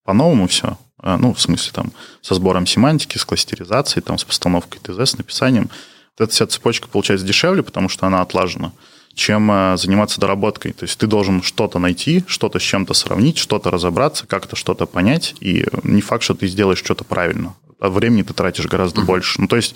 [0.04, 0.78] по-новому все.
[0.98, 5.18] А, ну, в смысле, там, со сбором семантики, с кластеризацией, там, с постановкой ТЗ, с
[5.18, 5.70] написанием.
[6.16, 8.72] Вот эта вся цепочка получается дешевле, потому что она отлажена,
[9.14, 10.72] чем а, заниматься доработкой.
[10.72, 15.34] То есть ты должен что-то найти, что-то с чем-то сравнить, что-то разобраться, как-то что-то понять,
[15.40, 17.54] и не факт, что ты сделаешь что-то правильно.
[17.80, 19.06] А времени ты тратишь гораздо uh-huh.
[19.06, 19.40] больше.
[19.40, 19.74] Ну, то есть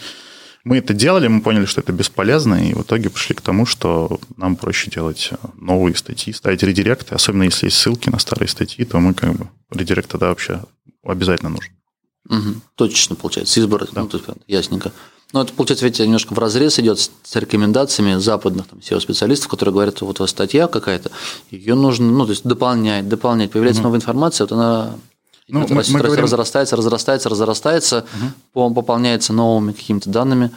[0.65, 4.21] мы это делали, мы поняли, что это бесполезно, и в итоге пришли к тому, что
[4.37, 8.99] нам проще делать новые статьи, ставить редиректы, особенно если есть ссылки на старые статьи, то
[8.99, 10.63] мы как бы редирект тогда вообще
[11.03, 11.73] обязательно нужен.
[12.29, 12.61] Угу.
[12.75, 14.03] Точечно, получается, избор, да.
[14.03, 14.93] ну, есть, ясненько.
[15.33, 19.97] Но это, получается, ведь немножко в разрез идет с рекомендациями западных там, SEO-специалистов, которые говорят,
[19.97, 21.11] что вот у вас статья какая-то,
[21.51, 23.51] ее нужно ну, то есть дополнять, дополнять.
[23.51, 23.89] Появляется угу.
[23.89, 24.95] новая информация, вот она
[25.49, 26.25] ну, мы, мы говорим...
[26.25, 28.05] разрастается, разрастается, разрастается,
[28.55, 28.75] угу.
[28.75, 30.51] пополняется новыми какими-то данными.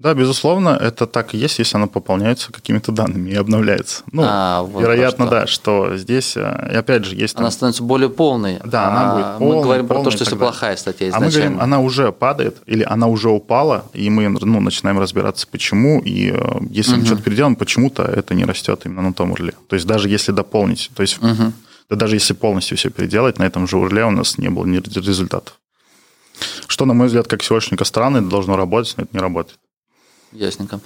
[0.00, 4.02] Да, безусловно, это так и есть, если она пополняется какими-то данными и обновляется.
[4.12, 5.34] Ну, а, вот вероятно, что.
[5.34, 7.34] да, что здесь, э, и опять же, есть...
[7.34, 7.44] Там...
[7.44, 8.60] Она становится более полной.
[8.64, 9.56] Да, она а будет полной.
[9.56, 11.26] Мы говорим полной, про то, что если плохая статья изначально.
[11.26, 15.46] А мы говорим, она уже падает, или она уже упала, и мы ну, начинаем разбираться,
[15.46, 17.00] почему, и э, если угу.
[17.00, 19.52] мы что-то переделаем, почему-то это не растет именно на том урле.
[19.68, 21.22] То есть даже если дополнить, то есть...
[21.22, 21.52] Угу
[21.90, 24.76] да даже если полностью все переделать, на этом же урле у нас не было ни
[24.76, 25.58] результатов.
[26.68, 29.58] Что, на мой взгляд, как SEOшника странно, это должно работать, но это не работает.
[30.32, 30.80] Ясненько.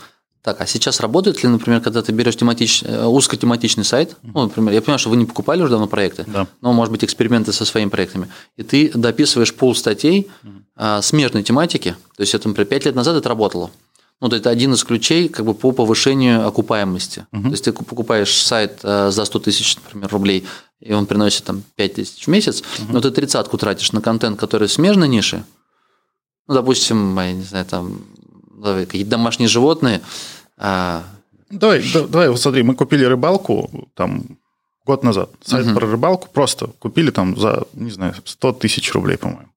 [0.44, 2.82] Так, а сейчас работает ли, например, когда ты берешь тематич...
[2.84, 6.46] Э, узкотематичный сайт, ну, например, я понимаю, что вы не покупали уже давно проекты, да.
[6.60, 8.28] но, может быть, эксперименты со своими проектами,
[8.58, 10.30] и ты дописываешь пул статей
[10.76, 13.70] а, смежной тематики, то есть это, например, 5 лет назад это работало,
[14.20, 17.26] ну, это один из ключей как бы, по повышению окупаемости.
[17.32, 17.42] Угу.
[17.42, 20.46] То есть ты покупаешь сайт э, за 100 тысяч, например, рублей,
[20.78, 22.92] и он приносит там 5 тысяч в месяц, угу.
[22.92, 25.42] но ты тридцатку тратишь на контент, который смежной ниши,
[26.46, 28.02] ну, допустим, я не знаю, там
[28.64, 30.00] какие-то домашние животные.
[30.56, 31.04] А...
[31.50, 34.38] Давай, да, давай, вот смотри, мы купили рыбалку там
[34.84, 35.30] год назад.
[35.44, 35.76] Сайт угу.
[35.76, 39.48] про рыбалку просто купили там за, не знаю, 100 тысяч рублей, по-моему.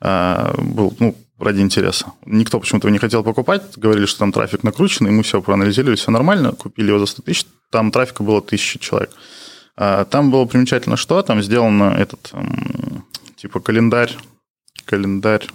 [0.00, 2.12] а, был, ну, ради интереса.
[2.24, 6.10] Никто почему-то не хотел покупать, говорили, что там трафик накручен, и мы все проанализировали, все
[6.10, 9.10] нормально, купили его за 100 тысяч, там трафика было тысяча человек.
[9.76, 12.32] А, там было примечательно, что там сделано этот,
[13.36, 14.16] типа, календарь,
[14.84, 15.46] календарь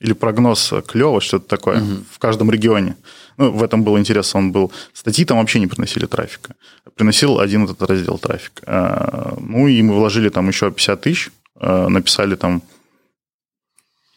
[0.00, 2.04] или прогноз клево, что-то такое угу.
[2.10, 2.96] в каждом регионе.
[3.36, 4.72] Ну, в этом был интерес, он был...
[4.92, 6.54] Статьи там вообще не приносили трафика.
[6.94, 8.62] Приносил один этот раздел трафик.
[8.66, 12.62] А, ну, и мы вложили там еще 50 тысяч, а, написали там,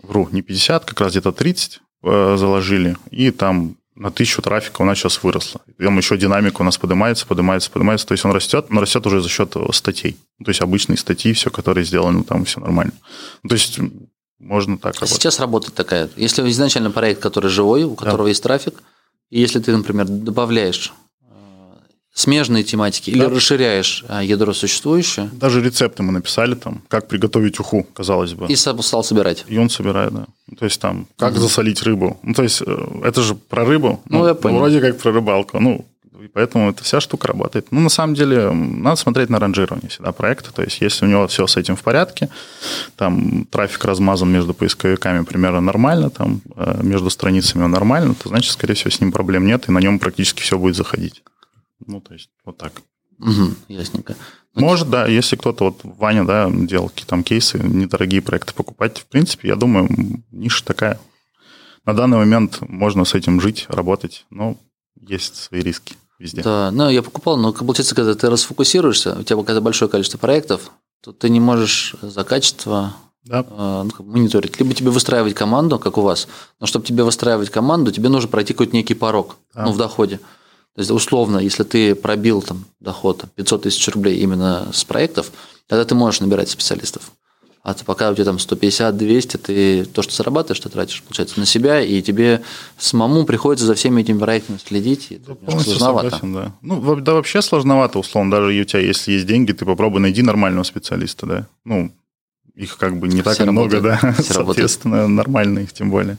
[0.02, 4.86] вру, не 50, как раз где-то 30 а, заложили, и там на тысячу трафика у
[4.86, 5.62] нас сейчас выросло.
[5.78, 8.08] Там еще динамика у нас поднимается, поднимается, поднимается.
[8.08, 10.18] То есть он растет, но растет уже за счет статей.
[10.44, 12.94] То есть обычные статьи, все, которые сделаны, там все нормально.
[13.48, 13.80] То есть
[14.42, 15.22] можно так работать.
[15.22, 16.10] Сейчас работает такая.
[16.16, 18.30] Если изначально проект, который живой, у которого да.
[18.30, 18.82] есть трафик,
[19.30, 21.34] и если ты, например, добавляешь э,
[22.14, 23.18] смежные тематики да.
[23.18, 25.30] или расширяешь э, ядро существующее.
[25.34, 28.48] Даже рецепты мы написали там, как приготовить уху, казалось бы.
[28.48, 29.46] И стал собирать.
[29.48, 30.26] И он собирает, да.
[30.58, 31.42] То есть там, как угу.
[31.42, 32.20] засолить рыбу.
[32.24, 34.02] Ну, то есть э, это же про рыбу.
[34.10, 34.58] Ну, ну я понял.
[34.58, 35.60] Вроде как про рыбалку.
[35.60, 35.86] Ну,
[36.22, 37.68] и поэтому эта вся штука работает.
[37.72, 40.54] Ну, на самом деле, надо смотреть на ранжирование всегда проекта.
[40.54, 42.30] То есть, если у него все с этим в порядке,
[42.96, 48.76] там трафик размазан между поисковиками примерно нормально, там э, между страницами нормально, то значит, скорее
[48.76, 51.24] всего, с ним проблем нет, и на нем практически все будет заходить.
[51.86, 52.74] Ну, то есть, вот так.
[53.20, 54.16] Угу, ясненько.
[54.54, 59.00] Ну, Может, да, если кто-то, вот Ваня, да, делал какие-то там кейсы, недорогие проекты покупать,
[59.00, 59.90] в принципе, я думаю,
[60.32, 61.00] ниша такая.
[61.86, 64.58] На данный момент можно с этим жить, работать, но
[64.96, 66.42] есть свои риски везде.
[66.42, 70.72] Да, ну, я покупал, но получается, когда ты расфокусируешься, у тебя когда большое количество проектов,
[71.02, 72.94] то ты не можешь за качество
[73.24, 73.46] да.
[73.50, 74.60] э, мониторить.
[74.60, 76.28] Либо тебе выстраивать команду, как у вас,
[76.60, 79.66] но чтобы тебе выстраивать команду, тебе нужно пройти какой-то некий порог да.
[79.66, 80.18] ну, в доходе.
[80.76, 85.32] То есть, условно, если ты пробил там, доход 500 тысяч рублей именно с проектов,
[85.68, 87.12] тогда ты можешь набирать специалистов.
[87.64, 91.45] А ты пока у тебя там 150-200, ты то, что зарабатываешь, ты тратишь, получается, на
[91.45, 92.41] себя, и тебе
[92.78, 95.07] самому приходится за всеми этими проектами следить.
[95.12, 96.09] И это да, сложновато.
[96.09, 96.55] Согласен, да.
[96.62, 98.32] Ну, да, вообще сложновато, условно.
[98.32, 101.47] Даже у тебя, если есть деньги, ты попробуй найди нормального специалиста, да.
[101.64, 101.91] Ну,
[102.62, 105.18] их как бы не так Все много, да, Все соответственно, работают.
[105.18, 106.18] нормально их тем более.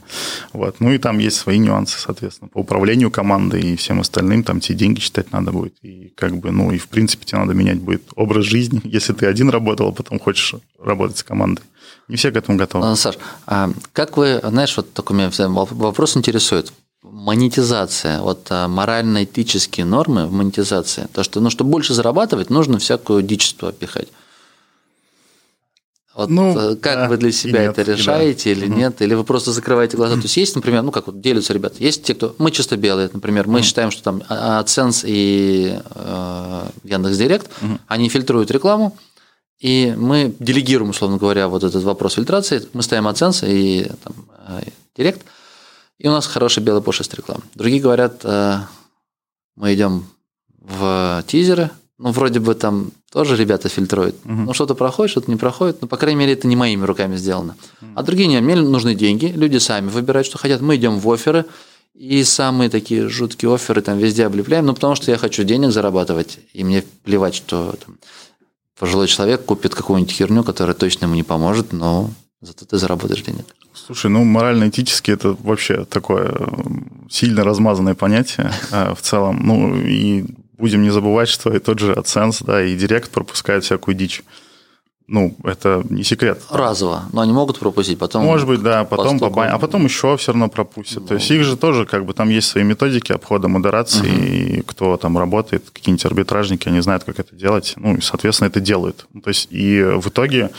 [0.53, 0.81] Вот.
[0.81, 4.77] Ну и там есть свои нюансы, соответственно, по управлению командой и всем остальным, там тебе
[4.77, 8.03] деньги считать надо будет, и как бы, ну и в принципе тебе надо менять будет
[8.17, 11.63] образ жизни, если ты один работал, а потом хочешь работать с командой.
[12.09, 12.85] Не все к этому готовы.
[12.85, 13.17] Ну, Саш,
[13.47, 16.73] а как вы, знаешь, вот такой меня вопрос интересует.
[17.03, 23.23] Монетизация, вот а, морально-этические нормы в монетизации, то, что, ну, чтобы больше зарабатывать, нужно всякую
[23.23, 24.09] дичь пихать.
[26.15, 28.61] Вот ну, э, как да, вы для себя это нет, решаете да.
[28.61, 28.79] или угу.
[28.79, 29.01] нет?
[29.01, 30.17] Или вы просто закрываете глаза?
[30.17, 32.35] То есть есть, например, ну как вот делятся ребята, есть те, кто...
[32.39, 33.65] Мы чисто белые, например, мы угу.
[33.65, 37.79] считаем, что там AdSense и э, Яндекс.Директ, угу.
[37.87, 38.97] они фильтруют рекламу,
[39.59, 42.69] и мы делегируем, условно говоря, вот этот вопрос фильтрации.
[42.75, 44.15] Мы ставим AdSense и там,
[44.49, 44.63] э,
[44.95, 45.25] Директ,
[45.99, 47.43] и у нас хороший белый пушистый реклама.
[47.55, 48.59] Другие говорят, э,
[49.57, 50.07] мы идем
[50.61, 51.71] в тизеры,
[52.03, 54.17] ну, вроде бы там тоже ребята фильтруют.
[54.25, 54.33] Угу.
[54.33, 55.81] Ну, что-то проходит, что-то не проходит.
[55.83, 57.57] Но, по крайней мере, это не моими руками сделано.
[57.81, 57.91] Угу.
[57.95, 60.61] А другие не, мне нужны деньги, люди сами выбирают, что хотят.
[60.61, 61.45] Мы идем в оферы,
[61.95, 66.41] и самые такие жуткие оферы там везде облепляем, ну, потому что я хочу денег зарабатывать,
[66.53, 67.99] и мне плевать, что там,
[68.77, 73.45] пожилой человек купит какую-нибудь херню, которая точно ему не поможет, но зато ты заработаешь денег.
[73.75, 76.35] Слушай, ну морально-этически это вообще такое
[77.09, 79.41] сильно размазанное понятие а, в целом.
[79.45, 80.25] Ну и
[80.59, 84.23] будем не забывать, что и тот же AdSense, да, и Директ пропускают всякую дичь.
[85.09, 86.41] Ну, это не секрет.
[86.49, 88.25] Разово, но они могут пропустить, потом...
[88.25, 91.03] Может быть, да, потом побань, а потом еще все равно пропустят.
[91.03, 94.25] Ну, То есть их же тоже, как бы, там есть свои методики обхода модерации, угу.
[94.25, 98.61] и кто там работает, какие-нибудь арбитражники, они знают, как это делать, ну, и, соответственно, это
[98.61, 99.07] делают.
[99.23, 100.51] То есть и в итоге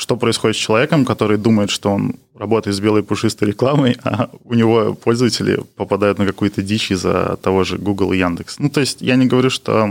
[0.00, 4.54] что происходит с человеком, который думает, что он работает с белой пушистой рекламой, а у
[4.54, 8.58] него пользователи попадают на какую-то дичь из-за того же Google и Яндекс.
[8.58, 9.86] Ну, то есть я не говорю, что...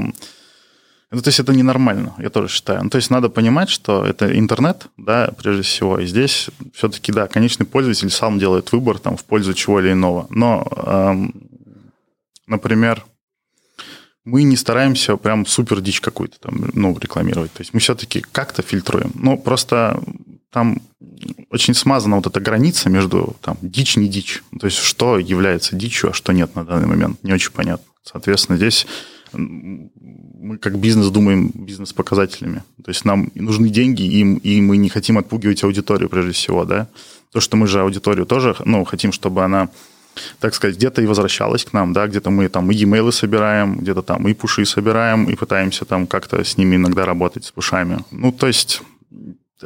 [1.11, 2.83] Ну, то есть это ненормально, я тоже считаю.
[2.83, 5.99] Ну, то есть надо понимать, что это интернет, да, прежде всего.
[5.99, 10.25] И здесь все-таки, да, конечный пользователь сам делает выбор там, в пользу чего или иного.
[10.31, 11.33] Но, эм,
[12.47, 13.05] например,
[14.25, 17.53] мы не стараемся прям супер дичь какую-то там, ну, рекламировать.
[17.53, 19.11] То есть мы все-таки как-то фильтруем.
[19.15, 20.01] Но просто
[20.51, 20.81] там
[21.49, 24.43] очень смазана вот эта граница между там дичь, не дичь.
[24.59, 27.23] То есть что является дичью, а что нет на данный момент.
[27.23, 27.85] Не очень понятно.
[28.03, 28.87] Соответственно, здесь
[29.31, 32.63] мы как бизнес думаем бизнес-показателями.
[32.83, 36.87] То есть нам нужны деньги, и, и мы не хотим отпугивать аудиторию прежде всего, да.
[37.31, 39.69] То, что мы же аудиторию тоже, ну, хотим, чтобы она
[40.39, 44.01] так сказать, где-то и возвращалась к нам, да, где-то мы там и e-mail собираем, где-то
[44.01, 47.99] там и пуши собираем, и пытаемся там как-то с ними иногда работать, с пушами.
[48.11, 48.81] Ну, то есть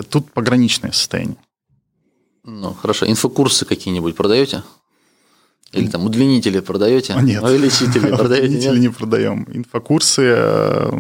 [0.09, 1.37] тут пограничное состояние.
[2.43, 3.05] Ну, хорошо.
[3.05, 4.63] Инфокурсы какие-нибудь продаете?
[5.71, 7.15] Или там удлинители продаете?
[7.21, 7.41] Нет.
[7.43, 8.45] Увеличители продаете?
[8.45, 9.47] Удлинители не продаем.
[9.51, 10.91] Инфокурсы э,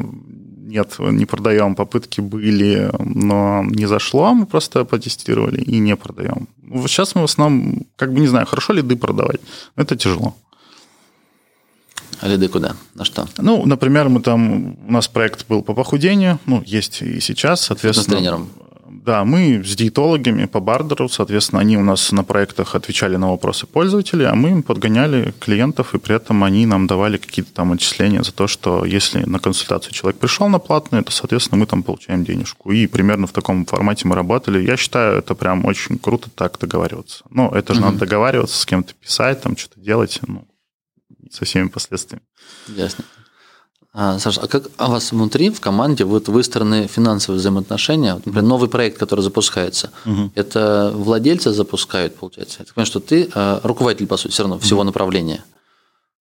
[0.73, 1.75] нет, не продаем.
[1.75, 4.33] Попытки были, но не зашло.
[4.33, 6.47] Мы просто потестировали и не продаем.
[6.87, 9.39] Сейчас мы в основном, как бы не знаю, хорошо лиды продавать.
[9.75, 10.35] но Это тяжело.
[12.21, 12.75] А лиды куда?
[12.95, 13.27] На что?
[13.37, 18.17] Ну, например, мы там, у нас проект был по похудению, ну, есть и сейчас, соответственно.
[18.17, 18.49] тренером.
[19.05, 23.67] Да, мы с диетологами по бардеру, соответственно, они у нас на проектах отвечали на вопросы
[23.67, 28.23] пользователей, а мы им подгоняли клиентов, и при этом они нам давали какие-то там отчисления
[28.23, 32.23] за то, что если на консультацию человек пришел на платную, то, соответственно, мы там получаем
[32.23, 32.71] денежку.
[32.71, 34.65] И примерно в таком формате мы работали.
[34.65, 37.25] Я считаю, это прям очень круто так договариваться.
[37.29, 37.89] Но это же Мгм.
[37.89, 40.47] надо договариваться с кем-то, писать, там что-то делать, ну,
[41.29, 42.23] со всеми последствиями.
[42.69, 43.03] Ясно.
[43.95, 48.15] А, Саша, а как у вас внутри, в команде, вот выстроены финансовые взаимоотношения?
[48.15, 49.91] Вот, например, новый проект, который запускается,
[50.33, 52.57] это владельцы запускают, получается?
[52.59, 55.43] Я так понимаю, что ты а, руководитель, по сути, все равно всего направления.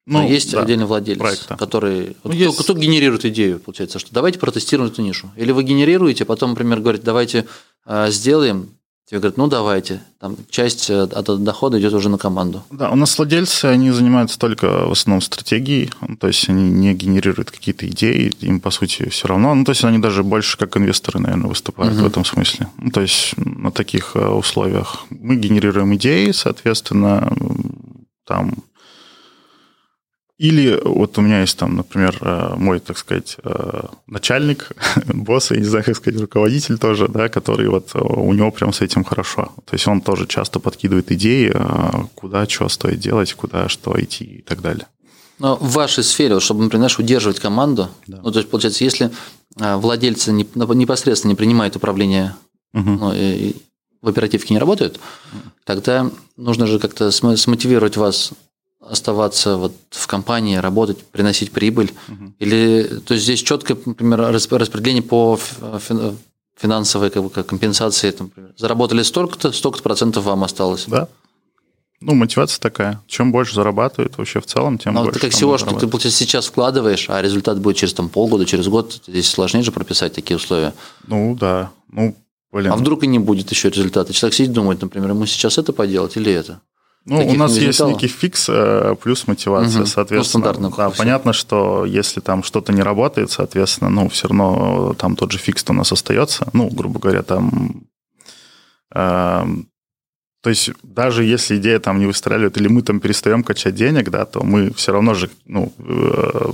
[0.05, 1.57] Но Ну, есть да, отдельный владелец, проекта.
[1.57, 2.09] который...
[2.09, 5.31] Ну, вот есть- кто, кто генерирует идею, получается, что давайте протестируем эту нишу.
[5.37, 7.47] Или вы генерируете, потом, например, говорите, давайте
[7.87, 8.71] а, сделаем,
[9.13, 12.63] тебе говорят, ну давайте, там часть э, от дохода идет уже на команду.
[12.71, 16.95] Да, у нас владельцы, они занимаются только в основном стратегией, ну, то есть они не
[16.95, 19.55] генерируют какие-то идеи, им, по сути, все равно.
[19.55, 22.05] Ну, то есть они даже больше как инвесторы, наверное, выступают Мгм.
[22.05, 22.69] в этом смысле.
[22.79, 27.31] Ну, то есть на таких э, условиях мы генерируем идеи, соответственно,
[28.27, 28.55] там...
[30.43, 34.71] Или вот у меня есть там, например, э, мой, так сказать, э, начальник,
[35.07, 38.73] босс, я не знаю, как сказать, руководитель тоже, да, который вот э, у него прям
[38.73, 39.53] с этим хорошо.
[39.67, 41.55] То есть он тоже часто подкидывает идеи,
[42.17, 44.87] куда что стоит делать, куда что идти и так далее.
[45.39, 48.19] Но в вашей сфере, вот чтобы, например, знаешь, удерживать команду, Да.
[48.25, 49.11] ну, то есть, получается, если
[49.57, 52.35] владельцы не- непосредственно не принимают управление
[52.73, 52.97] Мгм.
[52.97, 53.57] ну, и- и
[54.03, 54.99] в оперативке не работают,
[55.65, 58.33] тогда нужно же как-то смо- смотивировать вас
[58.89, 61.93] оставаться вот в компании, работать, приносить прибыль.
[62.39, 65.39] Или, то есть здесь четкое, например, расп- распределение по
[66.59, 68.11] финансовой как бы, компенсации.
[68.11, 70.85] Там, например, заработали столько-то, столько-то процентов вам осталось.
[70.87, 71.09] Да.
[72.01, 73.01] Ну, мотивация такая.
[73.07, 75.19] Чем больше зарабатывает вообще в целом, тем Но больше.
[75.19, 78.67] это как всего, что ты, получается, сейчас вкладываешь, а результат будет через там, полгода, через
[78.67, 79.01] год.
[79.07, 80.75] Здесь сложнее же прописать такие условия.
[81.07, 81.71] Ну, да.
[81.93, 82.17] Ну,
[82.51, 82.73] блин.
[82.73, 84.13] А вдруг и не будет еще результата?
[84.13, 86.61] Человек сидит думает, например, ему сейчас это поделать или это?
[87.05, 89.87] Ну, у нас есть некий фикс э, плюс мотивация, Мгм.
[89.87, 90.53] соответственно.
[90.59, 95.17] Ну, да, понятно, что если там что-то не работает, соответственно, ну, все равно э, там
[95.17, 96.49] тот же фикс у нас остается.
[96.53, 97.85] Ну, грубо говоря, там...
[98.95, 99.69] эм,
[100.43, 104.25] то есть даже если идея там не выстреливает, или мы там перестаем качать денег, да,
[104.25, 106.53] то мы все равно же, ну, э,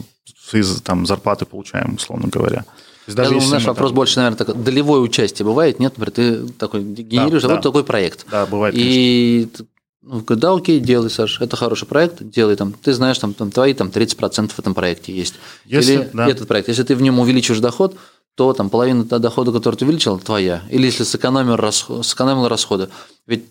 [0.53, 2.65] из там зарплаты получаем, условно говоря.
[3.07, 5.97] То есть Я думаю, наш вопрос там- больше, наверное, такое, долевое участие бывает, нет?
[5.97, 6.11] Например,
[6.47, 7.55] ты такой генерируешь, а да.
[7.55, 8.27] вот такой проект.
[8.31, 8.93] Да, бывает, конечно.
[8.99, 9.67] И ты,
[10.03, 12.73] ну, говорит, да, окей, делай, Саш, это хороший проект, делай там.
[12.73, 15.35] Ты знаешь, там, там твои там 30% в этом проекте есть.
[15.65, 16.29] Если- Или да.
[16.29, 17.97] этот проект, если ты в нем увеличишь доход,
[18.37, 20.63] то там половина до- дохода, который ты увеличил, твоя.
[20.71, 22.89] Или если сэкономил, расход, сэкономил расходы.
[23.27, 23.47] Ведь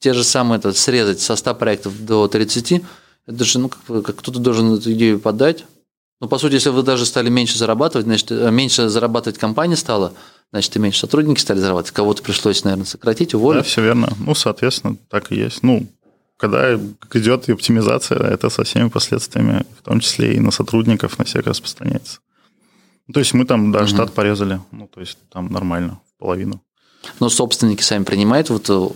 [0.00, 2.82] те же самые, это, срезать со 100 проектов до 30,
[3.26, 5.64] это же, ну, как, как кто-то должен эту идею подать.
[6.20, 10.12] Ну, по сути, если вы даже стали меньше зарабатывать, значит, э, меньше зарабатывать компания стала,
[10.50, 11.94] значит, и меньше сотрудники стали зарабатывать.
[11.94, 13.66] Кого-то пришлось, наверное, сократить, Да, уволить.
[13.66, 14.12] все верно.
[14.18, 15.62] Ну, соответственно, так и есть.
[15.62, 15.86] Ну,
[16.36, 21.24] когда идет и оптимизация, это со всеми последствиями, в том числе и на сотрудников, на
[21.24, 22.20] всех распространяется.
[23.06, 23.88] Ну, То есть мы там, да, Мгм.
[23.88, 26.62] штат порезали, ну, то есть там нормально, половину.
[27.20, 28.88] Но собственники сами принимают вот э,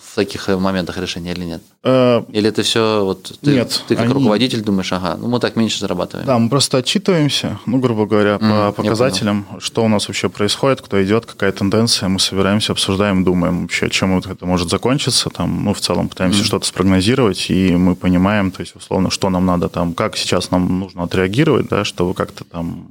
[0.00, 1.62] в таких э, моментах решения или нет?
[1.84, 5.40] Э, Или это все вот ты, Нет, ты как они- руководитель думаешь, ага, ну мы
[5.40, 6.26] так меньше зарабатываем.
[6.26, 10.80] Да, мы просто отчитываемся, ну, грубо говоря, я по показателям, что у нас вообще происходит,
[10.82, 12.08] кто идет, какая тенденция.
[12.08, 15.30] Мы собираемся, обсуждаем, думаем вообще, чем вот это может закончиться.
[15.30, 16.46] Там, ну, в целом пытаемся Мгм.
[16.46, 20.80] что-то спрогнозировать, и мы понимаем, то есть, условно, что нам надо там, как сейчас нам
[20.80, 22.86] нужно отреагировать, да, чтобы как-то там,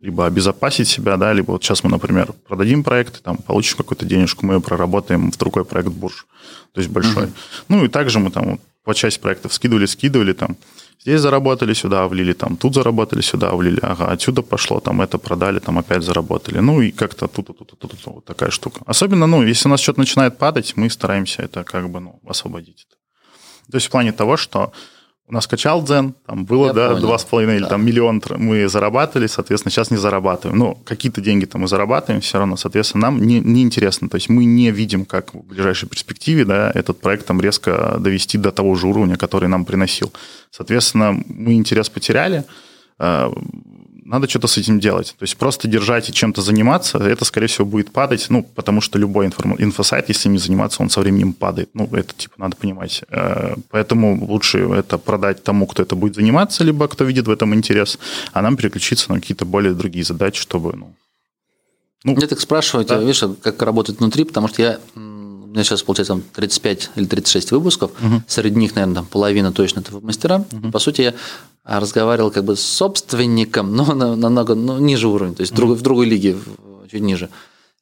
[0.00, 4.46] либо обезопасить себя, да, либо вот сейчас мы, например, продадим проект, там, получим какую-то денежку,
[4.46, 6.26] мы ее проработаем в другой проект бурж,
[6.72, 7.24] то есть большой.
[7.24, 7.34] Мгм.
[7.68, 10.56] Ну, и также мы там вот по часть проектов скидывали, скидывали, там,
[11.00, 15.58] здесь заработали, сюда влили, там, тут заработали, сюда влили, ага, отсюда пошло, там, это продали,
[15.58, 16.60] там, опять заработали.
[16.60, 18.80] Ну, и как-то тут, тут, тут, тут, тут, вот такая штука.
[18.86, 22.86] Особенно, ну, если у нас что-то начинает падать, мы стараемся это как бы, ну, освободить.
[23.70, 24.72] То есть в плане того, что
[25.28, 28.66] у нас качал дзен, там было, Я да, два с половиной или там миллион мы
[28.68, 30.58] зарабатывали, соответственно, сейчас не зарабатываем.
[30.58, 34.08] Ну, какие-то деньги-то мы зарабатываем все равно, соответственно, нам не, не интересно.
[34.08, 38.38] То есть мы не видим, как в ближайшей перспективе, да, этот проект там резко довести
[38.38, 40.12] до того же уровня, который нам приносил.
[40.50, 42.44] Соответственно, мы интерес потеряли,
[42.98, 43.30] э,
[44.08, 45.14] надо что-то с этим делать.
[45.18, 48.98] То есть просто держать и чем-то заниматься, это, скорее всего, будет падать, ну, потому что
[48.98, 49.54] любой информ...
[49.58, 51.68] инфосайт, если не заниматься, он со временем падает.
[51.74, 53.02] Ну, это, типа, надо понимать.
[53.10, 57.54] Э, поэтому лучше это продать тому, кто это будет заниматься, либо кто видит в этом
[57.54, 57.98] интерес,
[58.32, 60.94] а нам переключиться на какие-то более другие задачи, чтобы, ну...
[62.04, 62.94] ну я так спрашиваю да.
[62.94, 64.78] тебя, видишь, как работать внутри, потому что я
[65.48, 67.90] у меня сейчас, получается, там 35 или 36 выпусков.
[68.02, 68.22] Угу.
[68.26, 70.44] Среди них, наверное, там половина точно это мастера.
[70.52, 70.70] Угу.
[70.70, 71.14] По сути, я
[71.68, 75.74] разговаривал как бы с собственником, но намного ну, ниже уровня, то есть угу.
[75.74, 76.36] в другой лиге,
[76.90, 77.28] чуть ниже.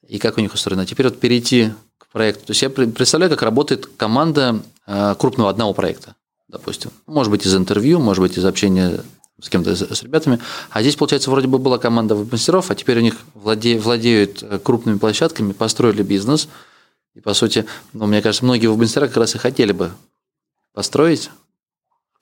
[0.09, 0.83] И как у них устроено.
[0.83, 2.47] А теперь вот перейти к проекту.
[2.47, 6.15] То есть я представляю, как работает команда а, крупного одного проекта,
[6.49, 6.91] допустим.
[7.07, 9.03] Может быть, из интервью, может быть, из общения
[9.41, 10.39] с кем-то, с ребятами.
[10.71, 14.59] А здесь, получается, вроде бы была команда веб-мастеров, а теперь у них владе, владеют э,
[14.63, 16.49] крупными площадками, построили бизнес–
[17.17, 17.65] и, по сути,
[17.95, 19.91] ну, мне кажется, многие веб-мастера как раз и хотели бы
[20.75, 21.31] построить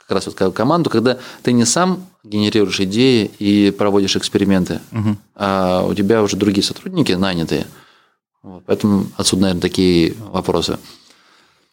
[0.06, 5.16] как раз вот команду, когда ты не сам генерируешь идеи и проводишь эксперименты, угу.
[5.34, 7.66] а у тебя уже другие сотрудники нанятые.
[8.42, 10.78] Вот, поэтому отсюда, наверное, такие вопросы.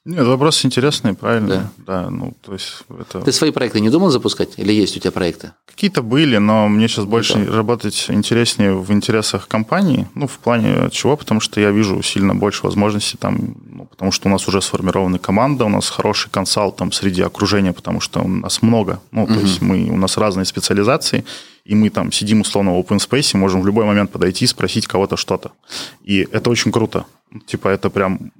[0.04, 1.72] Нет, вопрос интересный, правильно.
[1.78, 2.04] Да.
[2.04, 3.22] да, ну, то есть это...
[3.22, 4.58] Ты свои проекты не думал запускать?
[4.58, 5.52] Или есть у тебя проекты?
[5.68, 7.56] Какие-то были, но мне сейчас ну больше да.
[7.56, 10.08] работать интереснее в интересах компании.
[10.16, 11.16] Ну, в плане чего?
[11.16, 15.20] Потому что я вижу сильно больше возможностей там, ну, потому что у нас уже сформирована
[15.20, 19.00] команда, у нас хороший консалт там среди окружения, потому что у нас много.
[19.12, 19.42] Ну, то угу.
[19.42, 21.26] есть мы, у нас разные специализации,
[21.64, 24.88] и мы там сидим условно в open space, можем в любой момент подойти и спросить
[24.88, 25.52] кого-то что-то.
[26.04, 27.06] И это очень круто.
[27.46, 28.32] Типа это прям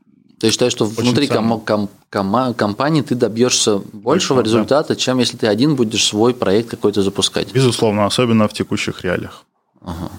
[0.42, 4.96] ты считаешь, что Очень внутри ком- ком- ком- компании ты добьешься большего Очень, результата, да.
[4.96, 7.54] чем если ты один будешь свой проект какой-то запускать?
[7.54, 9.46] Безусловно, особенно в текущих реалиях.
[9.84, 10.10] Ага.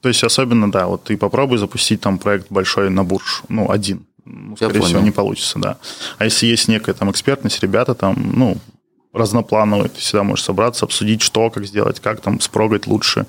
[0.00, 4.04] То есть, особенно, да, вот ты попробуй запустить там проект большой на бурж, ну, один.
[4.24, 5.76] Ну, скорее всего, не получится, да.
[6.18, 8.56] А если есть некая там экспертность, ребята там, ну,
[9.12, 9.88] разноплановый.
[9.88, 13.26] Ты всегда можешь собраться, обсудить, что, как сделать, как там спрогать лучше,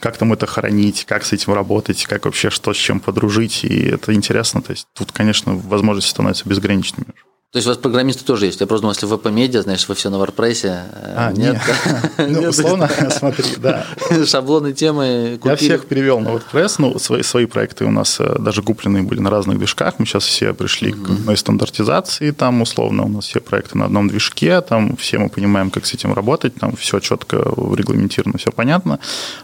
[0.00, 3.64] как там это хранить, как с этим работать, как вообще что с чем подружить.
[3.64, 4.62] И это интересно.
[4.62, 7.14] То есть тут, конечно, возможности становятся безграничными.
[7.54, 8.60] То есть у вас программисты тоже есть?
[8.60, 10.64] Я просто думал, если в VP-медиа, знаешь, вы все на WordPress.
[10.64, 11.56] Э, а, нет.
[12.18, 13.86] Ну, условно, смотри, да.
[14.26, 16.74] Шаблоны темы Я всех перевел на WordPress.
[16.78, 19.94] Ну, свои, свои проекты у нас э, даже купленные были на разных движках.
[19.98, 22.32] Мы сейчас все пришли к одной стандартизации.
[22.32, 24.60] Там, условно, у нас все проекты на одном движке.
[24.60, 26.56] Там все мы понимаем, как с этим работать.
[26.56, 28.98] Там все четко регламентировано, все понятно.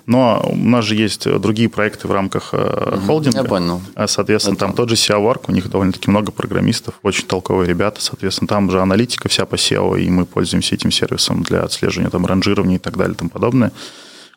[0.07, 3.43] Но у нас же есть другие проекты в рамках э, холдинга.
[3.43, 3.81] Я понял.
[4.07, 8.71] Соответственно, там тот же SEO у них довольно-таки много программистов, очень толковые ребята соответственно, там
[8.71, 12.81] же аналитика вся по SEO, и мы пользуемся этим сервисом для отслеживания там ранжирования и
[12.81, 13.73] так далее и тому подобное.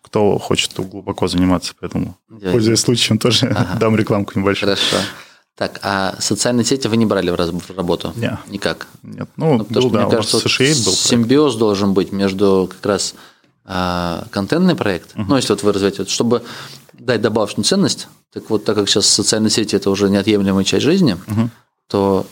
[0.01, 3.75] Кто хочет глубоко заниматься, поэтому, Я пользуясь случаем, тоже ага.
[3.79, 4.75] дам рекламку небольшую.
[4.75, 5.03] Хорошо.
[5.55, 7.35] Так, а социальные сети вы не брали в
[7.75, 8.11] работу?
[8.15, 8.39] Нет.
[8.47, 8.87] Никак?
[9.03, 9.29] Нет.
[9.37, 11.59] Ну, ну был, что, да, мне кажется, вот был симбиоз проект.
[11.59, 13.13] должен быть между как раз
[13.65, 16.43] а, контентный проект, uh ну, если вот вы развиваете, чтобы
[16.93, 21.17] дать добавочную ценность, так вот, так как сейчас социальные сети– это уже неотъемлемая часть жизни,
[21.27, 21.49] uh
[21.87, 22.25] то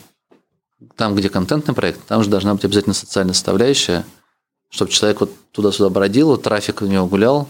[0.96, 4.04] там, где контентный проект, там же должна быть обязательно социальная составляющая,
[4.70, 7.48] чтобы человек вот туда-сюда бродил, трафик у него гулял.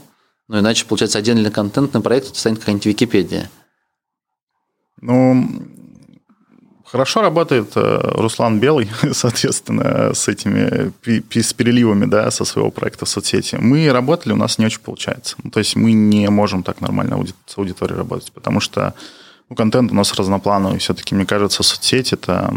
[0.48, 3.50] Ну, иначе, получается, отдельный контентный проект это станет какая-нибудь Википедия.
[5.00, 5.48] Ну,
[6.84, 10.92] хорошо работает э, Руслан Белый, соответственно, с этими
[11.40, 13.56] с переливами, да, со своего проекта в соцсети.
[13.56, 15.36] Мы работали, у нас не очень получается.
[15.42, 18.94] Ну, то есть мы не можем так нормально с аудиторией работать, потому что
[19.48, 20.78] ну, контент у нас разноплановый.
[20.78, 22.54] Все-таки, мне кажется, соцсеть– это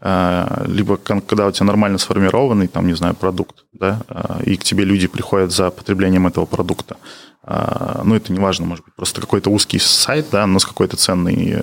[0.00, 4.84] либо когда у тебя нормально сформированный, там, не знаю, продукт, да, э, и к тебе
[4.84, 6.96] люди приходят за потреблением этого продукта.
[7.44, 10.96] Э, ну, это не важно, может быть, просто какой-то узкий сайт, да, но с какой-то
[10.96, 11.58] ценной,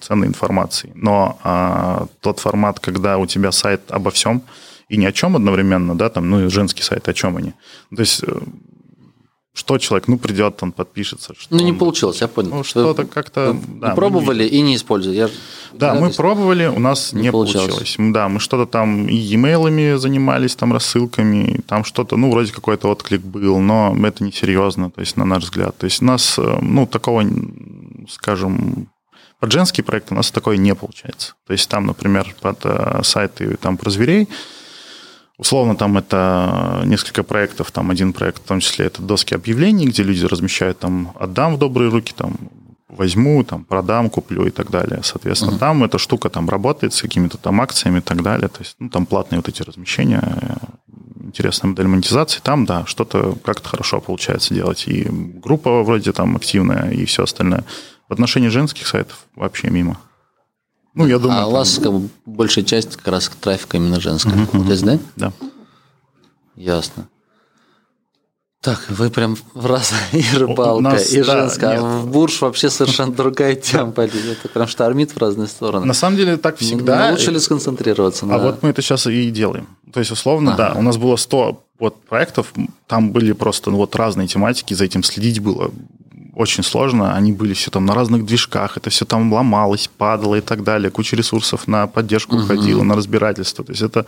[0.00, 0.92] ценной информацией.
[0.94, 4.42] Но тот формат, когда у тебя сайт обо всем
[4.88, 7.54] и ни о чем одновременно, да, там, ну, женский сайт, о чем они.
[7.94, 8.22] То есть
[9.54, 11.32] что человек, ну, придет, он подпишется.
[11.38, 11.78] Что ну, не он...
[11.78, 12.50] получилось, я понял.
[12.56, 13.56] Ну, что-то как-то...
[13.80, 14.48] Да, пробовали не...
[14.48, 15.16] и не использовали.
[15.16, 15.30] Я...
[15.72, 17.68] Да, мы пробовали, у нас не, не получилось.
[17.68, 18.12] получилось.
[18.12, 23.22] Да, мы что-то там и e-mailами занимались, там рассылками, там что-то, ну, вроде какой-то отклик
[23.22, 25.76] был, но это несерьезно, то есть, на наш взгляд.
[25.78, 27.24] То есть, у нас, э, ну, такого,
[28.10, 28.88] скажем,
[29.38, 31.34] под женский проект у нас такое не получается.
[31.46, 34.28] То есть, там, например, под э, сайты там про зверей,
[35.36, 40.04] Условно, там это несколько проектов, там один проект, в том числе это доски объявлений, где
[40.04, 42.36] люди размещают там «отдам в добрые руки», там
[42.88, 45.00] возьму, там, продам, куплю и так далее.
[45.02, 45.58] Соответственно, uh-huh.
[45.58, 48.48] там эта штука там работает с какими-то там акциями и так далее.
[48.48, 50.58] То есть, ну, там платные вот эти размещения,
[51.20, 52.40] интересная модель монетизации.
[52.40, 54.84] Там, да, что-то как-то хорошо получается делать.
[54.86, 57.64] И группа вроде там активная, и все остальное.
[58.08, 59.98] В отношении женских сайтов вообще мимо.
[60.94, 61.40] Ну, я думаю.
[61.40, 64.34] А у вас как бы, большая часть как раз трафика именно женская.
[64.34, 64.98] Угу, uh да?
[65.16, 65.32] Да.
[66.56, 67.08] Ясно.
[68.64, 71.72] Так, вы прям в раз и рыбалка, нас, и да, женская.
[71.72, 71.80] нет.
[71.80, 73.92] А в бурж вообще совершенно другая тема.
[73.94, 75.84] Это прям штормит в разные стороны.
[75.84, 77.10] На самом деле так всегда.
[77.10, 78.38] Лучше ли сконцентрироваться А на...
[78.38, 79.66] вот мы это сейчас и делаем.
[79.92, 80.72] То есть, условно, Ага.
[80.72, 82.54] да, у нас было 100 вот проектов,
[82.86, 85.70] там были просто ну, вот разные тематики, за этим следить было
[86.36, 87.14] очень сложно.
[87.14, 90.90] Они были все там на разных движках, это все там ломалось, падало и так далее.
[90.90, 93.64] Куча ресурсов на поддержку уходила, на разбирательство.
[93.64, 94.06] То есть это,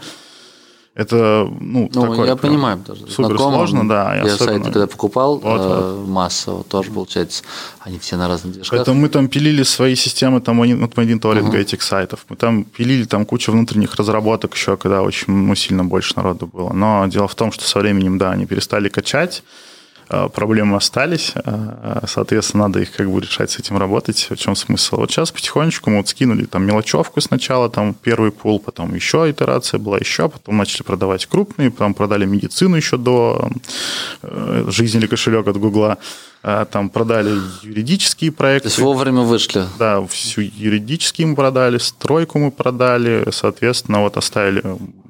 [0.94, 3.06] это ну, Ну, такое я понимаю тоже.
[3.08, 4.16] Супер сложно, да.
[4.16, 7.42] Я особенно- сайты, когда покупал, Вот, э, массово тоже, получается,
[7.80, 8.78] они все на разных движках.
[8.78, 12.24] Поэтому мы там пилили свои системы, там один, вот один туалет uh этих сайтов.
[12.28, 16.72] Мы там пилили там кучу внутренних разработок еще, когда очень ну, сильно больше народу было.
[16.72, 19.42] Но дело в том, что со временем, да, они перестали качать,
[20.08, 24.28] проблемы остались, э, соответственно, надо их как бы решать, с этим работать.
[24.30, 24.96] В чем смысл?
[24.96, 29.78] Вот сейчас потихонечку мы вот скинули там мелочевку сначала, там первый пул, потом еще итерация
[29.78, 33.50] была, еще, потом начали продавать крупные, потом продали медицину еще до
[34.22, 35.98] э, жизни или кошелек от Гугла,
[36.46, 38.68] Э, там продали юридические проекты.
[38.68, 39.64] То есть вовремя вышли.
[39.80, 44.62] Да, всю юридические мы продали, стройку мы продали, соответственно, вот оставили,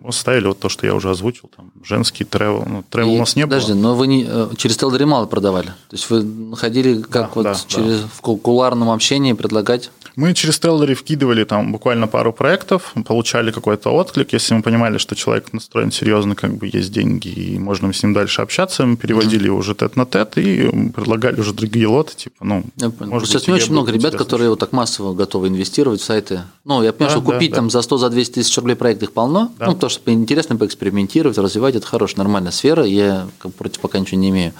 [0.08, 2.64] оставили вот то, что я уже озвучил, там, женский тревел.
[2.66, 3.80] Ну, тревел И- у нас не Подожди, было.
[3.80, 5.66] но вы не, э, через Телдери мало продавали?
[5.68, 9.90] То есть вы находили, как Да, вот да, через в ку- кулуарном общении предлагать?
[10.16, 14.32] Мы через Телдери вкидывали там буквально пару проектов, получали какой-то отклик.
[14.32, 18.14] Если мы понимали, что человек настроен серьезно, как бы есть деньги, и можно с ним
[18.14, 22.44] дальше общаться, мы переводили его уже тет на тет и предлагали уже другие лоты, типа,
[22.44, 22.64] ну,
[23.00, 24.24] может Сейчас быть, не очень много ребят, интересно.
[24.24, 26.40] которые вот так массово готовы инвестировать в сайты.
[26.64, 27.56] Ну, я понимаю, Да, что да, купить да.
[27.56, 29.52] там за 100, за 200 тысяч рублей проект их полно.
[29.58, 29.66] Да.
[29.66, 32.84] Ну, потому что интересно поэкспериментировать, развивать, это хорошая, нормальная сфера.
[32.84, 34.54] Я против пока ничего не имею.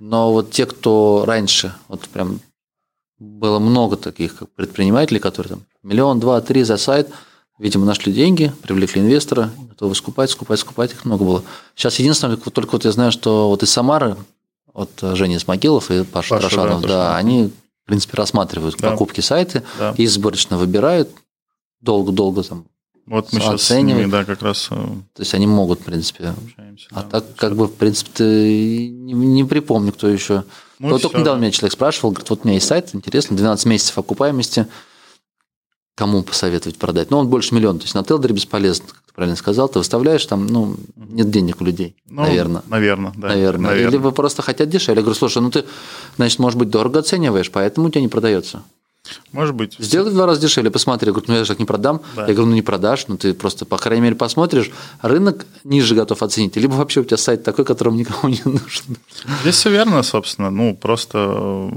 [0.00, 2.40] Но вот те, кто раньше, вот прям
[3.18, 7.08] было много таких как предпринимателей, которые там миллион, два, три за сайт,
[7.58, 11.42] видимо, нашли деньги, привлекли инвестора, готовы скупать, скупать, скупать, их много было.
[11.74, 14.16] Сейчас единственное, только вот я знаю, что вот из Самары,
[14.74, 17.16] вот Женя Смогилов и Паша, Паша, да, Трошанов, да, Трошанов.
[17.16, 17.44] они,
[17.84, 18.90] в принципе, рассматривают Да.
[18.90, 19.94] покупки сайты, Да.
[19.96, 21.08] и изборочно выбирают,
[21.80, 22.64] долго-долго там,
[23.06, 26.34] Вот мы сейчас с ними, да, как раз э, то есть они могут, в принципе,
[26.46, 26.88] общаемся.
[26.90, 27.08] а да.
[27.20, 30.44] так, как бы, в принципе, не, не припомню, кто еще.
[30.78, 33.66] Ну, вот только недавно меня человек спрашивал, говорит, вот у меня есть сайт, интересно, 12
[33.66, 34.66] месяцев окупаемости,
[35.94, 37.10] кому посоветовать продать?
[37.10, 40.24] Ну, он больше миллиона, то есть на Телдере бесполезно, как ты правильно сказал, ты выставляешь,
[40.26, 42.62] там, ну, нет денег у людей, Ну, наверное.
[42.68, 43.28] Наверное, да.
[43.28, 43.70] Наверное.
[43.70, 43.90] наверное.
[43.90, 45.00] Или вы просто хотят дешевле.
[45.00, 45.64] Я говорю, слушай, ну ты,
[46.16, 48.62] значит, может быть, дорого оцениваешь, поэтому у тебя не продается.
[49.32, 49.76] Может быть.
[49.78, 51.08] Сделай в два раза дешевле, посмотри.
[51.08, 52.00] Я говорю, ну я же так не продам.
[52.14, 52.26] Да.
[52.26, 54.70] Я говорю, ну не продашь, ну ты просто, по крайней мере, посмотришь,
[55.02, 56.56] рынок ниже готов оценить.
[56.56, 58.96] Либо вообще у тебя сайт такой, которому никому не нужен.
[59.42, 60.50] Здесь все верно, собственно.
[60.50, 61.70] Ну, просто э,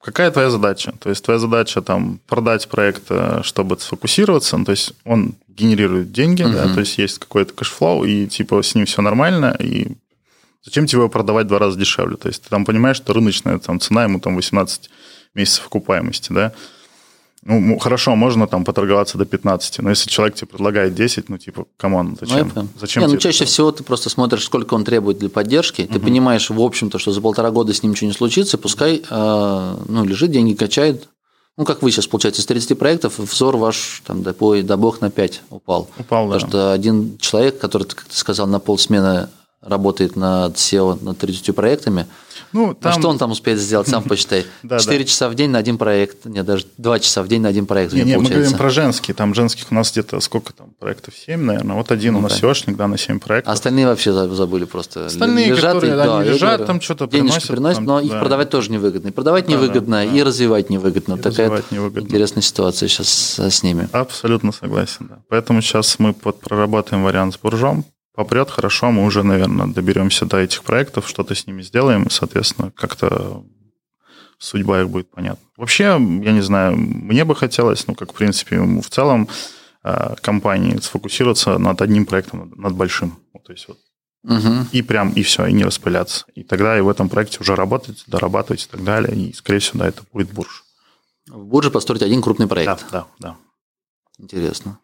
[0.00, 0.92] какая твоя задача?
[1.00, 4.56] То есть твоя задача там продать проект, э, чтобы сфокусироваться.
[4.56, 8.62] Ну, то есть он генерирует деньги, да, то есть есть какой-то cash flow, и типа
[8.62, 9.88] с ним все нормально, и
[10.64, 12.16] зачем тебе его продавать в два раза дешевле?
[12.16, 14.90] То есть ты там понимаешь, что рыночная там, цена ему там 18
[15.34, 16.52] месяцев окупаемости, да?
[17.44, 21.66] Ну, хорошо, можно там поторговаться до 15, но если человек тебе предлагает 10, ну, типа,
[21.76, 22.50] come on, Ну, зачем?
[22.50, 22.68] понял.
[22.78, 23.52] зачем Не, ну, чаще это?
[23.52, 25.88] всего ты просто смотришь, сколько он требует для поддержки.
[25.92, 29.76] Ты понимаешь, в общем-то, что за полтора года с ним ничего не случится, пускай э,
[29.88, 31.08] ну, лежит, деньги качает.
[31.58, 35.00] Ну, как вы сейчас, получается, из 30 проектов взор ваш там, до, по- до бог
[35.00, 35.90] на 5 упал.
[35.98, 36.34] Упал, да.
[36.34, 39.28] Потому что один человек, который, как ты сказал, на полсмены
[39.60, 42.06] работает над SEO, над 30 проектами,
[42.52, 42.92] Ну, ну, там...
[42.92, 44.04] что он там успеет сделать, сам.
[44.62, 47.48] Да, 4 часа в день на один проект, нет, даже 2 часа в день на
[47.48, 49.14] один проект Не, не, мы говорим про женские.
[49.14, 51.14] Там женских у нас где-то сколько там проектов?
[51.14, 51.76] 7, наверное.
[51.76, 52.40] Вот один Ну, у нас.
[52.40, 53.50] SEOшник, да, на 7 проектов.
[53.50, 55.06] А остальные вообще за- забыли просто.
[55.06, 58.20] Остальные, лежат, которые, да, лежат, там что-то приносят, приносят, но их да.
[58.20, 59.08] продавать тоже невыгодно.
[59.08, 61.18] И продавать Да, да, невыгодно, и развивать невыгодно.
[61.18, 63.88] Такая интересная ситуация сейчас с, ними.
[63.92, 65.18] Абсолютно согласен, да.
[65.28, 67.84] Поэтому сейчас мы под проработаем вариант с буржом.
[68.14, 72.70] Попрет хорошо, мы уже, наверное, доберемся до этих проектов, что-то с ними сделаем, и, соответственно,
[72.70, 73.44] как-то
[74.38, 75.46] судьба их будет понятна.
[75.56, 79.28] Вообще, я не знаю, мне бы хотелось, ну, как, в принципе, в целом,
[79.84, 83.18] э, компании сфокусироваться над одним проектом, над большим.
[83.44, 83.78] То есть вот
[84.24, 84.68] Мгм.
[84.70, 86.26] и прям, и все, и не распыляться.
[86.34, 89.16] И тогда и в этом проекте уже работать, дорабатывать и так далее.
[89.16, 90.64] И, скорее всего, да, это будет бурж.
[91.26, 92.84] В Бурже построить один крупный проект.
[92.90, 93.36] Да, да, да.
[94.18, 94.78] Интересно.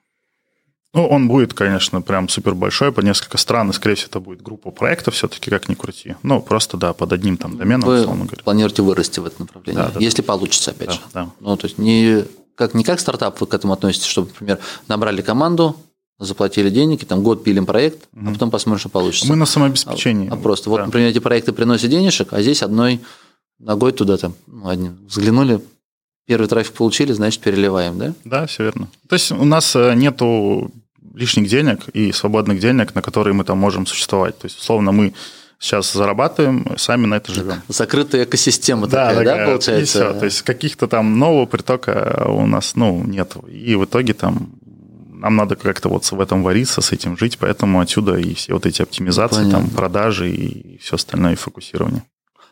[0.95, 4.41] Ну, он будет, конечно, прям супер большой, по несколько стран, и, скорее всего, это будет
[4.43, 6.17] группа проектов все-таки, как ни крути.
[6.23, 8.43] Ну, просто, да, под одним там доменом, Вы условно говоря.
[8.43, 11.01] планируете вырасти в это направление, Да, да, если получится, опять Да, же.
[11.13, 11.31] да.
[11.41, 12.25] Ну, то есть не
[12.55, 14.59] как, не как стартап вы к этому относитесь, чтобы, например,
[14.89, 15.77] набрали команду,
[16.19, 19.29] заплатили денег, и там год пилим проект, а потом посмотрим, что получится.
[19.29, 20.29] Мы на самообеспечении.
[20.31, 20.87] А просто вот, Да.
[20.87, 23.01] например, эти проекты приносят денежек, а здесь одной
[23.59, 25.61] ногой туда там, ну, одним взглянули,
[26.29, 28.13] первый трафик получили, значит, переливаем, да?
[28.25, 28.89] Да, все верно.
[29.09, 30.71] То есть у нас э, нету
[31.15, 34.39] лишних денег и свободных денег, на которые мы там можем существовать.
[34.39, 35.15] То есть, условно, мы
[35.59, 37.63] сейчас зарабатываем, сами на это живем.
[37.69, 39.81] Закрытая экосистема да, такая, да, получается?
[39.81, 40.19] И все.
[40.19, 43.35] То есть каких-то там нового притока у нас, ну, нет.
[43.51, 44.51] И в итоге там
[45.11, 48.67] нам надо как-то вот в этом вариться, с этим жить, поэтому отсюда и все вот
[48.67, 49.61] эти оптимизации, Понятно.
[49.61, 52.05] там, продажи и все остальное, и фокусирование.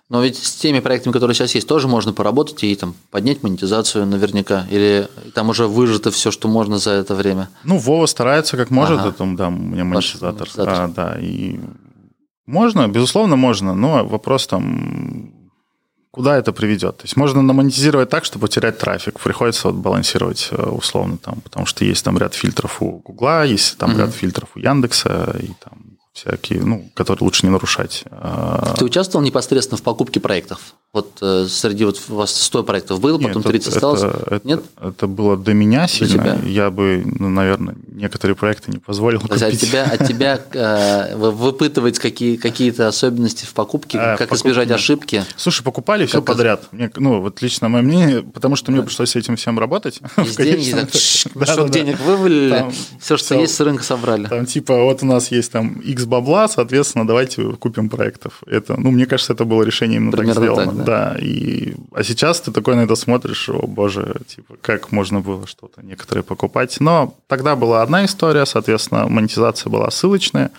[0.08, 4.06] Но ведь с теми проектами, которые сейчас есть, тоже можно поработать и там поднять монетизацию
[4.06, 4.66] наверняка.
[4.70, 7.48] Или там уже выжито все, что можно за это время.
[7.64, 9.08] Ну, Вова старается как может, ага.
[9.08, 10.48] это, да, у меня монетизатор.
[10.48, 10.88] монетизатор.
[10.88, 11.18] Да, да.
[11.20, 11.58] И
[12.46, 15.32] можно, безусловно, можно, но вопрос там,
[16.12, 16.98] куда это приведет.
[16.98, 19.18] То есть можно намонетизировать так, чтобы потерять трафик.
[19.18, 23.76] Приходится вот балансировать э, условно там, потому что есть там ряд фильтров у Гугла, есть
[23.76, 23.98] там mm-hmm.
[23.98, 28.04] ряд фильтров у Яндекса и там всякие, ну, которые лучше не нарушать.
[28.10, 30.74] А, Ты участвовал непосредственно в покупке проектов?
[30.94, 34.02] Вот э, среди вот у вас 100 проектов было, потом Нет, 30 это, осталось?
[34.02, 34.62] Это, Нет?
[34.80, 36.22] Это было до меня сильно.
[36.24, 36.48] До тебя?
[36.48, 39.42] Я бы, ну, наверное, некоторые проекты не позволил То купить.
[39.42, 44.38] От тебя, от тебя э, выпытывать какие, какие-то особенности в покупке, а, как покуп...
[44.46, 45.22] избежать ошибки?
[45.36, 46.66] Слушай, покупали как все подряд.
[46.72, 50.00] Мне, ну, вот лично мое мнение, потому что мне пришлось с этим всем работать.
[50.16, 54.28] Из деньги, так, денег вывалили, все, что есть, с рынка собрали.
[54.28, 58.42] Там типа вот у нас есть там X бабла, соответственно, давайте купим проектов.
[58.46, 60.66] Это, ну, мне кажется, это было решение именно Примерно так сделано.
[60.66, 60.84] Так, да?
[60.84, 61.18] да.
[61.18, 65.82] И, а сейчас ты такой на это смотришь, о боже, типа, как можно было что-то
[65.82, 66.76] некоторые покупать.
[66.80, 70.50] Но тогда была одна история, соответственно, монетизация была ссылочная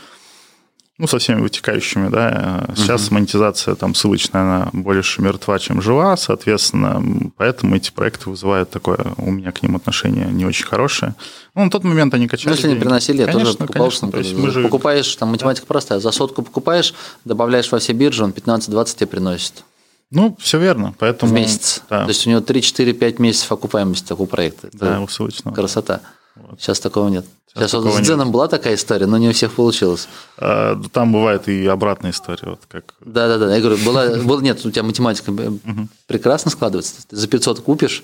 [0.98, 2.66] ну, со всеми вытекающими, да.
[2.76, 3.16] Сейчас угу.
[3.16, 9.32] монетизация там ссылочная, она больше мертва, чем жива, соответственно, поэтому эти проекты вызывают такое, у
[9.32, 11.14] меня к ним отношение не очень хорошее.
[11.54, 12.50] Ну, на тот момент они качали.
[12.50, 12.80] Ну, если деньги.
[12.80, 13.86] не приносили, я конечно, тоже покупал.
[13.88, 14.64] Конечно, то есть мы же...
[14.64, 16.93] Покупаешь, там математика простая, за сотку покупаешь,
[17.26, 19.64] добавляешь во все биржи, он 15-20 тебе приносит.
[20.10, 20.95] Ну, все верно.
[20.98, 21.84] Поэтому, в месяц.
[21.89, 22.04] Да.
[22.04, 24.70] То есть у него 3-4-5 месяцев окупаемости такого проекта.
[24.74, 25.54] Да, у ссылочного.
[25.54, 25.95] Красота.
[25.95, 26.16] Вот.
[26.60, 27.26] Сейчас такого нет.
[27.48, 30.08] Сейчас, Сейчас вот с Дзеном была такая история, но не у всех получилось.
[30.38, 32.50] А, там бывает и обратная история.
[32.50, 32.93] Вот как...
[33.02, 33.56] Да, да, да.
[33.56, 35.34] Я говорю, была, был, нет, у тебя математика
[36.06, 37.08] прекрасно складывается.
[37.08, 38.04] Ты за 500 купишь,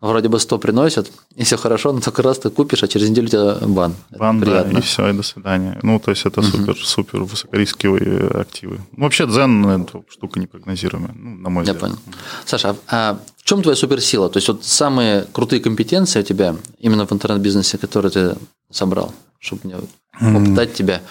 [0.00, 3.26] вроде бы 100 приносят, и все хорошо, но только раз ты купишь, а через неделю
[3.26, 3.94] у тебя бан.
[4.10, 5.78] Бан, да, и все, и до свидания.
[5.82, 6.48] Ну, то есть это угу.
[6.48, 8.80] супер, супер высокорисковые активы.
[8.96, 11.90] Ну, вообще дзен– это штука непрогнозируемая, ну, на мой Я взгляд.
[11.92, 12.02] понял.
[12.44, 14.28] Саша, а в чем твоя суперсила?
[14.28, 18.36] То есть вот самые крутые компетенции у тебя именно в интернет-бизнесе, которые ты
[18.70, 19.76] собрал, чтобы мне
[20.20, 21.00] попытать тебя–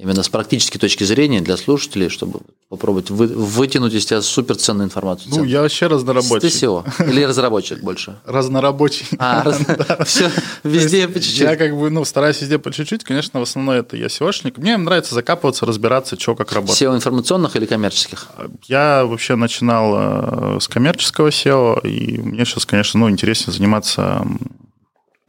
[0.00, 5.32] именно с практической точки зрения для слушателей, чтобы попробовать вы, вытянуть из тебя суперценную информацию.
[5.34, 6.40] Ну, я вообще разнорабочий.
[6.40, 8.18] Ты SEO или разработчик больше?
[8.24, 9.06] Разнорабочий.
[9.18, 9.50] А,
[10.04, 10.30] все,
[10.64, 11.40] везде по чуть-чуть.
[11.40, 13.04] Я как бы, ну, стараюсь везде по чуть-чуть.
[13.04, 14.54] Конечно, в основном это я SEOшник.
[14.56, 16.80] Мне нравится закапываться, разбираться, что как работает.
[16.80, 18.28] SEO информационных или коммерческих?
[18.68, 24.26] Я вообще начинал э, с коммерческого SEO, и мне сейчас, конечно, ну, интереснее заниматься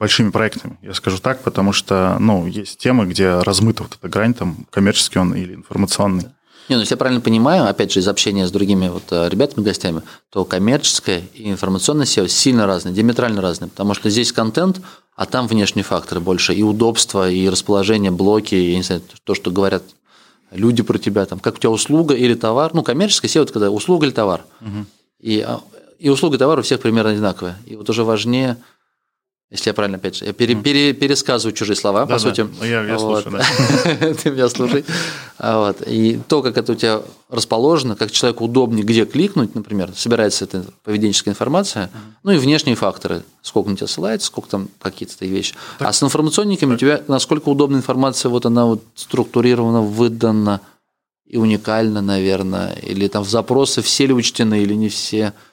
[0.02, 4.34] большими проектами, я скажу так, потому что, ну, есть темы, где размыта вот эта грань,
[4.34, 6.24] там, коммерческий он или информационный.
[6.70, 9.64] Не, ну, если я правильно понимаю, опять же, из общения с другими вот э, ребятами,
[9.64, 14.82] гостями, то коммерческое и информационное SEO сильно разные, диаметрально разные, потому что здесь контент,
[15.16, 19.52] а там внешние факторы больше, и удобство, и расположение, блоки, я не знаю, то, что
[19.52, 19.84] говорят
[20.50, 23.70] люди про тебя, там, как у тебя услуга или товар, ну, коммерческое SEO– это когда
[23.70, 24.88] услуга или товар, угу.
[25.20, 25.62] и, а,
[26.00, 28.58] и услуга и товар у всех примерно одинаковые, и вот уже важнее–
[29.52, 32.20] если я правильно, опять же, я пере, пере, пересказываю чужие слова, да, по да.
[32.20, 32.48] сути.
[32.62, 33.22] Я, я вот.
[33.22, 34.14] слушаю, да.
[34.24, 34.86] Ты меня слушай.
[35.38, 35.82] А вот.
[35.86, 40.64] И то, как это у тебя расположено, как человеку удобнее, где кликнуть, например, собирается эта
[40.86, 41.90] поведенческая информация,
[42.24, 45.54] ну и внешние факторы, сколько на тебя ссылается, сколько там какие-то такие вещи.
[45.80, 45.90] Так.
[45.90, 50.62] А с информационниками у тебя насколько удобная информация, вот она вот структурирована, выдана
[51.26, 55.34] и уникальна, наверное, или там в запросы все ли учтены или не все–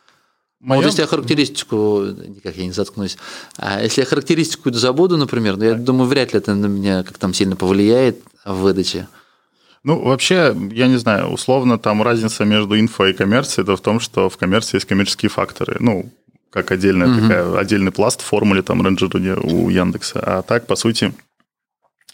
[0.60, 0.80] Моем...
[0.80, 3.16] Вот если я характеристику, никак я не заткнусь,
[3.56, 7.16] а если я характеристику забуду, например, ну, я думаю, вряд ли это на меня как
[7.18, 9.06] там сильно повлияет в выдаче.
[9.84, 14.00] Ну, вообще, я не знаю, условно, там разница между инфо и коммерцией, это в том,
[14.00, 15.76] что в коммерции есть коммерческие факторы.
[15.78, 16.12] Ну,
[16.50, 17.20] как отдельная угу.
[17.20, 20.20] такая, отдельный пласт в формуле там рейнджере у Яндекса.
[20.20, 21.14] А так, по сути,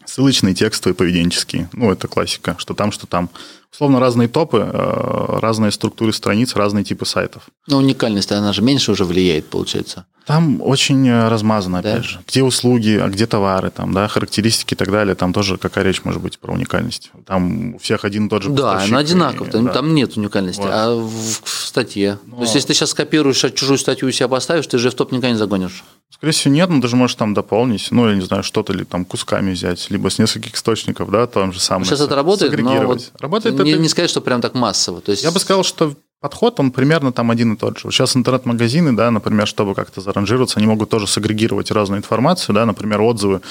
[0.04, 1.68] ссылочные, текстовые, поведенческие.
[1.72, 3.30] Ну, это классика, что там, что там.
[3.74, 7.42] Условно, разные топы, э, разные структуры страниц, разные типы сайтов.
[7.66, 10.06] Но уникальность, она же меньше уже влияет, получается.
[10.26, 12.02] Там очень э, размазано, опять да?
[12.02, 12.20] же.
[12.26, 15.16] Где услуги, а где товары, там, да, характеристики и так далее.
[15.16, 17.10] Там тоже какая речь может быть про уникальность.
[17.26, 19.72] Там у всех один и тот же Да, она одинаков, и, там, да.
[19.72, 20.62] там нет уникальности.
[20.62, 20.70] Вот.
[20.72, 22.18] А в, в статье?
[22.26, 22.36] Но...
[22.36, 25.10] То есть, если ты сейчас скопируешь чужую статью и себя поставишь, ты же в топ
[25.10, 25.84] никогда не загонишь.
[26.10, 29.04] Скорее всего, нет, но даже можешь там дополнить, ну, я не знаю, что-то ли там
[29.04, 31.86] кусками взять, либо с нескольких источников, да, там же самое.
[31.86, 33.80] Сейчас это работает, но вот работает не, это...
[33.80, 35.00] не сказать, что прям так массово.
[35.00, 35.24] То есть...
[35.24, 37.90] Я бы сказал, что подход, он примерно там один и тот же.
[37.90, 43.02] Сейчас интернет-магазины, да, например, чтобы как-то заранжироваться, они могут тоже сагрегировать разную информацию, да, например,
[43.02, 43.42] отзывы,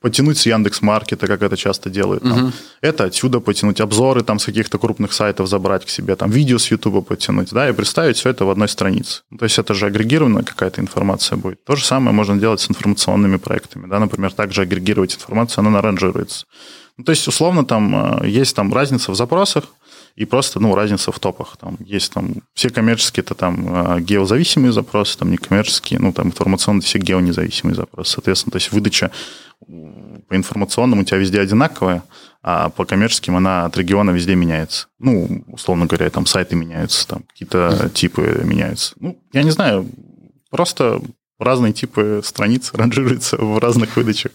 [0.00, 2.22] потянуть с Яндекс.Маркета, как это часто делают.
[2.22, 2.44] Там.
[2.44, 2.52] Угу.
[2.80, 6.70] Это отсюда потянуть, обзоры там с каких-то крупных сайтов забрать к себе, там видео с
[6.70, 9.20] Ютуба потянуть, да, и представить все это в одной странице.
[9.38, 11.62] То есть это же агрегированная какая-то информация будет.
[11.66, 16.46] То же самое можно делать с информационными проектами, да, например, также агрегировать информацию, она наранжируется.
[16.96, 19.64] Ну, то есть, условно, там э, есть там разница в запросах,
[20.14, 21.56] и просто, ну, разница в топах.
[21.56, 26.82] Там есть там все коммерческие, это там э, геозависимые запросы, там некоммерческие, ну, там информационные
[26.82, 28.12] все геонезависимые запросы.
[28.12, 29.10] Соответственно, то есть выдача
[30.28, 32.02] по информационным у тебя везде одинаковая,
[32.42, 34.88] а по коммерческим она от региона везде меняется.
[34.98, 38.94] Ну, условно говоря, там сайты меняются, там какие-то типы меняются.
[38.98, 39.88] Ну, я не знаю,
[40.50, 41.00] просто
[41.44, 44.32] разные типы страниц ранжируются в разных выдачах.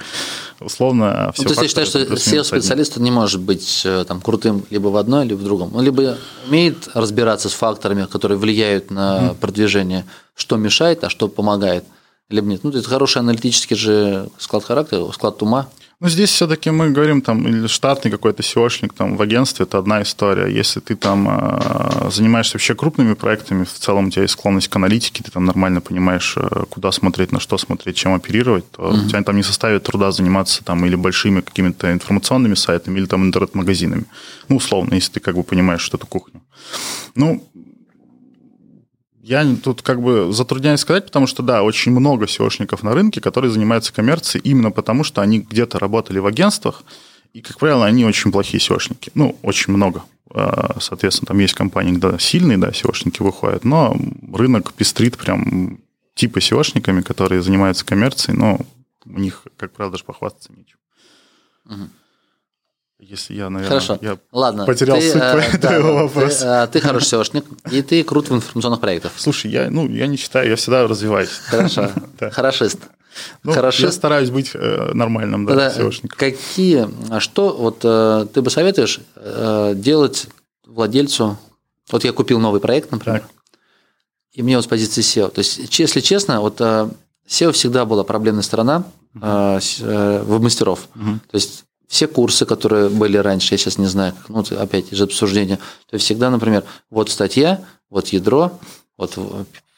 [0.60, 4.66] Условно, все ну, То есть ты считаешь, что SEO-специалист не может быть э, там, крутым
[4.70, 5.76] либо в одной, либо в другом?
[5.76, 6.18] Он либо
[6.48, 9.36] умеет разбираться с факторами, которые влияют на mm.
[9.36, 10.06] продвижение,
[10.36, 11.84] что мешает, а что помогает,
[12.30, 12.64] либо нет.
[12.64, 15.68] Ну, это хороший аналитический же склад характера, склад ума.
[16.00, 20.04] Ну, здесь все-таки мы говорим, там, или штатный какой-то SEOшник там в агентстве, это одна
[20.04, 20.48] история.
[20.48, 24.76] Если ты там э, занимаешься вообще крупными проектами, в целом у тебя есть склонность к
[24.76, 29.06] аналитике, ты там нормально понимаешь, э, куда смотреть, на что смотреть, чем оперировать, то mm-hmm.
[29.06, 33.24] у тебя там не составит труда заниматься там или большими какими-то информационными сайтами, или там
[33.24, 34.06] интернет-магазинами.
[34.50, 36.42] Ну, условно, если ты как бы понимаешь, что это кухня.
[37.16, 37.44] Ну,
[39.28, 43.52] я тут как бы затрудняюсь сказать, потому что, да, очень много SEOшников на рынке, которые
[43.52, 46.84] занимаются коммерцией именно потому, что они где-то работали в агентствах,
[47.34, 49.12] и, как правило, они очень плохие SEOшники.
[49.16, 50.04] Ну, очень много.
[50.34, 53.98] А, соответственно, там есть компании, где сильные, да, SEOшники выходят, но
[54.32, 55.80] рынок пестрит прям
[56.16, 58.62] типа SEOшниками, которые занимаются коммерцией, но
[59.06, 60.78] у них, как правило, даже похвастаться нечем.
[61.66, 61.90] Угу.
[63.00, 64.00] Если я, наверное, Хорошо.
[64.02, 64.66] я Ладно.
[64.66, 66.68] потерял ты, суть э, твоего да, вопроса.
[66.72, 69.12] Ты, э, ты хороший SEOшник, и ты крут в информационных проектах.
[69.18, 71.30] Слушай, я, ну, я не считаю, я всегда развиваюсь.
[71.30, 71.92] Хорошо.
[72.20, 72.32] да.
[72.32, 72.80] Хорошист.
[73.44, 73.84] Ну, Хорошист.
[73.84, 76.18] Я стараюсь быть э, нормальным, да, да SEOшником.
[76.18, 80.26] Какие, а что вот э, ты бы советуешь э, делать
[80.66, 81.38] владельцу?
[81.92, 83.30] Вот я купил новый проект, например, так.
[84.34, 85.30] и мне вот с позиции SEO.
[85.30, 86.90] То есть, если честно, вот э,
[87.30, 88.86] SEO всегда была проблемная сторона
[89.22, 90.88] э, э, веб-мастеров.
[90.96, 91.20] Угу.
[91.30, 95.58] То есть все курсы, которые были раньше, я сейчас не знаю, ну, опять из обсуждения,
[95.58, 98.52] то есть всегда, например, вот статья, вот ядро,
[98.98, 99.18] вот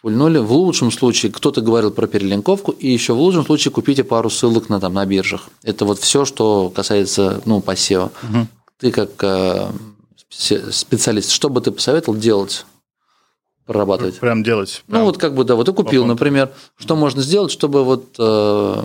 [0.02, 0.40] пульнули.
[0.40, 4.70] В лучшем случае кто-то говорил про перелинковку, и еще в лучшем случае купите пару ссылок
[4.70, 5.50] на, там, на биржах.
[5.64, 8.12] Это вот все, что касается ну, по SEO.
[8.24, 8.48] Угу.
[8.80, 9.72] Ты как э,
[10.30, 12.66] специалист, что бы ты посоветовал делать?
[13.66, 14.20] прорабатывать.
[14.20, 14.82] Прям делать.
[14.88, 15.02] Ну, прям.
[15.02, 18.84] Ну, вот как бы, да, вот ты купил, например, что можно сделать, чтобы вот э,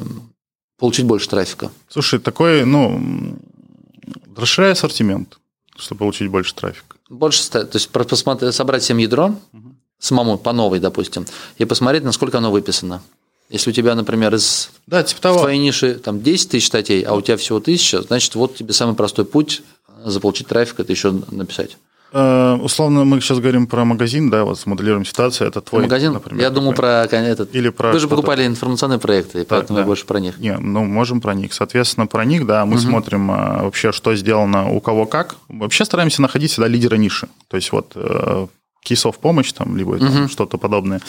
[0.85, 1.71] получить больше трафика?
[1.89, 3.39] Слушай, такой, ну,
[4.37, 5.39] расширяй ассортимент,
[5.79, 6.97] чтобы получить больше трафика.
[7.09, 9.75] Больше, то есть посмотреть, собрать всем ядро, угу.
[9.99, 11.25] самому, по новой, допустим,
[11.57, 13.03] и посмотреть, насколько оно выписано.
[13.49, 15.39] Если у тебя, например, из да, типа того.
[15.39, 18.95] твоей ниши там 10 тысяч статей, а у тебя всего тысяча, значит, вот тебе самый
[18.95, 19.63] простой путь
[20.05, 21.79] заполучить трафик, это еще написать.
[22.17, 26.13] Э, условно, мы сейчас говорим про магазин, да, вот смоделируем ситуацию, это твой, Магазин?
[26.13, 26.41] например.
[26.41, 27.53] Я думал про этот.
[27.57, 29.87] Или про Вы же покупали информационные проекты, и поэтому да, да.
[29.87, 30.39] больше про них.
[30.39, 31.53] Не, ну, можем про них.
[31.53, 32.83] Соответственно, про них, да, мы угу.
[32.83, 35.35] смотрим а, вообще, что сделано у кого как.
[35.49, 37.27] Вообще стараемся находить всегда лидера ниши.
[37.49, 38.47] То есть вот э,
[38.85, 40.29] кейсов помощь там, либо угу.
[40.29, 41.01] что-то подобное.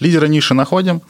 [0.00, 1.00] Лидера ниши находим,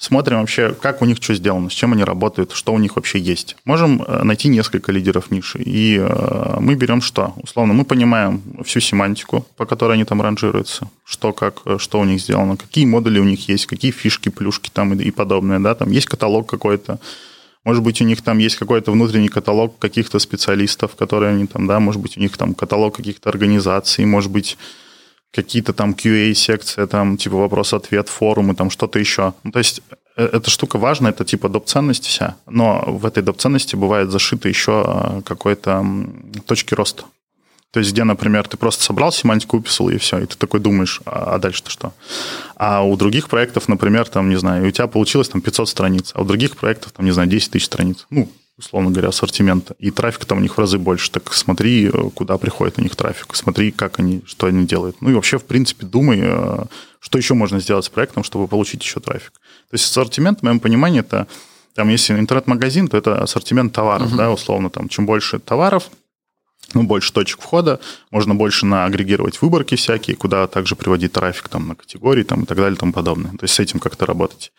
[0.00, 3.18] смотрим вообще, как у них что сделано, с чем они работают, что у них вообще
[3.18, 3.56] есть.
[3.66, 7.34] Можем э, найти несколько лидеров ниши, и э, мы берем что?
[7.36, 12.04] Условно, мы понимаем всю семантику, по которой они там ранжируются, что, как, э, что у
[12.04, 15.74] них сделано, какие модули у них есть, какие фишки, плюшки там и, и подобное, да,
[15.74, 16.98] там есть каталог какой-то,
[17.64, 21.78] может быть, у них там есть какой-то внутренний каталог каких-то специалистов, которые они там, да,
[21.78, 24.56] может быть, у них там каталог каких-то организаций, может быть,
[25.32, 29.34] какие-то там QA-секции, там типа вопрос-ответ, форумы, там что-то еще.
[29.44, 29.82] Ну, то есть
[30.16, 34.84] э, эта штука важна, это типа доп-ценность вся, но в этой доп-ценности бывает зашито еще
[34.86, 35.86] а, какой-то
[36.46, 37.04] точки роста.
[37.72, 41.00] То есть, где, например, ты просто собрал семантику, выписал, и все, и ты такой думаешь,
[41.04, 41.92] а, а дальше-то что?
[42.56, 46.22] А у других проектов, например, там, не знаю, у тебя получилось там 500 страниц, а
[46.22, 48.06] у других проектов, там, не знаю, 10 тысяч страниц.
[48.10, 48.28] Ну,
[48.60, 49.74] условно говоря, ассортимента.
[49.78, 51.10] И трафика там у них в разы больше.
[51.10, 54.96] Так смотри, э, куда приходит у них трафик, смотри, как они, что они делают.
[55.00, 56.64] Ну и вообще, в принципе, думай, э,
[57.00, 59.32] что еще можно сделать с проектом, чтобы получить еще трафик.
[59.70, 61.26] То есть ассортимент, в моем понимании, это
[61.74, 64.16] там, если интернет-магазин, то это ассортимент товаров, uh-huh.
[64.16, 65.90] да, условно, там, чем больше товаров,
[66.74, 67.80] ну, больше точек входа,
[68.10, 72.58] можно больше наагрегировать выборки всякие, куда также приводить трафик там, на категории там, и так
[72.58, 73.32] далее и тому подобное.
[73.32, 74.52] То есть с этим как-то работать.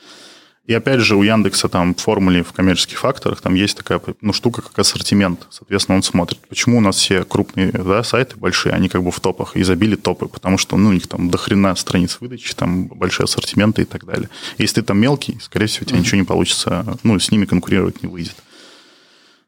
[0.72, 4.32] И опять же, у Яндекса там в формуле в коммерческих факторах там есть такая ну,
[4.32, 5.46] штука, как ассортимент.
[5.50, 9.20] Соответственно, он смотрит, почему у нас все крупные да, сайты большие, они как бы в
[9.20, 13.26] топах, и забили топы, потому что ну, у них там дохрена страниц выдачи, там большие
[13.26, 14.30] ассортименты и так далее.
[14.58, 16.02] Если ты там мелкий, скорее всего, у тебя mm-hmm.
[16.04, 18.38] ничего не получится, ну, с ними конкурировать не выйдет.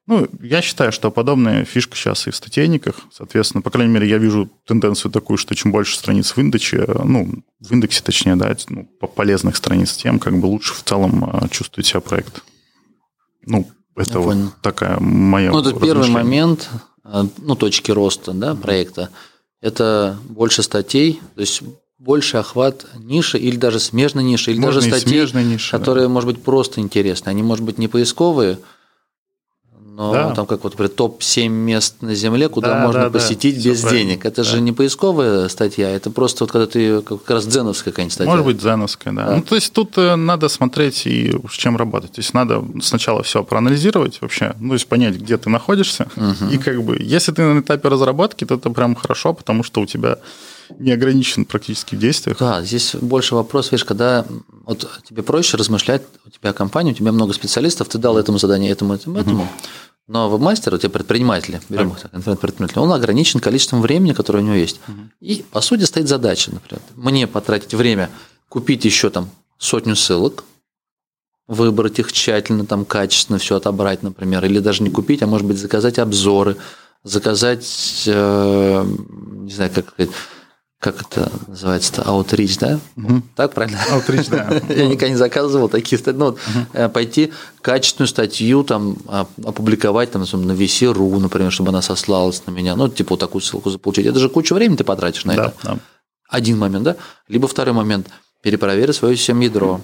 [0.06, 2.96] Ну, я считаю, что подобная фишка сейчас и в статейниках.
[3.12, 7.30] Соответственно, по крайней мере, я вижу тенденцию такую, что чем больше страниц в индексе, ну,
[7.62, 8.86] в индексе, точнее, да, ну,
[9.16, 12.44] полезных страниц, тем как бы лучше в целом а, чувствует себя проект.
[13.46, 14.52] Ну, это я вот понял.
[14.62, 16.70] такая моя Ну, это первый момент,
[17.06, 19.10] а, ну, точки роста, да, проекта.
[19.62, 21.62] Это больше статей, то есть
[21.98, 26.14] больше охват ниши или даже смежной ниши, или Можно даже статей, ниши, которые, да.
[26.14, 27.30] может быть, просто интересны.
[27.30, 28.60] Они, может быть, не поисковые,
[29.95, 30.34] но да.
[30.34, 34.26] там как вот топ-7 мест на Земле, куда да, можно да, посетить да, без денег.
[34.26, 34.44] Это да.
[34.44, 38.32] же не поисковая статья, это просто вот когда ты как раз дзеновская какая-нибудь статья.
[38.32, 39.28] Может быть, дзеновская, да.
[39.28, 39.36] да.
[39.36, 42.14] Ну, то есть тут э, надо смотреть и с чем работать.
[42.14, 46.07] То есть надо сначала все проанализировать вообще, ну, то есть понять, где ты находишься.
[46.15, 46.52] Угу.
[46.52, 49.86] И как бы, если ты на этапе разработки, то это прям хорошо, потому что у
[49.86, 50.18] тебя
[50.80, 52.38] не ограничен практически в действиях.
[52.40, 54.26] Да, здесь больше вопрос, видишь, когда
[54.66, 58.72] вот тебе проще размышлять, у тебя компания, у тебя много специалистов, ты дал этому задание,
[58.72, 59.48] этому, этому, этому.
[60.08, 64.56] Но веб-мастер, у тебя предприниматель, берем так, интернет-предприниматель, он ограничен количеством времени, которое у него
[64.56, 64.82] есть.
[64.88, 64.98] Угу.
[65.22, 68.10] И, по сути, стоит задача, например, мне потратить время,
[68.50, 70.44] купить еще там сотню ссылок,
[71.48, 75.58] выбрать их тщательно, там, качественно все отобрать, например, или даже не купить, а может быть
[75.58, 76.58] заказать обзоры,
[77.04, 80.14] заказать, э, не знаю, как сказать,
[80.84, 82.80] как это называется-то, Outreach, да?
[82.98, 83.22] Угу.
[83.36, 83.80] Так правильно?
[83.90, 84.62] Outreach, да.
[84.74, 86.20] Я никогда не заказывал такие статьи.
[86.20, 86.90] Ну, вот, угу.
[86.90, 87.32] Пойти
[87.62, 88.98] качественную статью там
[89.46, 92.76] опубликовать там, на VC.ru, например, чтобы она сослалась на меня.
[92.76, 94.06] Ну, типа вот такую ссылку заполучить.
[94.06, 95.56] Это же кучу времени ты потратишь на да, это.
[95.64, 95.78] Да.
[96.28, 96.98] Один момент, да?
[97.30, 98.08] Либо второй момент.
[98.42, 99.80] Перепроверить свое ядро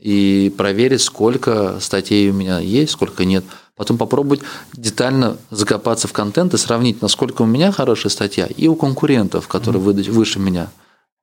[0.00, 3.44] и проверить, сколько статей у меня есть, сколько нет.
[3.80, 4.42] Потом попробовать
[4.74, 9.82] детально закопаться в контент и сравнить, насколько у меня хорошая статья и у конкурентов, которые
[9.82, 10.10] mm-hmm.
[10.10, 10.70] выше меня.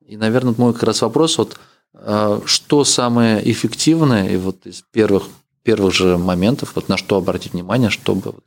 [0.07, 1.59] И, наверное, мой как раз вопрос, вот,
[1.93, 5.25] а, что самое эффективное, и вот из первых,
[5.61, 8.45] первых же моментов, вот на что обратить внимание, чтобы вот,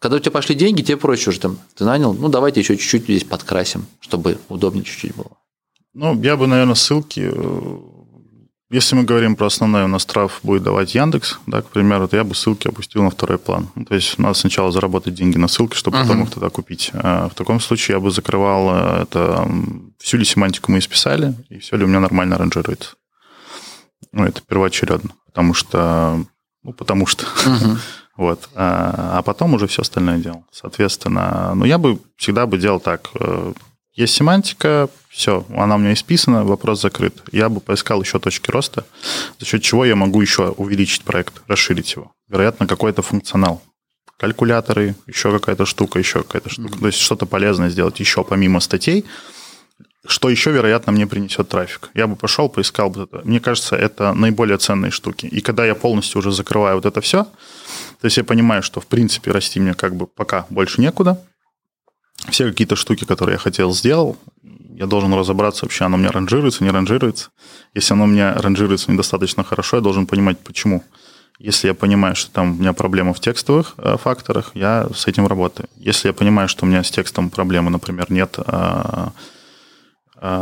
[0.00, 3.04] когда у тебя пошли деньги, тебе проще уже там, ты нанял, ну давайте еще чуть-чуть
[3.04, 5.30] здесь подкрасим, чтобы удобнее чуть-чуть было.
[5.94, 7.78] Ну, я бы, наверное, ссылки э,
[8.68, 12.16] если мы говорим про основной, у нас трав будет давать Яндекс, да, к примеру, то
[12.16, 13.68] я бы ссылки опустил на второй план.
[13.76, 16.02] Ну, то есть надо сначала заработать деньги на ссылки, чтобы uh-huh.
[16.02, 16.90] потом их тогда купить.
[16.92, 19.48] А в таком случае я бы закрывал э, это,
[19.98, 22.96] всю ли семантику мы исписали, и все ли у меня нормально ранжируется.
[24.12, 26.24] Ну, это первоочередно, потому что,
[26.64, 27.76] ну, потому что, uh-huh.
[28.16, 28.48] вот.
[28.56, 30.44] А, а потом уже все остальное делал.
[30.50, 33.10] Соответственно, ну, я бы всегда бы делал так.
[33.96, 37.22] Есть семантика, все, она у меня исписана, вопрос закрыт.
[37.32, 38.84] Я бы поискал еще точки роста,
[39.38, 42.12] за счет чего я могу еще увеличить проект, расширить его.
[42.28, 43.62] Вероятно, какой-то функционал.
[44.18, 46.74] Калькуляторы, еще какая-то штука, еще какая-то штука.
[46.74, 46.80] Mm-hmm.
[46.80, 49.06] То есть что-то полезное сделать еще помимо статей,
[50.06, 51.88] что еще, вероятно, мне принесет трафик.
[51.94, 53.22] Я бы пошел, поискал бы это.
[53.24, 55.24] Мне кажется, это наиболее ценные штуки.
[55.24, 58.86] И когда я полностью уже закрываю вот это все, то есть я понимаю, что, в
[58.86, 61.18] принципе, расти мне как бы пока больше некуда,
[62.30, 64.16] все какие-то штуки, которые я хотел, сделал,
[64.76, 67.30] я должен разобраться вообще, оно у меня ранжируется, не ранжируется.
[67.74, 70.84] Если оно у меня ранжируется недостаточно хорошо, я должен понимать, почему.
[71.38, 75.26] Если я понимаю, что там у меня проблема в текстовых э, факторах, я с этим
[75.26, 75.68] работаю.
[75.76, 79.08] Если я понимаю, что у меня с текстом проблемы, например, нет, э,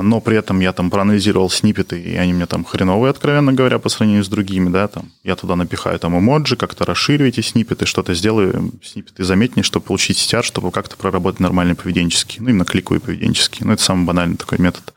[0.03, 3.89] но при этом я там проанализировал снипеты, и они мне там хреновые, откровенно говоря, по
[3.89, 8.15] сравнению с другими, да, там, я туда напихаю там эмоджи, как-то расширю эти снипеты, что-то
[8.15, 13.67] сделаю, снипеты заметнее, чтобы получить стяр, чтобы как-то проработать нормальный поведенческий, ну, именно кликовый поведенческий,
[13.67, 14.95] ну, это самый банальный такой метод.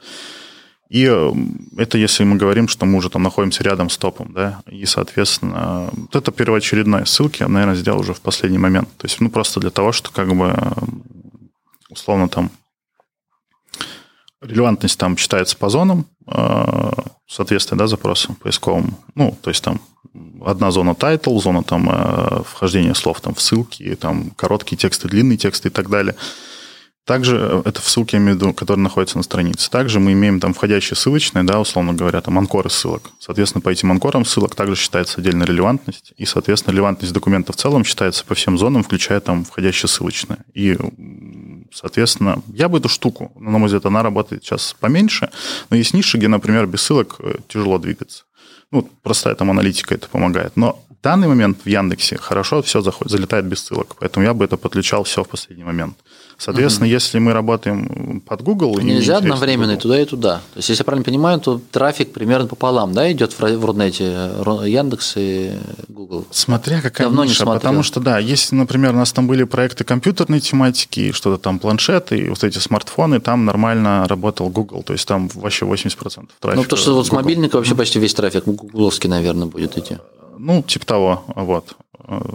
[0.89, 1.33] И э,
[1.77, 5.89] это если мы говорим, что мы уже там находимся рядом с топом, да, и, соответственно,
[5.91, 8.89] вот это первоочередная ссылка я, наверное, сделал уже в последний момент.
[8.97, 10.55] То есть, ну, просто для того, что как бы
[11.89, 12.51] условно там
[14.41, 16.91] Релевантность там считается по зонам, э,
[17.27, 18.97] соответственно, да, запросам поисковым.
[19.15, 19.81] Ну, то есть там
[20.45, 25.37] одна зона title, зона там э, вхождения слов там в ссылки, там короткие тексты, длинные
[25.37, 26.15] тексты и так далее.
[27.07, 29.71] Также э, это в ссылке, я имею в виду, которые находятся на странице.
[29.71, 33.11] Также мы имеем там входящие ссылочные, да, условно говоря, там анкоры ссылок.
[33.17, 36.13] Соответственно, по этим анкорам ссылок также считается отдельная релевантность.
[36.17, 40.39] И, соответственно, релевантность документа в целом считается по всем зонам, включая там входящие ссылочные.
[40.53, 40.77] И
[41.73, 45.29] Соответственно, я бы эту штуку, на мой взгляд, она работает сейчас поменьше,
[45.69, 48.23] но есть ниши, где, например, без ссылок э, тяжело двигаться.
[48.71, 50.57] Ну, простая там аналитика это помогает.
[50.57, 53.95] Но в данный момент в Яндексе хорошо все заходит, залетает без ссылок.
[53.99, 55.97] Поэтому я бы это подключал все в последний момент.
[56.37, 56.93] Соответственно, угу.
[56.93, 58.79] если мы работаем под Google...
[58.79, 60.35] Нельзя одновременно и туда, и туда.
[60.53, 64.31] То есть, если я правильно понимаю, то трафик примерно пополам, да, идет в Рунете,
[64.65, 65.53] Яндекс и
[65.87, 66.25] Google.
[66.29, 69.83] Смотря какая Давно ниша, не потому что, да, если, например, у нас там были проекты
[69.83, 75.07] компьютерной тематики, что-то там планшеты, и вот эти смартфоны, там нормально работал Google, то есть
[75.07, 76.55] там вообще 80% трафика.
[76.55, 79.97] Ну, потому что вот с мобильника вообще почти весь трафик гугловский, наверное, будет идти.
[80.37, 81.75] Ну, типа того, вот.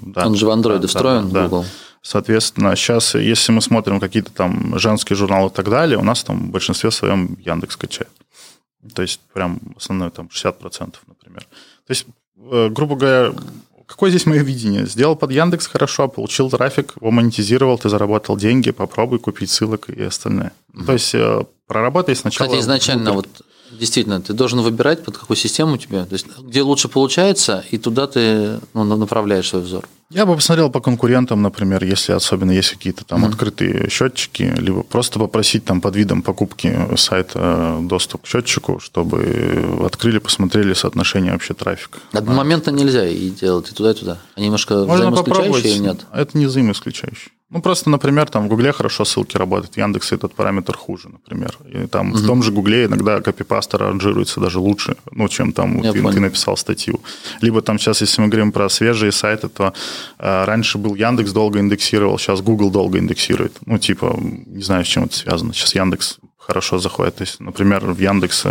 [0.03, 0.27] Да.
[0.27, 1.63] Он же в Android да, встроен, да, Google.
[1.63, 1.69] Да.
[2.03, 6.49] Соответственно, сейчас, если мы смотрим какие-то там женские журналы и так далее, у нас там
[6.49, 8.11] в большинстве своем Яндекс качает.
[8.95, 11.47] То есть прям основное там 60%, например.
[11.87, 12.07] То есть,
[12.51, 13.33] э, грубо говоря,
[13.87, 14.87] какое здесь мое видение?
[14.87, 20.03] Сделал под Яндекс хорошо, получил трафик, его монетизировал, ты заработал деньги, попробуй купить ссылок и
[20.03, 20.53] остальное.
[20.75, 20.85] Mm-hmm.
[20.87, 22.49] То есть э, проработай сначала.
[22.49, 23.29] Кстати, изначально вот
[23.79, 27.79] Действительно, ты должен выбирать, под какую систему у тебя, то есть где лучше получается, и
[27.79, 29.89] туда ты ну, направляешь свой взор.
[30.11, 33.29] Я бы посмотрел по конкурентам, например, если особенно есть какие-то там mm-hmm.
[33.29, 40.19] открытые счетчики, либо просто попросить там под видом покупки сайта доступ к счетчику, чтобы открыли,
[40.19, 41.99] посмотрели соотношение вообще трафика.
[42.13, 44.19] Одномоментно нельзя и делать и туда, и туда.
[44.35, 46.01] Они немножко Можно взаимоисключающие или нет?
[46.13, 47.31] Это не взаимоисключающие.
[47.53, 51.59] Ну, просто, например, там в Гугле хорошо ссылки работают, в Яндексе этот параметр хуже, например.
[51.67, 52.19] И там угу.
[52.19, 56.57] в том же Гугле иногда копипаста ранжируется даже лучше, ну, чем там ты, ты написал
[56.57, 57.01] статью.
[57.43, 59.75] Либо там сейчас, если мы говорим про свежие сайты, то
[60.19, 63.53] э, раньше был Яндекс долго индексировал, сейчас Google долго индексирует.
[63.67, 65.53] Ну, типа, не знаю, с чем это связано.
[65.53, 66.19] Сейчас Яндекс
[66.53, 67.17] хорошо заходит.
[67.17, 68.47] То есть, например, в Яндекс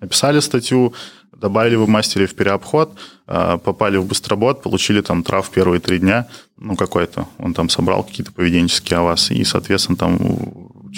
[0.00, 0.92] написали статью,
[1.32, 2.90] добавили в мастере в переобход,
[3.26, 6.26] а, попали в быстробот, получили там трав первые три дня,
[6.58, 7.26] ну, какой-то.
[7.38, 10.18] Он там собрал какие-то поведенческие о вас, и, соответственно, там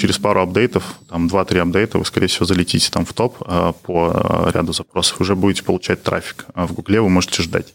[0.01, 4.51] через пару апдейтов, там 2-3 апдейта, вы, скорее всего, залетите там в топ а, по
[4.53, 6.47] ряду запросов, уже будете получать трафик.
[6.55, 7.75] А в Гугле вы можете ждать.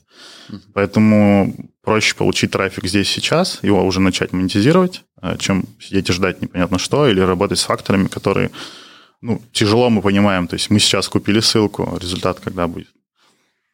[0.73, 5.03] Поэтому проще получить трафик здесь сейчас, его уже начать монетизировать,
[5.39, 8.51] чем сидеть и ждать непонятно что, или работать с факторами, которые
[9.21, 10.47] ну, тяжело мы понимаем.
[10.47, 12.87] То есть мы сейчас купили ссылку, результат когда будет?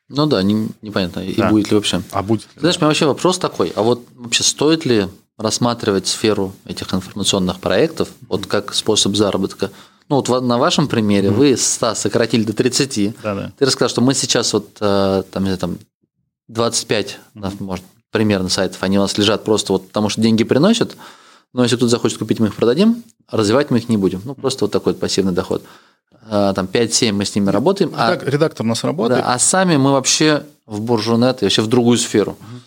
[0.08, 1.48] Ну да, не, непонятно, да.
[1.48, 2.02] и будет ли вообще.
[2.12, 2.60] А будет ли?
[2.60, 2.80] Знаешь, да.
[2.80, 5.08] у меня вообще вопрос такой, а вот вообще стоит ли
[5.42, 9.72] рассматривать сферу этих информационных проектов вот как способ заработка?
[10.10, 11.34] Ну вот на вашем примере mm-hmm.
[11.34, 13.22] вы 100 сократили до 30.
[13.22, 13.52] Да, да.
[13.58, 15.78] Ты рассказал, что мы сейчас вот э, там, там
[16.50, 17.64] 25, mm-hmm.
[17.64, 20.98] может, примерно сайтов, они у нас лежат просто вот потому, что деньги приносят,
[21.54, 24.22] но если кто-то захочет купить, мы их продадим, развивать мы их не будем.
[24.24, 25.64] Ну, просто вот такой вот пассивный доход.
[26.30, 27.92] А, там 5-7 мы с ними работаем.
[27.96, 29.22] А, редактор у нас работает.
[29.22, 32.32] Да, а сами мы вообще в буржунет и вообще в другую сферу.
[32.32, 32.62] Угу.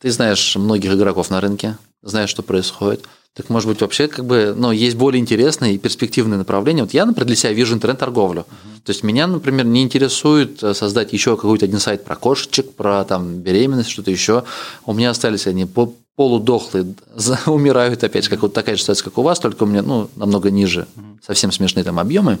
[0.00, 3.04] Ты знаешь многих игроков на рынке, знаешь, что происходит.
[3.34, 6.82] Так может быть вообще как бы, ну, есть более интересные и перспективные направления.
[6.82, 8.40] Вот я, например, для себя вижу интернет-торговлю.
[8.40, 8.80] Uh-huh.
[8.84, 13.04] То есть меня, например, не интересует э, создать еще какой-то один сайт про кошечек, про
[13.04, 14.44] там беременность, что-то еще.
[14.86, 16.94] У меня остались они по полудохлые,
[17.46, 20.50] умирают опять как вот такая же ситуация, как у вас, только у меня ну, намного
[20.50, 20.88] ниже,
[21.24, 22.40] совсем смешные там объемы.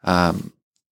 [0.00, 0.32] А,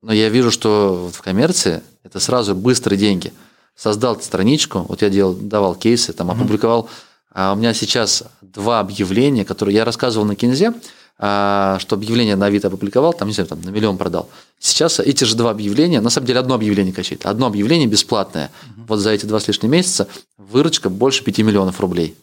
[0.03, 3.33] но я вижу, что в коммерции это сразу быстрые деньги.
[3.77, 6.89] Создал страничку, вот я делал, давал кейсы, там опубликовал.
[7.33, 10.73] А у меня сейчас два объявления, которые я рассказывал на Кинзе,
[11.19, 14.29] а, что объявление на Авито опубликовал, там, не знаю, там на миллион продал.
[14.59, 18.51] Сейчас эти же два объявления, на самом деле одно объявление качает, одно объявление бесплатное.
[18.77, 22.17] Вот за эти два с лишним месяца выручка больше 5 миллионов рублей.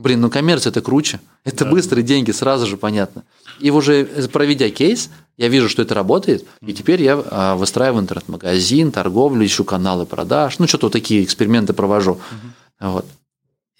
[0.00, 1.20] Блин, ну коммерция это круче.
[1.44, 1.70] Это да.
[1.70, 3.22] быстрые деньги, сразу же понятно.
[3.58, 8.92] И уже проведя кейс, я вижу, что это работает, и теперь я а, выстраиваю интернет-магазин,
[8.92, 12.12] торговлю, ищу каналы продаж, ну что-то вот такие эксперименты провожу.
[12.12, 12.90] Угу.
[12.92, 13.06] Вот.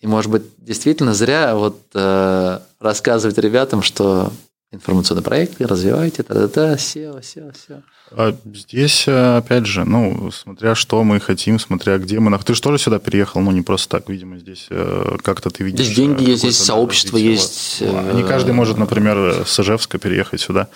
[0.03, 4.31] И может быть действительно зря вот э, рассказывать ребятам, что
[4.73, 7.83] информационные проекты развивайте, та-та-та, SEO, SEO, SEO.
[8.13, 12.37] А здесь, э, опять же, ну, смотря что мы хотим, смотря где мы...
[12.39, 15.87] Ты же тоже сюда переехал, ну, не просто так, видимо, здесь э, как-то ты видишь...
[15.87, 17.81] Здесь деньги есть, здесь сообщество есть.
[17.81, 20.69] Не каждый может, например, с Ижевска переехать сюда.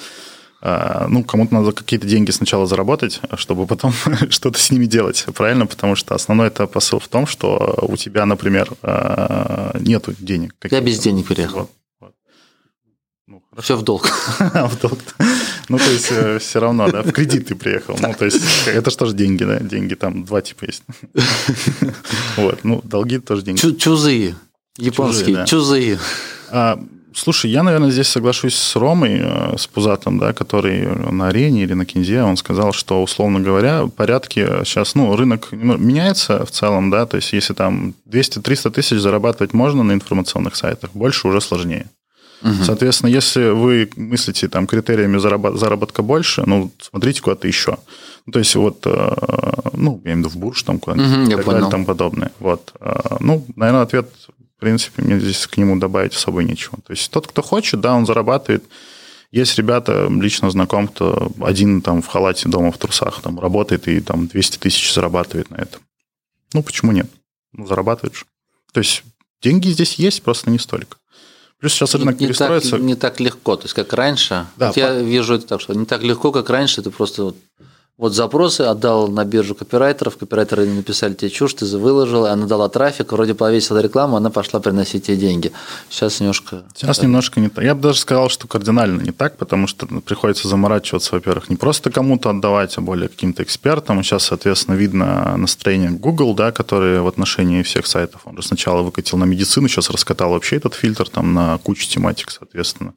[0.61, 3.93] А, ну, кому-то надо какие-то деньги сначала заработать, чтобы потом
[4.31, 5.67] что-то с ними делать, правильно?
[5.67, 8.71] Потому что основной это посыл в том, что у тебя, например,
[9.81, 10.55] нету денег.
[10.71, 11.69] Я без денег переехал.
[13.27, 14.09] Ну, Все в долг.
[14.39, 14.99] в долг.
[15.69, 17.97] Ну, то есть, э, все равно, да, в кредит ты приехал.
[18.01, 19.59] Ну, то есть, это же тоже деньги, да?
[19.61, 20.83] Деньги там два типа есть.
[22.37, 23.61] вот, ну, долги тоже деньги.
[23.77, 24.35] Чузы.
[24.77, 25.99] Японские, чузы.
[26.51, 26.79] А,
[27.15, 31.75] слушай, я, наверное, здесь соглашусь с Ромой, э, с Пузатом, да, который на арене или
[31.75, 37.07] на кинзе, он сказал, что, условно говоря, порядки сейчас, ну, рынок меняется в целом, да,
[37.07, 41.87] то есть если там 200-300 тысяч зарабатывать можно на информационных сайтах, больше уже сложнее.
[42.65, 47.79] Соответственно, если вы мыслите там критериями заработ- заработка больше, ну, смотрите куда-то еще.
[48.27, 49.17] Ну, то есть вот, э,
[49.73, 52.33] ну, я имею в виду в бурж там куда-нибудь Мгм, и так далее, там подобное.
[52.41, 52.73] Вот.
[52.81, 54.11] Э, Ну, наверное, ответ,
[54.57, 56.77] в принципе, мне здесь к нему добавить особо нечего.
[56.87, 58.65] То есть тот, кто хочет, да, он зарабатывает.
[59.31, 64.01] Есть ребята, лично знаком, кто один там в халате дома в трусах там работает и
[64.01, 65.81] там 200 тысяч зарабатывает на этом.
[66.53, 67.11] Ну, почему нет?
[67.53, 68.25] Ну, зарабатывает же.
[68.73, 69.03] То есть
[69.43, 70.99] деньги здесь есть, просто не столько.
[71.61, 72.79] Плюс сейчас рынок не, не так, перестроится.
[72.79, 74.47] не так легко, то есть как раньше.
[74.57, 77.35] Да, я вижу это так, что не так легко, как раньше, ты просто
[77.97, 83.13] вот, запросы отдал на биржу копирайтеров, копирайтеры написали тебе чушь, ты выложил, она дала трафик,
[83.13, 85.53] вроде повесила рекламу, она пошла приносить тебе деньги.
[85.89, 86.65] Сейчас немножко...
[86.75, 87.63] Сейчас немножко не так.
[87.63, 91.55] Я бы даже сказал, что кардинально не так, потому что ну, приходится заморачиваться, во-первых, не
[91.55, 94.03] просто кому-то отдавать, а более каким-то экспертам.
[94.03, 98.23] Сейчас, соответственно, видно настроение Google, да, который в отношении всех сайтов.
[98.25, 102.33] Он же сначала выкатил на медицину, сейчас раскатал вообще этот фильтр там на кучу тематик,
[102.33, 102.95] соответственно.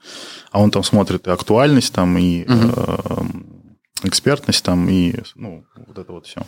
[0.51, 2.97] А он там смотрит и актуальность, там, и э,
[4.05, 6.41] экспертность там и ну, вот это вот все.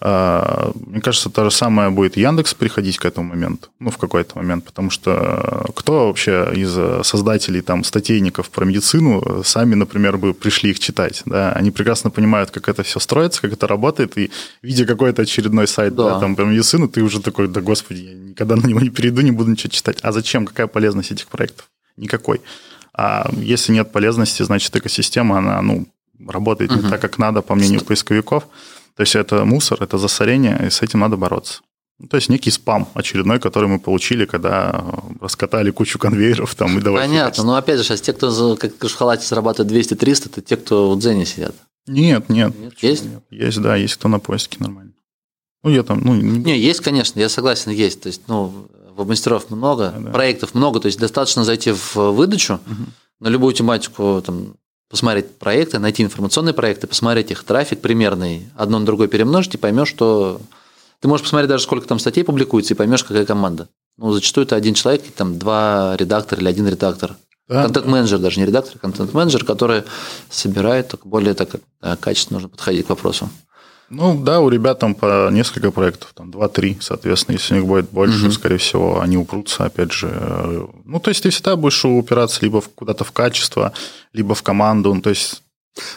[0.00, 4.64] Мне кажется, то же самое будет Яндекс приходить к этому моменту, ну, в какой-то момент,
[4.64, 10.80] потому что кто вообще из создателей там статейников про медицину сами, например, бы пришли их
[10.80, 14.30] читать, да, они прекрасно понимают, как это все строится, как это работает, и
[14.62, 16.14] видя какой-то очередной сайт Да.
[16.14, 19.20] да, там про медицину, ты уже такой, да господи, я никогда на него не перейду,
[19.20, 19.98] не буду ничего читать.
[20.02, 20.46] А зачем?
[20.46, 21.70] Какая полезность этих проектов?
[21.96, 22.40] Никакой.
[22.94, 25.86] А если нет полезности, значит, экосистема, она, ну,
[26.28, 28.44] работает не так, как надо, по мнению поисковиков.
[28.96, 31.60] То есть это мусор, это засорение, и с этим надо бороться.
[31.98, 34.84] Ну, то есть некий спам очередной, который мы получили, когда
[35.20, 37.02] раскатали кучу конвейеров там и давай.
[37.06, 37.44] Понятно, фигачить.
[37.44, 40.98] но опять же, сейчас те, кто как в халате зарабатывает 200-300, это те, кто в
[40.98, 41.54] Дзене сидят.
[41.86, 42.58] Нет, нет.
[42.58, 43.04] Нет, почему есть?
[43.04, 43.22] нет?
[43.30, 44.92] Есть, да, есть кто на поиске нормально.
[45.64, 48.00] Ну, я там, ну, не- Не, есть, конечно, я согласен, есть.
[48.00, 48.66] То есть, ну,
[48.96, 50.10] веб-мастеров много, Да.
[50.10, 52.58] проектов много, то есть достаточно зайти в выдачу
[53.20, 54.54] на любую тематику, там,
[54.92, 59.88] посмотреть проекты, найти информационные проекты, посмотреть их трафик примерный, одно на другое перемножить, и поймешь,
[59.88, 60.38] что
[61.00, 63.68] ты можешь посмотреть даже сколько там статей публикуется, и поймешь, какая команда.
[63.96, 67.16] Ну, зачастую это один человек, и там два редактора или один редактор.
[67.48, 69.84] Да, контент-менеджер, даже не редактор, контент-менеджер, который
[70.28, 73.30] собирает так более так э, качественно нужно подходить к вопросу.
[73.94, 77.90] Ну да, у ребят там по несколько проектов, там 2-3, соответственно, если у них будет
[77.90, 80.66] больше, скорее всего, они упрутся, опять же.
[80.86, 83.74] Ну, то есть ты всегда будешь упираться либо куда-то в качество,
[84.14, 85.42] либо в команду, ну, то есть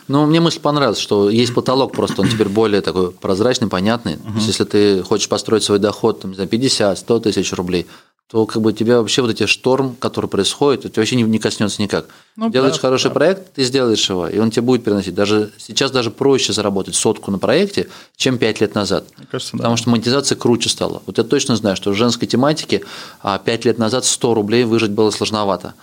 [0.08, 4.18] Ну, мне мысль понравилась, что есть потолок просто, он теперь более такой прозрачный, понятный.
[4.18, 7.86] То есть, если ты хочешь построить свой доход там, за 50-100 тысяч рублей,
[8.28, 11.82] то как бы тебя вообще вот эти шторм, который происходит, тебя вообще не, не коснется
[11.82, 12.08] никак.
[12.36, 13.14] Ну, Делаешь да, хороший да.
[13.14, 15.14] проект, ты сделаешь его, и он тебе будет приносить.
[15.14, 19.06] Даже сейчас даже проще заработать сотку на проекте, чем 5 лет назад.
[19.18, 19.58] Мне кажется, да.
[19.60, 21.04] Потому что монетизация круче стала.
[21.06, 22.82] Вот я точно знаю, что в женской тематике
[23.22, 25.76] а, 5 лет назад 100 рублей выжить было сложновато.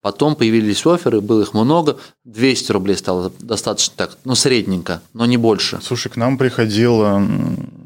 [0.00, 5.36] Потом появились оферы, было их много, 200 рублей стало достаточно так, ну, средненько, но не
[5.36, 5.78] больше.
[5.82, 7.02] Слушай, к нам приходил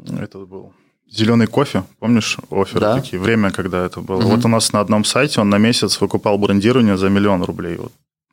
[0.07, 0.73] этот был
[1.17, 2.95] зеленый кофе, помнишь, оферы Да.
[3.01, 4.21] такие, время, когда это было.
[4.21, 7.77] Вот у нас на одном сайте он на месяц выкупал брендирование за миллион рублей.
[7.77, 7.93] Вот.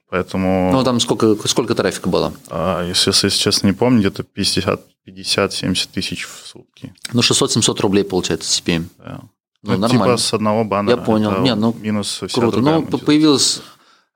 [0.09, 2.33] Поэтому, Ну, там сколько, сколько трафика было?
[2.49, 6.93] а, если, если честно не помню, где-то 50 50-70 тысяч в сутки.
[7.13, 8.85] Ну, 600-700 рублей получается CPM.
[8.99, 9.21] Да.
[9.63, 10.05] Ну, Ну, нормально.
[10.05, 10.97] Типа с одного баннера.
[10.99, 11.31] Я понял.
[11.31, 12.59] это Не, ну, минус Круто.
[12.59, 13.61] Ну, появилась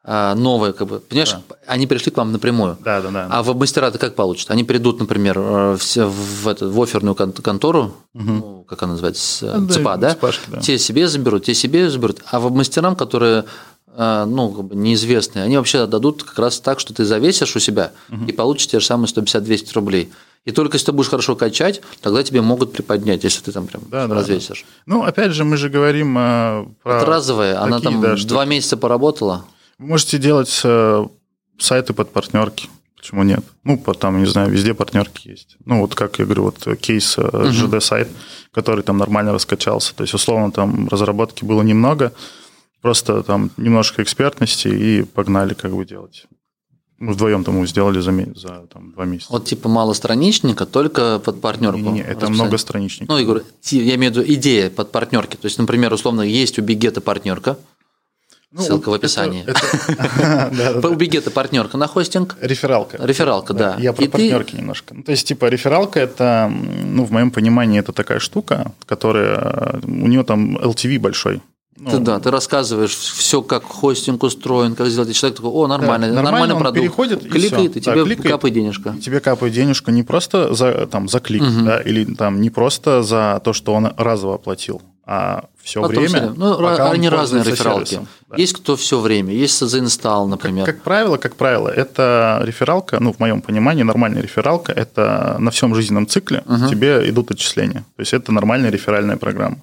[0.07, 2.77] а, новая, как бы, понимаешь, они пришли к вам напрямую.
[2.79, 3.27] Да, да, да.
[3.31, 4.51] А веб-мастера-то как получат?
[4.51, 9.53] Они придут, например, э, все в, это, в оферную кон- контору, ну, как она называется,
[9.57, 10.13] Ну, да, ЦПА, да?
[10.13, 10.59] ЦПАшки, да.
[10.59, 12.19] Те себе заберут, те себе заберут.
[12.29, 13.45] А веб-мастерам, которые
[13.97, 17.59] э, ну, как бы неизвестные, они вообще отдадут как раз так, что ты завесишь у
[17.59, 17.91] себя
[18.27, 20.11] и получишь те же самые 150-200 рублей.
[20.45, 23.81] И только если ты будешь хорошо качать, тогда тебе могут приподнять, если ты там прям
[23.89, 24.63] Да, да, развесишь.
[24.85, 26.97] Ну, опять же, мы же говорим э, про...
[26.97, 29.45] Это разовая, она там да, два месяца поработала.
[29.77, 31.05] Вы можете делать э,
[31.57, 32.69] сайты под партнерки.
[32.95, 33.43] Почему нет?
[33.63, 35.57] Ну, там, не знаю, везде партнерки есть.
[35.65, 38.07] Ну, вот как я говорю, вот э, кейс э, ЖД-сайт,
[38.51, 39.93] который там нормально раскачался.
[39.95, 42.13] То есть, условно, там разработки было немного,
[42.81, 46.25] просто там немножко экспертности и погнали как бы делать.
[46.97, 49.33] Мы вдвоем там его сделали за, за там, два месяца.
[49.33, 51.77] Вот типа малостраничника, только под партнерку.
[51.77, 52.41] Не-не-не, это расписание.
[52.43, 53.09] многостраничник.
[53.09, 55.35] Ну, Игорь, ти- я имею в виду идея под партнерки.
[55.35, 57.57] То есть, например, условно, есть у Бигета партнерка,
[58.55, 59.45] Ну, ссылка в описании.
[60.87, 62.97] у Бигета партнерка на хостинг, Рефералка.
[63.05, 63.75] рефералка, да.
[63.77, 64.93] Я про И партнерки немножко.
[64.93, 69.79] Ну, то есть, типа, рефералка это, ну, в моем понимании, это такая штука, которая э,
[69.83, 71.41] у нее там LTV большой.
[71.77, 75.09] Ну, Ты, да, ты рассказываешь все, как хостинг устроен, как сделать.
[75.09, 76.79] И человек такой, о, нормально, нормально, нормальный продукт.
[76.79, 77.91] переходит, и кликает, и, всё.
[77.91, 78.31] Да, тебе кликает.
[78.31, 78.95] капает денежка.
[78.97, 83.03] и тебе капает денежку не просто за, там, за клик, да, или там не просто
[83.03, 86.07] за то, что он разово оплатил, а все Потом время.
[86.21, 87.89] всё- Ну, пока он они разные пользуется рефералки.
[87.89, 88.07] сервисом.
[88.29, 88.35] Да.
[88.37, 90.65] Есть кто все время, есть заинсталл, например.
[90.65, 95.73] Как правило, как правило, это рефералка, ну, в моем понимании, нормальная рефералка, это на всем
[95.75, 97.81] жизненном цикле тебе идут отчисления.
[97.95, 99.57] То есть это нормальная реферальная программа.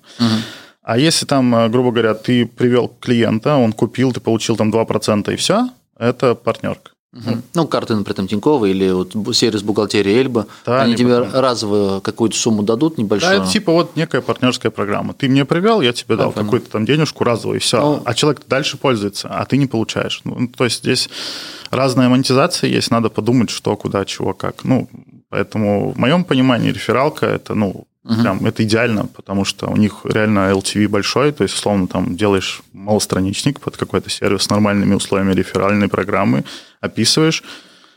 [0.85, 5.33] А если там, э, грубо говоря, ты привел клиента, он купил, ты получил там 2%
[5.33, 6.91] и все, это партнерка.
[7.13, 7.43] Мгм.
[7.55, 12.37] Ну, карты, например, Тинькова или вот сервис бухгалтерии Эльба, Да, они тебе там- разовую какую-то
[12.37, 13.33] сумму дадут Да, небольшую.
[13.43, 15.13] это типа вот некая партнерская программа.
[15.13, 16.47] Ты мне привел, я тебе дал понял.
[16.47, 17.81] какую-то там денежку разовую, и все.
[17.81, 20.23] Ну- а человек дальше пользуется, а ты не получаешь.
[20.25, 21.11] Ну, то есть здесь
[21.71, 24.65] разная монетизация есть, надо подумать, что, куда, чего, как.
[24.65, 24.89] Ну,
[25.29, 30.51] поэтому в моем понимании рефералка это, ну, прям это идеально, потому что у них реально
[30.53, 35.89] LTV большой, то есть, условно, там делаешь малостраничник под какой-то сервис с нормальными условиями реферальной
[35.89, 36.45] программы,
[36.81, 37.43] описываешь,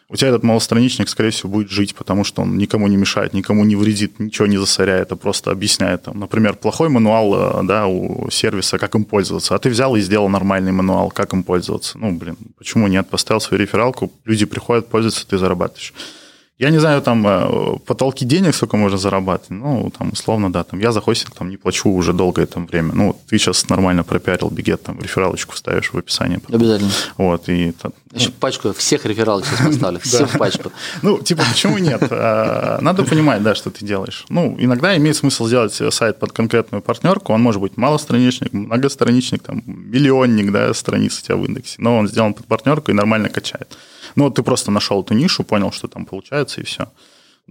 [0.07, 3.65] у тебя этот малостраничник, скорее всего, будет жить, потому что он никому не мешает, никому
[3.65, 6.03] не вредит, ничего не засоряет, а просто объясняет.
[6.03, 10.01] Там, например, плохой мануал э, да, у сервиса, как им пользоваться, а ты взял и
[10.01, 11.97] сделал нормальный мануал, как им пользоваться.
[11.97, 13.09] Ну, блин, почему нет?
[13.09, 15.93] Поставил свою рефералку, люди приходят, пользуются, ты зарабатываешь.
[16.57, 19.49] Я не знаю, там э, потолки денег, сколько можно зарабатывать.
[19.49, 22.93] Ну, там, условно, да, там я за хостинг там не плачу уже долгое там время.
[22.93, 26.39] Ну, ты сейчас нормально пропиарил бигет, там рефералочку вставишь в описание.
[26.47, 26.91] Обязательно.
[27.17, 29.99] Вот, и та- Еще пачку всех рефералок сейчас поставлю.
[30.03, 30.71] Все в пачку.
[31.01, 32.01] Ну, типа, почему нет?
[32.09, 34.25] А, Надо понимать, да, что ты делаешь.
[34.29, 37.33] Ну, иногда имеет смысл сделать сайт под конкретную партнерку.
[37.33, 41.75] Он может быть малостраничник, многостраничник, там, миллионник, да, страниц у тебя в индексе.
[41.79, 43.77] Но он сделан под партнерку и нормально качает.
[44.15, 46.87] Ну, вот ты просто нашел эту нишу, понял, что там получается, и все.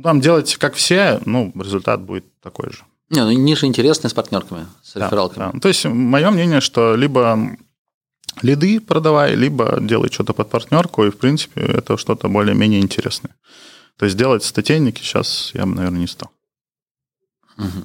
[0.02, 2.78] Там делать как все, ну, результат будет такой же.
[3.10, 5.52] Не, ну ниша интересная с партнерками, с Да, рефералками.
[5.52, 5.60] да.
[5.60, 7.38] То есть, мое мнение, что либо
[8.42, 13.36] лиды продавай, либо делай что-то под партнерку, и, в принципе, это что-то более-менее интересное.
[13.98, 16.30] То есть делать статейники сейчас я бы, наверное, не стал.
[17.56, 17.84] Мгм.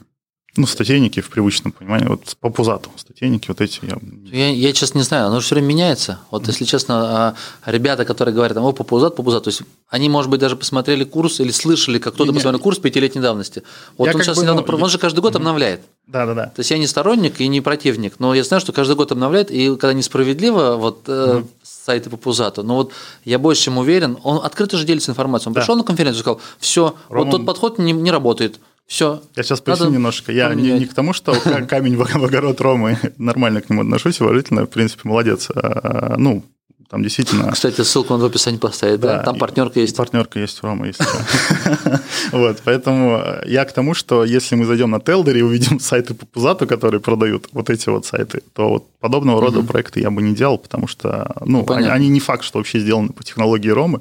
[0.59, 3.97] Ну, статейники в привычном понимании, вот по пузату статейники вот эти я...
[4.25, 6.19] Я, я честно не знаю, оно все время меняется.
[6.31, 6.95] Вот если честно,
[7.29, 11.39] а, ребята, которые говорят, о, попузат, попузат, то есть они, может быть, даже посмотрели курс
[11.39, 13.63] или слышали, как кто-то посмотрел курс пятилетней давности.
[13.97, 15.79] Вот Я он сейчас бы, недавно, ну, он же каждый год обновляет.
[16.07, 16.47] Да-да-да.
[16.47, 19.51] То есть я не сторонник и не противник, но я знаю, что каждый год обновляет,
[19.51, 22.91] и когда несправедливо, вот э, сайты по Пузату, но вот
[23.23, 25.49] я больше чем уверен, он открыто же делится информацией.
[25.49, 25.61] Он Да.
[25.61, 28.59] пришел на конференцию и сказал, все, Рома- вот тот подход не, не работает,
[28.89, 29.21] все.
[29.35, 30.31] Я сейчас поясню немножко.
[30.31, 33.81] Я не, не к тому, что ка- камень в в огород Ромы, нормально к нему
[33.81, 35.49] отношусь, уважительно, в принципе, молодец.
[35.55, 36.43] А, Ну,
[36.89, 37.51] там действительно...
[37.51, 39.95] Кстати, ссылку надо в описании поставить, да, там и партнерка есть.
[39.95, 40.99] Партнерка есть, Рома есть.
[40.99, 42.01] да.
[42.31, 46.25] Вот, поэтому я к тому, что если мы зайдем на Телдер и увидим сайты по
[46.25, 50.33] Пузату, которые продают вот эти вот сайты, то вот подобного рода проекты я бы не
[50.33, 51.93] делал, потому что, ну, они, понятно.
[51.93, 53.99] они не факт, что вообще сделаны по технологии Ромы,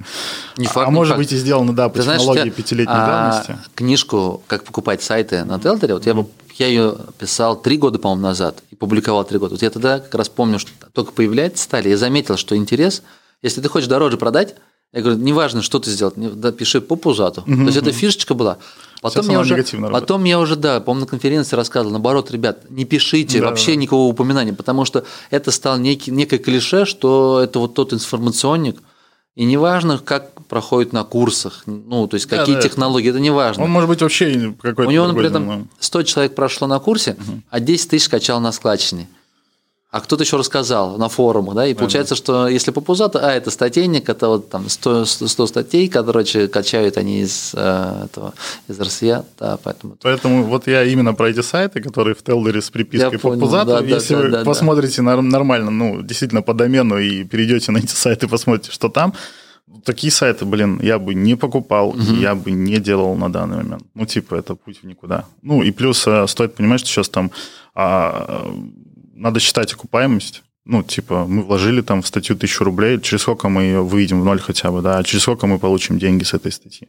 [0.56, 3.58] Не а факт, не может быть и сделаны, да, по технологии пятилетней а, давности.
[3.74, 6.26] Книжку «Как покупать сайты» на Телтере, вот я, бы-
[6.60, 9.54] я ее писал три года, по-моему, назад и публиковал три года.
[9.54, 13.02] Вот я тогда как раз помню, что только появляется стали, я заметил, что интерес,
[13.42, 14.54] если ты хочешь дороже продать,
[14.92, 17.42] я говорю, неважно, что ты сделал, да, пиши по пузату.
[17.42, 18.58] То есть это фишечка была.
[19.02, 19.92] Потом я уже, работает.
[19.92, 23.76] потом я уже, да, по-моему, на конференции рассказывал, наоборот, ребят, не пишите Да, вообще да.
[23.76, 28.80] никакого упоминания, потому что это стало некий, некое клише, что это вот тот информационник,
[29.38, 32.60] и неважно, как проходит на курсах, ну, то есть Да, какие да.
[32.60, 33.62] технологии, это неважно.
[33.62, 37.16] Он может быть вообще какой-то У него, ну, там 100 человек прошло на курсе,
[37.48, 39.06] а 10 тысяч скачал на складчине.
[39.90, 43.50] А кто-то еще рассказал на форумах, да, и получается, что если по Пузату, а, это
[43.50, 48.34] статейник, это вот там 100, 100 статей, короче, качают они из э, этого,
[48.68, 49.96] из РСЯ, да, поэтому...
[50.02, 53.40] Поэтому вот я именно про эти сайты, которые в Телдере с припиской Я по понял,
[53.40, 54.44] Пузату, да, да, если да, вы да, да.
[54.44, 59.14] посмотрите нар- нормально, ну, действительно по домену и перейдете на эти сайты, посмотрите, что там,
[59.84, 63.84] такие сайты, блин, я бы не покупал, и я бы не делал на данный момент.
[63.94, 65.24] Ну, типа, это путь в никуда.
[65.40, 67.30] Ну, и плюс э, стоит понимать, что сейчас там
[67.74, 68.52] а,
[69.18, 70.42] надо считать окупаемость.
[70.64, 74.24] Ну, типа, мы вложили там в статью тысячу рублей, через сколько мы ее выведем в
[74.24, 76.88] ноль хотя бы, да, а через сколько мы получим деньги с этой статьи.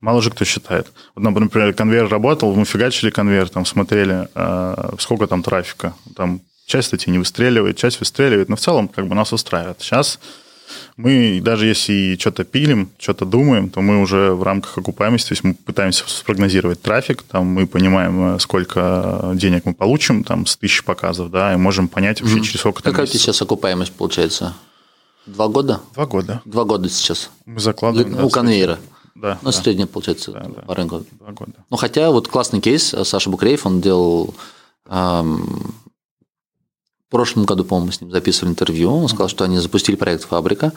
[0.00, 0.90] Мало же кто считает.
[1.14, 5.94] Вот, например, конвейер работал, мы фигачили конвейер, там смотрели, э, сколько там трафика.
[6.16, 9.80] Там часть статьи не выстреливает, часть выстреливает, но в целом как бы нас устраивает.
[9.80, 10.18] Сейчас
[10.96, 15.32] мы, даже если и что-то пилим, что-то думаем, то мы уже в рамках окупаемости, то
[15.32, 20.56] есть мы пытаемся спрогнозировать трафик, там мы понимаем, э, сколько денег мы получим, там, с
[20.56, 23.92] тысячи показов, да, и можем понять вообще, через сколько там Какая у тебя сейчас окупаемость
[23.92, 24.54] получается?
[25.26, 25.80] Два года?
[25.94, 26.42] Два года.
[26.44, 27.30] Два года сейчас.
[27.46, 28.16] Мы закладываем.
[28.16, 28.78] да, у конвейера.
[29.14, 30.62] Да, Ну, да, средняя, получается, Да, да.
[30.62, 31.04] по рынку.
[31.12, 31.52] два года.
[31.68, 34.34] Ну, хотя вот классный кейс, э, Саша Букреев, он делал...
[34.88, 35.74] эм,
[37.10, 38.94] в прошлом году, по-моему, с ним записывали интервью.
[38.94, 40.72] Он сказал, что они запустили проект «Фабрика».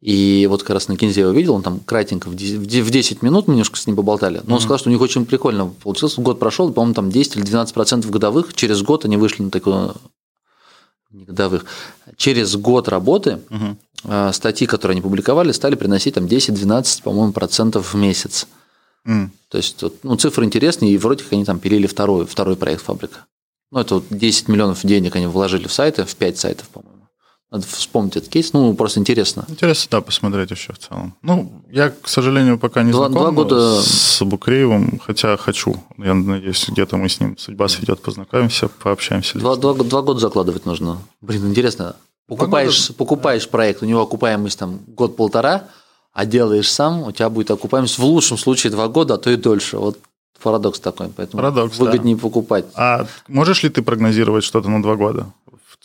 [0.00, 3.54] И вот как раз на Кинзе я увидел, он там кратенько в 10 минут мы
[3.54, 6.16] немножко с ним поболтали, но он сказал, что у них очень прикольно получилось.
[6.16, 8.54] Год прошел, по-моему, там 10 или 12 процентов годовых.
[8.54, 9.94] Через год они вышли на такую
[11.10, 11.66] не годовых.
[12.16, 14.32] Через год работы угу.
[14.32, 18.46] статьи, которые они публиковали, стали приносить там 10-12, по-моему, процентов в месяц.
[19.06, 19.28] Mm.
[19.50, 23.26] То есть ну, цифры интересные, и вроде как они там пилили второй, второй проект фабрика.
[23.70, 26.96] Ну, это вот 10 миллионов денег они вложили в сайты, в 5 сайтов, по-моему.
[27.50, 29.44] Надо вспомнить этот кейс, ну, просто интересно.
[29.48, 31.14] Интересно, да, посмотреть еще в целом.
[31.22, 33.80] Ну, я, к сожалению, пока не два, знаком два года...
[33.80, 35.76] с Букреевым, хотя хочу.
[35.96, 39.38] Я надеюсь, где-то мы с ним судьба сведет, познакомимся, пообщаемся.
[39.38, 40.98] Два, два, два года закладывать нужно.
[41.20, 41.94] Блин, интересно.
[42.26, 42.98] Покупаешь, года...
[42.98, 45.68] покупаешь проект, у него окупаемость там год-полтора,
[46.12, 49.36] а делаешь сам, у тебя будет окупаемость в лучшем случае два года, а то и
[49.36, 49.78] дольше.
[49.78, 49.98] Вот
[50.42, 52.22] парадокс такой, поэтому Парадокс, выгоднее да.
[52.22, 52.66] покупать.
[52.74, 55.26] А можешь ли ты прогнозировать что-то на два года?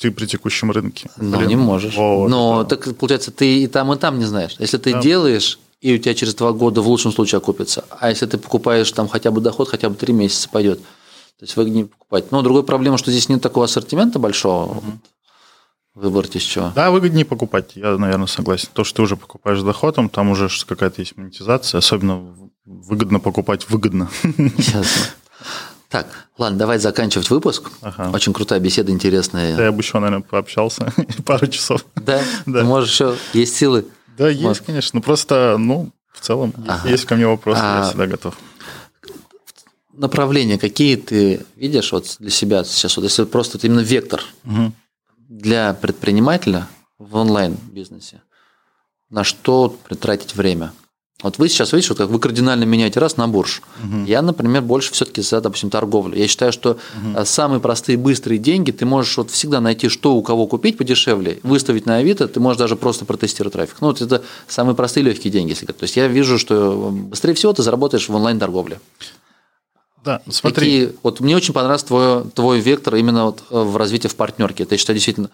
[0.09, 1.11] при текущем рынке.
[1.17, 1.49] Ну, Блин.
[1.49, 1.95] не можешь.
[1.95, 2.75] Вот, Но да.
[2.75, 4.55] так получается, ты и там, и там не знаешь.
[4.57, 5.01] Если ты да.
[5.01, 7.85] делаешь, и у тебя через два года в лучшем случае окупится.
[7.99, 10.79] А если ты покупаешь там хотя бы доход, хотя бы три месяца пойдет.
[10.79, 12.31] То есть выгоднее покупать.
[12.31, 14.77] Но другая проблема, что здесь нет такого ассортимента большого.
[14.77, 14.81] Угу.
[15.93, 16.72] Выбрать из чего.
[16.73, 18.69] Да, выгоднее покупать, я, наверное, согласен.
[18.73, 22.34] То, что ты уже покупаешь с доходом, там уже какая-то есть монетизация, особенно
[22.65, 24.09] выгодно покупать выгодно.
[24.23, 24.85] Ясно.
[25.89, 26.07] Так,
[26.38, 27.69] ладно, давай заканчивать выпуск.
[27.81, 28.11] Ага.
[28.13, 29.57] Очень крутая беседа, интересная.
[29.57, 30.93] Да, я бы еще, наверное, пообщался
[31.26, 31.85] пару часов.
[31.95, 32.22] Да?
[32.45, 32.59] да.
[32.59, 33.85] Ты можешь еще, есть силы?
[34.18, 34.63] Да, есть, Может.
[34.63, 34.97] конечно.
[34.97, 36.88] Ну, просто, ну, в целом, ага.
[36.88, 37.80] есть ко мне вопросы, а...
[37.80, 38.38] я всегда готов.
[39.91, 42.95] Направления какие ты видишь вот для себя сейчас?
[42.95, 44.72] Вот если просто это именно вектор угу.
[45.31, 46.67] Для предпринимателя
[46.99, 48.21] в онлайн-бизнесе,
[49.09, 50.73] на что тратить время?
[51.23, 53.61] Вот вы сейчас видите, вот как вы кардинально меняете раз на бурж.
[53.83, 54.05] Угу.
[54.07, 56.17] Я, например, больше все-таки за, допустим, торговлю.
[56.17, 57.25] Я считаю, что угу.
[57.25, 61.85] самые простые, быстрые деньги ты можешь вот всегда найти, что у кого купить подешевле, выставить
[61.85, 63.77] на Авито, ты можешь даже просто протестировать трафик.
[63.81, 67.53] Ну, вот это самые простые легкие деньги, если То есть я вижу, что быстрее всего
[67.53, 68.81] ты заработаешь в онлайн-торговле.
[70.03, 70.53] Да, смотри.
[70.53, 74.63] Такие, вот мне очень понравился твой, твой вектор именно вот э, в развитии в партнерке.
[74.63, 75.29] Это, я считаю, действительно,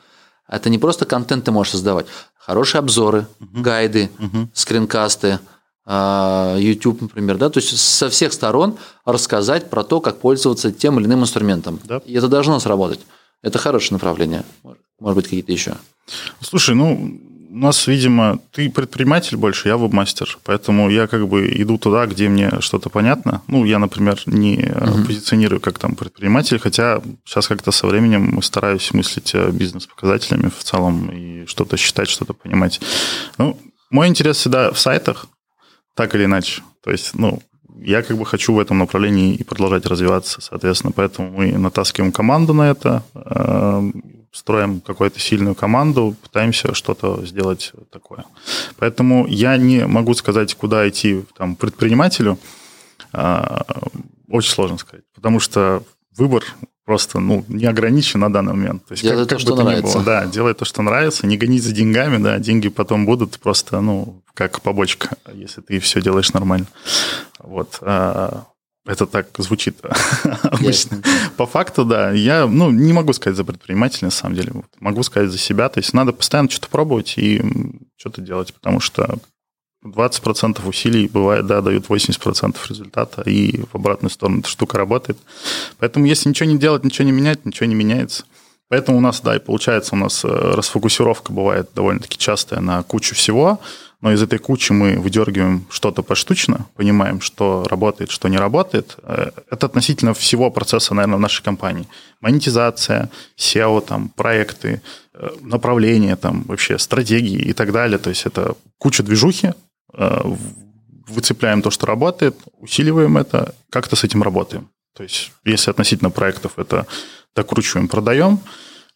[0.48, 2.06] это не просто контент ты можешь создавать.
[2.38, 3.62] Хорошие обзоры, угу.
[3.62, 4.50] гайды, угу.
[4.54, 5.40] скринкасты–
[5.90, 11.00] а, YouTube, например, да, то есть со всех сторон рассказать про то, как пользоваться тем
[11.00, 11.80] или иным инструментом.
[11.86, 12.02] Да.
[12.06, 13.00] И это должно сработать.
[13.42, 14.44] Это хорошее направление.
[15.00, 15.76] Может быть, какие-то еще.
[16.42, 17.18] Слушай, ну,
[17.50, 22.30] у нас, видимо, ты предприниматель больше, я веб-мастер, поэтому я как бы иду туда, где
[22.30, 23.42] мне что-то понятно.
[23.48, 28.94] Ну, я, например, не uh позиционирую как там предприниматель, хотя сейчас как-то со временем стараюсь
[28.94, 32.82] мыслить бизнес-показателями в целом и что-то считать, что-то понимать.
[33.38, 33.58] Ну,
[33.90, 35.28] мой интерес всегда в сайтах,
[35.96, 36.62] так или иначе.
[36.84, 37.42] То есть, ну,
[37.80, 42.54] я как бы хочу в этом направлении и продолжать развиваться, соответственно, поэтому мы натаскиваем команду
[42.54, 43.92] на это, э,
[44.38, 48.26] строим какую-то сильную команду, пытаемся что-то сделать такое.
[48.78, 52.38] Поэтому я не могу сказать, куда идти там, предпринимателю,
[53.14, 53.62] э,
[54.30, 55.84] очень сложно сказать, потому что
[56.16, 56.44] выбор
[56.86, 58.86] просто ну, не ограничен на данный момент.
[58.86, 59.98] То есть, делай как, то, как что нравится.
[59.98, 63.82] Было, да, делай то, что нравится, не гони за деньгами, да, деньги потом будут просто,
[63.82, 66.68] ну, как побочка, если ты все делаешь нормально.
[67.40, 67.80] Вот.
[68.88, 69.78] Это так звучит
[70.44, 71.02] обычно.
[71.36, 72.12] По факту, да.
[72.12, 74.54] Я ну, не могу сказать за предпринимателя, на самом деле.
[74.80, 75.68] Могу сказать за себя.
[75.68, 77.42] То есть надо постоянно что-то пробовать и
[77.98, 79.20] что-то делать, потому что
[79.86, 85.18] 20% усилий бывает, да, дают 80% результата, и в обратную сторону эта штука работает.
[85.80, 88.24] Поэтому если ничего не делать, ничего не менять, ничего не меняется.
[88.70, 93.16] Поэтому у нас, да, и получается, у нас э, расфокусировка бывает довольно-таки частая на кучу
[93.16, 93.62] всего,
[94.02, 98.98] но из этой кучи мы выдергиваем что-то поштучно, понимаем, что работает, что не работает.
[99.04, 101.88] Э, это относительно всего процесса, наверное, в нашей компании.
[102.22, 104.82] Монетизация, SEO, там, проекты,
[105.14, 107.98] э, направления, там, вообще стратегии и так далее.
[107.98, 109.54] То есть это куча движухи,
[109.94, 110.22] Э,
[111.08, 114.70] выцепляем то, что работает, усиливаем это, как-то с этим работаем.
[114.94, 116.86] То есть, если относительно проектов это
[117.34, 118.40] докручиваем, продаем,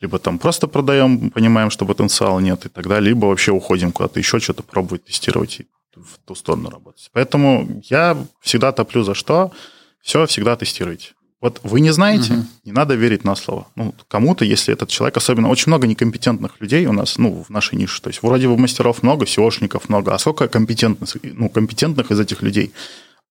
[0.02, 4.20] либо там просто продаем, понимаем, что потенциала нет и так далее, либо вообще уходим куда-то
[4.20, 7.10] еще что-то пробовать, тестировать и в ту сторону работать.
[7.14, 9.52] Поэтому я всегда топлю за что,
[10.02, 11.12] все всегда тестируйте.
[11.42, 12.44] Вот вы не знаете, угу.
[12.66, 13.68] не надо верить на слово.
[13.76, 17.78] Ну, кому-то, если этот человек, особенно очень много некомпетентных людей у нас, ну, в нашей
[17.78, 18.00] нише.
[18.02, 22.44] То есть вроде бы мастеров много, SEOшников много, а сколько компетентных, ну, компетентных из этих
[22.44, 22.74] людей?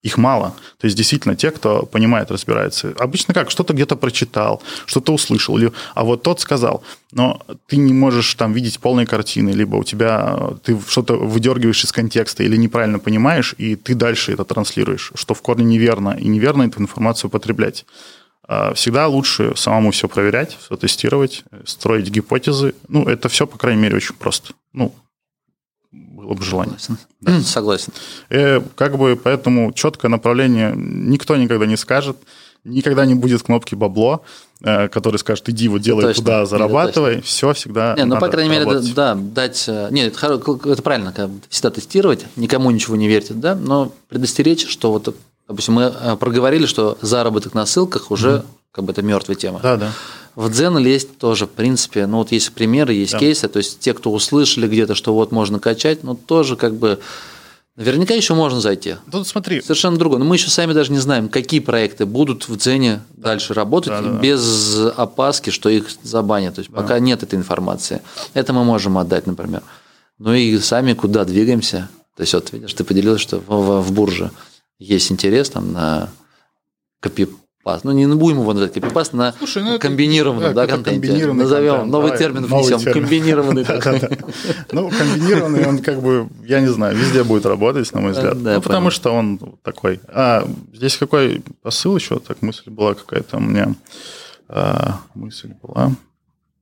[0.02, 0.54] Их мало.
[0.78, 2.94] То есть действительно те, кто понимает, разбирается.
[2.98, 3.50] Обычно как?
[3.50, 6.82] Что-то где-то прочитал, что-то услышал, или, а вот тот сказал.
[7.12, 11.92] Но ты не можешь там видеть полной картины, либо у тебя ты что-то выдергиваешь из
[11.92, 16.62] контекста или неправильно понимаешь, и ты дальше это транслируешь, что в корне неверно, и неверно
[16.62, 17.84] эту информацию употреблять.
[18.48, 22.74] А, всегда лучше самому все проверять, все тестировать, строить гипотезы.
[22.88, 24.54] Ну, это все, по крайней мере, очень просто.
[24.72, 24.94] Ну,
[25.92, 26.76] было бы желание.
[26.78, 27.44] Согласен.
[27.44, 27.92] Согласен.
[28.28, 32.16] И э, как бы поэтому четкое направление никто никогда не скажет,
[32.64, 34.22] никогда не будет кнопки бабло,
[34.62, 38.28] э, который скажет, иди вот делай точно, туда, зарабатывай, это все всегда Не, ну, по
[38.28, 39.64] крайней мере, да, дать...
[39.66, 41.12] Э, нет, это, это правильно,
[41.48, 45.14] всегда тестировать, никому ничего не верьте, да, но предостеречь, что вот,
[45.48, 49.60] допустим, мы проговорили, что заработок на ссылках уже mm как бы это мертвая тема.
[49.60, 49.92] Да, да.
[50.40, 53.18] В Дзен есть тоже, в принципе, ну вот есть примеры, есть да.
[53.18, 56.98] кейсы, то есть те, кто услышали где-то, что вот можно качать, ну тоже как бы
[57.76, 58.96] Наверняка еще можно зайти.
[59.10, 59.62] Тут смотри.
[59.62, 60.18] Совершенно другое.
[60.18, 63.30] Но мы еще сами даже не знаем, какие проекты будут в Дзене да.
[63.30, 66.56] дальше работать да, да, без опаски, что их забанят.
[66.56, 66.76] То есть да.
[66.76, 68.02] пока нет этой информации.
[68.34, 69.62] Это мы можем отдать, например.
[70.18, 71.88] Ну и сами куда двигаемся.
[72.16, 74.30] То есть вот видишь, ты поделилась, что в, в, в бурже
[74.78, 76.10] есть интерес там на
[77.00, 77.28] копи
[77.62, 77.84] паст.
[77.84, 81.08] Ну, не будем его называть копипаст, на Слушай, ну, комбинированном да, да, контенте.
[81.08, 83.02] Комбинированный Назовем, контент, новый да, термин внесем, термин.
[83.02, 83.66] комбинированный.
[84.72, 88.36] Ну, комбинированный, он как бы, я не знаю, везде будет работать, на мой взгляд.
[88.36, 90.00] Ну, потому что он такой.
[90.08, 92.18] А, здесь какой посыл еще?
[92.18, 93.74] Так, мысль была какая-то у меня.
[94.48, 95.92] А, мысль была.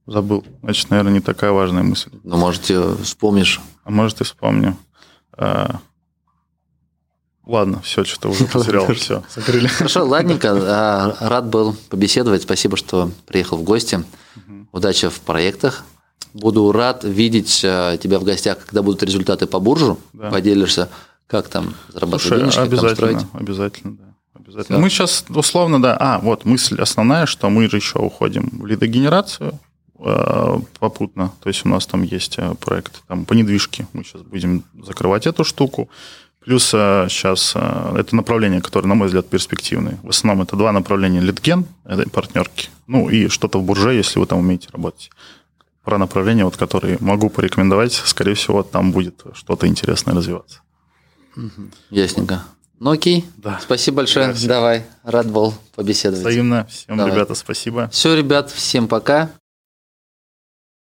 [0.07, 0.45] Забыл.
[0.63, 2.11] Значит, наверное, не такая важная мысль.
[2.25, 2.71] Ну, может,
[3.03, 3.61] вспомнишь.
[3.85, 4.77] А может, и вспомню.
[7.49, 9.69] Ладно, все, что-то уже потерял, все, закрыли.
[9.69, 14.05] Хорошо, ладненько, а, рад был побеседовать, спасибо, что приехал в гости.
[14.71, 15.85] Удачи в проектах.
[16.35, 20.31] Буду рад видеть а, тебя в гостях, когда будут результаты по буржу, да.
[20.31, 20.91] поделишься,
[21.27, 23.27] как там зарабатывать Слушай, денежки, обязательно, там строить.
[23.33, 24.05] Обязательно, да.
[24.35, 24.79] Обязательно.
[24.79, 25.97] Мы сейчас условно, да.
[25.99, 29.59] А, вот мысль основная, что мы же еще уходим в лидогенерацию
[29.99, 31.33] э, попутно.
[31.43, 33.87] То есть у нас там есть проект там, по недвижке.
[33.95, 35.89] Мы сейчас будем закрывать эту штуку.
[36.49, 39.99] Плюс сейчас э, это направление, которое, на мой взгляд, перспективное.
[40.03, 41.21] В основном это два направления.
[41.21, 42.71] Литген, это партнерки.
[42.87, 45.11] Ну и что-то в бурже, если вы там умеете работать.
[45.85, 50.61] Про направления, вот, которые могу порекомендовать, скорее всего, там будет что-то интересное развиваться.
[51.91, 52.45] Ясненько.
[52.81, 53.27] Ну окей.
[53.37, 53.61] Да.
[53.63, 54.29] Спасибо большое.
[54.29, 54.87] Да, Давай.
[55.03, 56.23] Рад был побеседовать.
[56.23, 56.67] Взаимно.
[56.71, 57.13] Всем, Давай.
[57.13, 57.91] ребята, спасибо.
[57.93, 59.29] Все, ребят, всем пока.